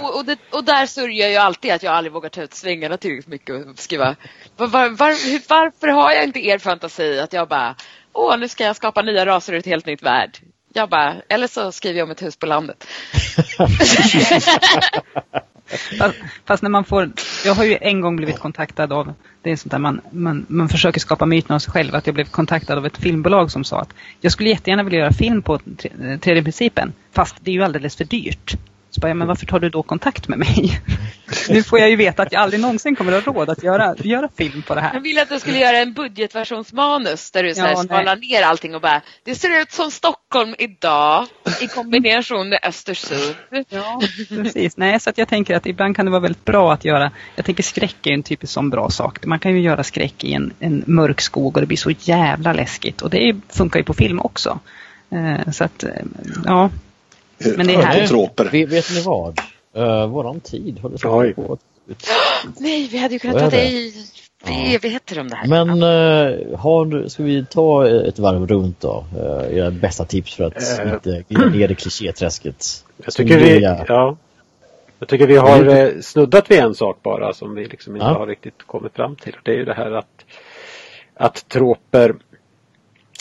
Och, 0.00 0.16
och, 0.16 0.24
det, 0.24 0.38
och 0.50 0.64
där 0.64 0.86
sörjer 0.86 1.28
jag 1.28 1.42
alltid 1.44 1.72
att 1.72 1.82
jag 1.82 1.94
aldrig 1.94 2.12
vågar 2.12 2.28
ta 2.28 2.42
ut 2.42 2.54
svängarna 2.54 2.96
tillräckligt 2.96 3.26
mycket 3.26 3.66
och 3.66 3.78
skriva 3.78 4.16
var, 4.56 4.66
var, 4.66 4.88
var, 4.88 5.48
varför 5.48 5.88
har 5.88 6.12
jag 6.12 6.24
inte 6.24 6.46
er 6.46 6.58
fantasi 6.58 7.18
att 7.18 7.32
jag 7.32 7.48
bara 7.48 7.74
åh 8.12 8.38
nu 8.38 8.48
ska 8.48 8.64
jag 8.64 8.76
skapa 8.76 9.02
nya 9.02 9.26
raser 9.26 9.52
ur 9.52 9.58
ett 9.58 9.66
helt 9.66 9.86
nytt 9.86 10.02
värld. 10.02 10.38
Jag 10.72 10.88
bara, 10.88 11.16
eller 11.28 11.46
så 11.46 11.72
skriver 11.72 11.98
jag 11.98 12.04
om 12.04 12.10
ett 12.10 12.22
hus 12.22 12.36
på 12.36 12.46
landet. 12.46 12.86
Fast, 15.98 16.16
fast 16.44 16.62
när 16.62 16.70
man 16.70 16.84
får, 16.84 17.10
jag 17.44 17.54
har 17.54 17.64
ju 17.64 17.78
en 17.80 18.00
gång 18.00 18.16
blivit 18.16 18.38
kontaktad 18.38 18.92
av, 18.92 19.14
det 19.42 19.50
är 19.50 19.56
sånt 19.56 19.70
där 19.70 19.78
man, 19.78 20.00
man, 20.10 20.46
man 20.48 20.68
försöker 20.68 21.00
skapa 21.00 21.26
myten 21.26 21.54
av 21.54 21.58
sig 21.58 21.72
själv, 21.72 21.94
att 21.94 22.06
jag 22.06 22.14
blev 22.14 22.24
kontaktad 22.24 22.78
av 22.78 22.86
ett 22.86 22.96
filmbolag 22.96 23.50
som 23.50 23.64
sa 23.64 23.80
att 23.80 23.94
jag 24.20 24.32
skulle 24.32 24.50
jättegärna 24.50 24.82
vilja 24.82 24.98
göra 24.98 25.12
film 25.12 25.42
på 25.42 25.58
tredje 26.20 26.42
principen, 26.42 26.92
fast 27.12 27.36
det 27.40 27.50
är 27.50 27.54
ju 27.54 27.62
alldeles 27.62 27.96
för 27.96 28.04
dyrt. 28.04 28.56
Så 28.96 29.00
bara, 29.00 29.08
ja, 29.08 29.14
men 29.14 29.26
varför 29.28 29.46
tar 29.46 29.60
du 29.60 29.68
då 29.70 29.82
kontakt 29.82 30.28
med 30.28 30.38
mig? 30.38 30.80
nu 31.48 31.62
får 31.62 31.78
jag 31.78 31.90
ju 31.90 31.96
veta 31.96 32.22
att 32.22 32.32
jag 32.32 32.42
aldrig 32.42 32.60
någonsin 32.60 32.96
kommer 32.96 33.12
att 33.12 33.24
ha 33.24 33.32
råd 33.32 33.50
att 33.50 33.62
göra, 33.62 33.94
göra 33.98 34.28
film 34.36 34.62
på 34.62 34.74
det 34.74 34.80
Jag 34.80 34.88
här. 34.88 35.00
ville 35.00 35.22
att 35.22 35.28
du 35.28 35.40
skulle 35.40 35.58
göra 35.58 35.76
en 35.78 35.92
budgetversionsmanus 35.92 37.30
där 37.30 37.42
du 37.42 37.54
så 37.54 37.60
här 37.60 37.68
Ja, 37.68 37.76
nej. 37.76 37.86
skalar 37.86 38.16
ner 38.16 38.42
allting 38.42 38.74
och 38.74 38.80
bara 38.80 39.00
det 39.24 39.34
ser 39.34 39.60
ut 39.62 39.72
som 39.72 39.90
Stockholm 39.90 40.54
idag 40.58 41.26
i 41.60 41.66
kombination 41.66 42.48
med 42.48 42.58
Östersund. 42.62 43.34
Ja, 43.68 44.00
precis. 44.28 44.76
Nej, 44.76 45.00
så 45.00 45.10
att 45.10 45.18
jag 45.18 45.28
tänker 45.28 45.56
att 45.56 45.66
ibland 45.66 45.96
kan 45.96 46.04
det 46.04 46.10
vara 46.10 46.20
väldigt 46.20 46.44
bra 46.44 46.72
att 46.72 46.84
göra, 46.84 47.10
jag 47.34 47.44
tänker 47.44 47.62
skräck 47.62 48.06
är 48.06 48.10
en 48.12 48.22
typisk 48.22 48.52
sån 48.52 48.70
bra 48.70 48.90
sak. 48.90 49.24
Man 49.26 49.38
kan 49.38 49.52
ju 49.52 49.60
göra 49.60 49.84
skräck 49.84 50.24
i 50.24 50.32
en, 50.32 50.52
en 50.60 50.84
mörk 50.86 51.20
skog 51.20 51.56
och 51.56 51.60
det 51.60 51.66
blir 51.66 51.76
så 51.76 51.90
jävla 52.00 52.52
läskigt. 52.52 53.02
Och 53.02 53.10
det 53.10 53.36
funkar 53.48 53.80
ju 53.80 53.84
på 53.84 53.94
film 53.94 54.20
också. 54.20 54.58
Eh, 55.10 55.52
så 55.52 55.64
att, 55.64 55.82
eh, 55.84 55.90
ja. 56.44 56.70
Men 57.56 57.66
det 57.66 57.74
är 57.74 57.82
härligt. 57.82 58.08
troper. 58.08 58.66
Vet, 58.66 58.90
ni 58.94 59.00
vad? 59.02 59.40
Uh, 59.76 60.06
våran 60.06 60.40
tid 60.40 60.78
håller 60.78 60.96
så 60.96 61.32
på 61.36 61.52
att. 61.52 61.60
Nej, 62.58 62.88
vi 62.92 62.98
hade 62.98 63.14
ju 63.14 63.18
kunnat 63.18 63.34
Vad 63.34 63.44
är 63.44 63.50
ta 63.50 63.56
det? 63.56 63.62
dig 63.62 63.92
i 64.48 64.74
evigheter 64.74 65.20
om 65.20 65.28
det 65.28 65.36
här. 65.36 65.48
Men 65.48 65.68
uh, 65.82 66.56
har, 66.58 67.08
ska 67.08 67.22
vi 67.22 67.44
ta 67.50 67.88
ett 67.88 68.18
varv 68.18 68.46
runt 68.46 68.80
då? 68.80 69.04
Uh, 69.16 69.56
era 69.58 69.70
bästa 69.70 70.04
tips 70.04 70.34
för 70.34 70.44
att 70.44 70.78
Eh. 70.78 70.92
inte 70.92 71.24
glida 71.28 71.48
ner 71.50 71.70
i 71.70 71.74
klichéträsket. 71.74 72.84
Jag 73.04 73.14
tycker 73.14 73.38
vi, 73.38 73.60
Ja. 73.62 73.84
ja, 73.88 74.16
jag 74.98 75.08
tycker 75.08 75.26
vi 75.26 75.36
har 75.36 75.66
eh, 75.66 75.88
snuddat 76.00 76.50
vid 76.50 76.58
en 76.58 76.74
sak 76.74 76.98
bara 77.02 77.32
som 77.34 77.54
vi 77.54 77.64
liksom 77.64 77.96
inte 77.96 78.06
Ja. 78.06 78.12
har 78.18 78.26
riktigt 78.26 78.62
kommit 78.66 78.92
fram 78.94 79.16
till. 79.16 79.36
Det 79.42 79.50
är 79.50 79.56
ju 79.56 79.64
det 79.64 79.74
här 79.74 79.92
att, 79.92 80.24
att 81.14 81.48
troper 81.48 82.14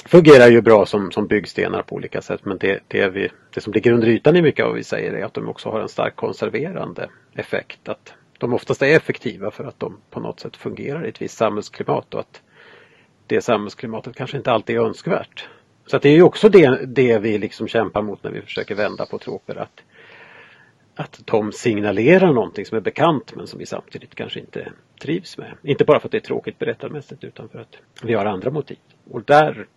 fungerar 0.05 0.47
ju 0.47 0.61
bra 0.61 0.85
som, 0.85 1.11
som 1.11 1.27
byggstenar 1.27 1.81
på 1.81 1.95
olika 1.95 2.21
sätt 2.21 2.45
men 2.45 2.57
det, 2.57 2.79
det, 2.87 3.09
vi, 3.09 3.29
det 3.53 3.61
som 3.61 3.73
ligger 3.73 3.91
under 3.91 4.07
ytan 4.07 4.35
i 4.35 4.41
mycket 4.41 4.63
av 4.63 4.69
vad 4.69 4.77
vi 4.77 4.83
säger 4.83 5.13
är 5.13 5.25
att 5.25 5.33
de 5.33 5.49
också 5.49 5.69
har 5.69 5.79
en 5.79 5.89
stark 5.89 6.15
konserverande 6.15 7.09
effekt. 7.33 7.89
Att 7.89 8.13
de 8.37 8.53
oftast 8.53 8.81
är 8.81 8.95
effektiva 8.95 9.51
för 9.51 9.63
att 9.63 9.79
de 9.79 9.97
på 10.09 10.19
något 10.19 10.39
sätt 10.39 10.57
fungerar 10.57 11.05
i 11.05 11.09
ett 11.09 11.21
visst 11.21 11.37
samhällsklimat 11.37 12.13
och 12.13 12.19
att 12.19 12.41
det 13.27 13.41
samhällsklimatet 13.41 14.15
kanske 14.15 14.37
inte 14.37 14.51
alltid 14.51 14.75
är 14.75 14.79
önskvärt. 14.79 15.47
Så 15.85 15.95
att 15.95 16.01
det 16.01 16.09
är 16.09 16.15
ju 16.15 16.23
också 16.23 16.49
det, 16.49 16.85
det 16.85 17.19
vi 17.19 17.37
liksom 17.37 17.67
kämpar 17.67 18.01
mot 18.01 18.23
när 18.23 18.31
vi 18.31 18.41
försöker 18.41 18.75
vända 18.75 19.05
på 19.05 19.17
troper. 19.17 19.55
Att, 19.55 19.83
att 20.95 21.21
de 21.25 21.51
signalerar 21.51 22.33
någonting 22.33 22.65
som 22.65 22.77
är 22.77 22.81
bekant 22.81 23.35
men 23.35 23.47
som 23.47 23.59
vi 23.59 23.65
samtidigt 23.65 24.15
kanske 24.15 24.39
inte 24.39 24.71
trivs 25.01 25.37
med. 25.37 25.53
Inte 25.63 25.85
bara 25.85 25.99
för 25.99 26.07
att 26.07 26.11
det 26.11 26.17
är 26.17 26.21
tråkigt 26.21 26.59
berättarmässigt 26.59 27.23
utan 27.23 27.49
för 27.49 27.59
att 27.59 27.77
vi 28.03 28.13
har 28.13 28.25
andra 28.25 28.51
motiv. 28.51 28.77
Och 29.11 29.23
där 29.23 29.67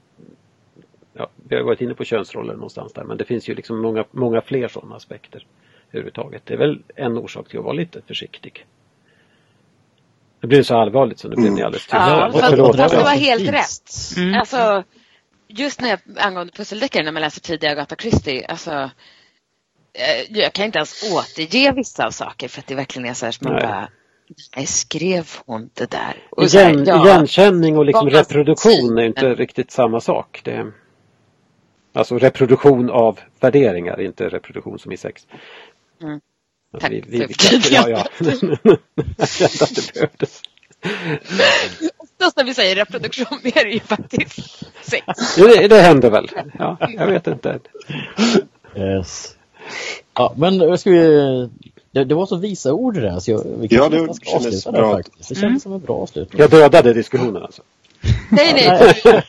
ja, 1.18 1.30
Vi 1.48 1.56
har 1.56 1.62
varit 1.62 1.80
inne 1.80 1.94
på 1.94 2.04
könsroller 2.04 2.54
någonstans 2.54 2.92
där 2.92 3.04
men 3.04 3.16
det 3.16 3.24
finns 3.24 3.48
ju 3.48 3.54
liksom 3.54 3.80
många, 3.80 4.04
många 4.10 4.40
fler 4.40 4.68
sådana 4.68 4.96
aspekter 4.96 5.46
överhuvudtaget. 5.90 6.42
Det 6.44 6.54
är 6.54 6.58
väl 6.58 6.82
en 6.96 7.18
orsak 7.18 7.48
till 7.48 7.58
att 7.58 7.64
vara 7.64 7.74
lite 7.74 8.02
försiktig. 8.06 8.66
Det 10.40 10.46
blir 10.46 10.62
så 10.62 10.76
allvarligt 10.76 11.18
så 11.18 11.28
nu 11.28 11.36
blev 11.36 11.52
ni 11.52 11.62
alldeles 11.62 11.82
tysta. 11.82 11.96
Ja, 11.96 12.30
förlåt. 12.32 12.76
fast 12.76 12.94
det 12.94 13.02
var 13.02 13.10
helt 13.10 13.48
rätt. 13.48 14.16
Mm. 14.16 14.40
Alltså, 14.40 14.84
just 15.48 15.80
när 15.80 15.88
jag, 15.88 15.98
angående 16.16 16.52
pusseldeckare 16.52 17.04
när 17.04 17.12
man 17.12 17.22
läser 17.22 17.40
tidiga 17.40 17.70
Agatha 17.70 17.96
Christie, 17.96 18.46
alltså 18.46 18.70
eh, 19.92 20.26
jag 20.28 20.52
kan 20.52 20.64
inte 20.64 20.78
ens 20.78 21.12
återge 21.12 21.72
vissa 21.72 22.06
av 22.06 22.10
saker 22.10 22.48
för 22.48 22.60
att 22.60 22.66
det 22.66 22.74
verkligen 22.74 23.08
är 23.08 23.14
så 23.14 23.24
här 23.24 23.32
som 23.32 23.44
man 23.44 23.54
Nej. 23.54 23.62
bara 23.62 23.88
Nej, 24.56 24.66
skrev 24.66 25.26
hon 25.46 25.70
det 25.74 25.90
där? 25.90 26.16
Och 26.30 26.50
så 26.50 26.58
här, 26.58 26.70
Igen, 26.70 26.84
ja, 26.86 27.06
Igenkänning 27.06 27.78
och 27.78 27.84
liksom 27.84 28.10
reproduktion 28.10 28.98
är 28.98 29.02
inte 29.02 29.34
riktigt 29.34 29.70
samma 29.70 30.00
sak. 30.00 30.40
Det 30.44 30.72
alltså 31.92 32.18
reproduktion 32.18 32.90
av 32.90 33.18
värderingar, 33.40 34.00
inte 34.00 34.28
reproduktion 34.28 34.78
som 34.78 34.92
i 34.92 34.96
sex. 34.96 35.26
Mm. 36.02 36.20
Alltså, 36.72 36.88
Tack 36.88 36.92
vi, 37.06 37.26
vi, 37.26 37.34
ja, 37.70 37.88
ja. 37.88 38.04
Jag 38.18 39.28
kände 39.28 39.64
att 39.64 39.74
det 39.74 39.92
behövdes. 39.94 40.42
Oftast 41.98 42.36
när 42.36 42.44
vi 42.44 42.54
säger 42.54 42.76
reproduktion 42.76 43.38
är 43.44 43.64
det 43.64 43.70
ju 43.70 43.80
faktiskt 43.80 44.64
sex. 44.82 45.04
Jo, 45.38 45.46
Det, 45.46 45.68
det 45.68 45.80
händer 45.80 46.10
väl. 46.10 46.28
Ja, 46.58 46.76
jag 46.80 47.06
vet 47.06 47.26
inte. 47.26 47.58
Yes. 48.76 49.36
Ja, 50.14 50.34
men 50.36 50.78
ska 50.78 50.90
vi... 50.90 51.48
Det, 51.90 52.04
det 52.04 52.14
var 52.14 52.26
så 52.26 52.36
visa 52.36 52.72
ord 52.72 52.94
det 52.94 53.00
där 53.00 53.18
så 53.18 53.30
jag, 53.30 53.44
vi 53.58 53.66
Ja, 53.70 53.88
det 53.88 54.08
kändes 54.24 54.64
där 54.64 54.72
bra. 54.72 54.92
faktiskt. 54.96 55.28
Det 55.28 55.34
kändes 55.34 55.62
som 55.62 55.72
en 55.72 55.80
bra 55.80 55.96
avslutning. 55.96 56.40
Jag 56.40 56.50
dödade 56.50 56.92
diskussionen 56.94 57.42
alltså. 57.42 57.62
Nej, 58.30 58.52
nej. 58.54 59.22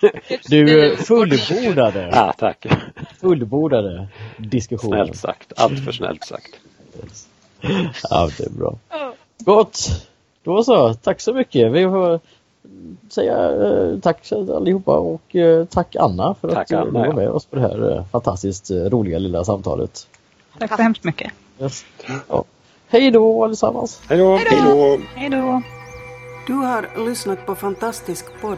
Du 0.47 0.95
fullbordade, 0.97 2.09
Ja, 2.11 2.33
tack. 2.37 2.65
fullbordade 3.21 4.07
diskussionen. 4.37 5.05
Snällt 5.05 5.17
sagt. 5.17 5.53
Allt 5.55 5.85
för 5.85 5.91
snällt 5.91 6.23
sagt. 6.23 6.59
Ja, 8.09 8.29
det 8.37 8.45
är 8.45 8.49
bra. 8.49 8.75
Gott! 9.39 10.07
Då 10.43 10.63
så, 10.63 10.93
tack 10.93 11.21
så 11.21 11.33
mycket. 11.33 11.71
Vi 11.71 11.83
får 11.83 12.19
säga 13.09 13.51
eh, 13.51 13.99
tack 13.99 14.31
allihopa 14.31 14.91
och 14.97 15.35
eh, 15.35 15.65
tack 15.65 15.95
Anna 15.95 16.35
för 16.41 16.49
Tack, 16.49 16.71
att 16.71 16.79
Anna, 16.79 16.85
du 16.85 16.91
var 16.91 17.05
ja. 17.05 17.13
med 17.13 17.29
oss 17.29 17.45
på 17.45 17.55
det 17.55 17.61
här 17.61 17.91
eh, 17.97 18.05
fantastiskt 18.11 18.71
roliga 18.71 19.19
lilla 19.19 19.43
samtalet. 19.43 20.07
Tack 20.59 20.75
så 20.75 20.81
hemskt 20.81 21.03
mycket. 21.03 21.31
Yes. 21.61 21.85
Ja. 22.29 22.43
Hej 22.87 23.11
då 23.11 23.43
allesammans! 23.43 24.01
Hej 24.09 24.17
då! 24.17 24.35
Hej 24.35 24.61
då! 24.65 24.99
Hej 25.15 25.29
då! 25.29 25.61
Du 26.47 26.53
har 26.53 27.05
lyssnat 27.05 27.45
på 27.45 27.55
Fantastisk 27.55 28.25
podd. 28.41 28.57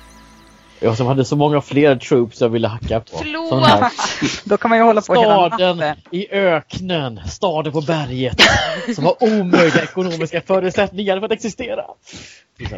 Jag 0.83 0.97
som 0.97 1.07
hade 1.07 1.25
så 1.25 1.35
många 1.35 1.61
fler 1.61 1.95
troops 1.95 2.41
jag 2.41 2.49
ville 2.49 2.67
hacka 2.67 2.99
på. 2.99 3.17
Förlåt! 3.17 3.63
Då 4.45 4.57
kan 4.57 4.69
man 4.69 4.77
ju 4.77 4.83
hålla 4.83 5.01
på 5.01 5.13
hela 5.13 5.47
Staden 5.49 5.77
natten. 5.77 6.03
i 6.11 6.31
öknen, 6.31 7.21
staden 7.29 7.73
på 7.73 7.81
berget 7.81 8.41
som 8.95 9.03
har 9.05 9.23
omöjliga 9.23 9.83
ekonomiska 9.83 10.41
förutsättningar 10.41 11.19
för 11.19 11.25
att 11.25 11.31
existera. 11.31 11.85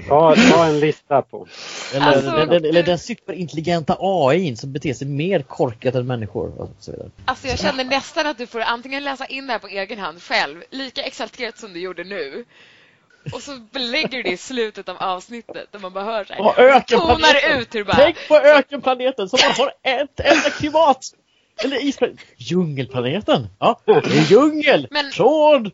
Ta, 0.10 0.36
ta 0.36 0.66
en 0.66 0.80
lista 0.80 1.22
på. 1.22 1.48
Eller, 1.94 2.08
Alltså, 2.08 2.32
den, 2.32 2.50
den, 2.50 2.66
eller 2.66 2.84
den 2.84 3.00
superintelligenta 3.00 3.98
AI 4.00 4.56
som 4.56 4.74
beter 4.74 4.94
sig 4.94 5.08
mer 5.08 5.42
korkat 5.42 5.96
än 5.96 6.08
människor. 6.08 6.62
Och 6.62 6.70
så 6.80 6.92
vidare. 6.92 7.10
Alltså 7.26 7.48
jag 7.48 7.60
känner 7.60 7.84
nästan 7.84 8.28
att 8.28 8.38
du 8.38 8.48
får 8.48 8.60
antingen 8.60 9.04
läsa 9.04 9.26
in 9.26 9.48
det 9.48 9.54
här 9.54 9.60
på 9.60 9.68
egen 9.68 10.00
hand 10.00 10.22
själv, 10.22 10.64
lika 10.70 11.02
exalterat 11.02 11.58
som 11.58 11.74
du 11.74 11.80
gjorde 11.80 12.04
nu. 12.04 12.46
Och 13.34 13.42
så 13.42 13.60
belägger 13.72 14.10
du 14.18 14.24
det 14.24 14.30
i 14.32 14.38
slutet 14.38 14.90
av 14.90 14.98
avsnittet 15.00 15.76
och 15.76 15.82
man 15.82 15.94
bara 15.94 16.04
hör 16.04 16.24
så 16.24 16.34
här. 16.34 16.80
Tonar 16.80 17.60
ut 17.60 17.76
hur 17.76 17.84
bara... 17.84 17.96
Tänk 17.96 18.28
på 18.28 18.38
ökenplaneten 18.38 19.30
som 19.30 19.40
har 19.58 19.68
ett 19.84 20.20
enda 20.20 20.50
klimat! 20.50 21.06
Eller 21.64 21.86
isplaneten. 21.86 22.26
Djungelplaneten. 22.38 23.48
Ja, 23.60 23.80
det 23.86 23.92
är 23.92 24.32
djungel! 24.32 24.88
Men- 24.92 25.12
Från, 25.12 25.72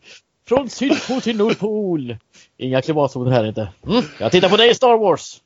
från 0.48 0.68
Sydpol 0.70 1.20
till 1.20 1.36
Nordpol. 1.36 2.16
Inga 2.58 2.82
klimatzoner 2.82 3.30
här 3.30 3.44
inte. 3.48 3.68
Mm, 3.86 4.04
jag 4.18 4.32
tittar 4.32 4.48
på 4.48 4.56
dig 4.56 4.74
Star 4.74 4.98
Wars! 4.98 5.40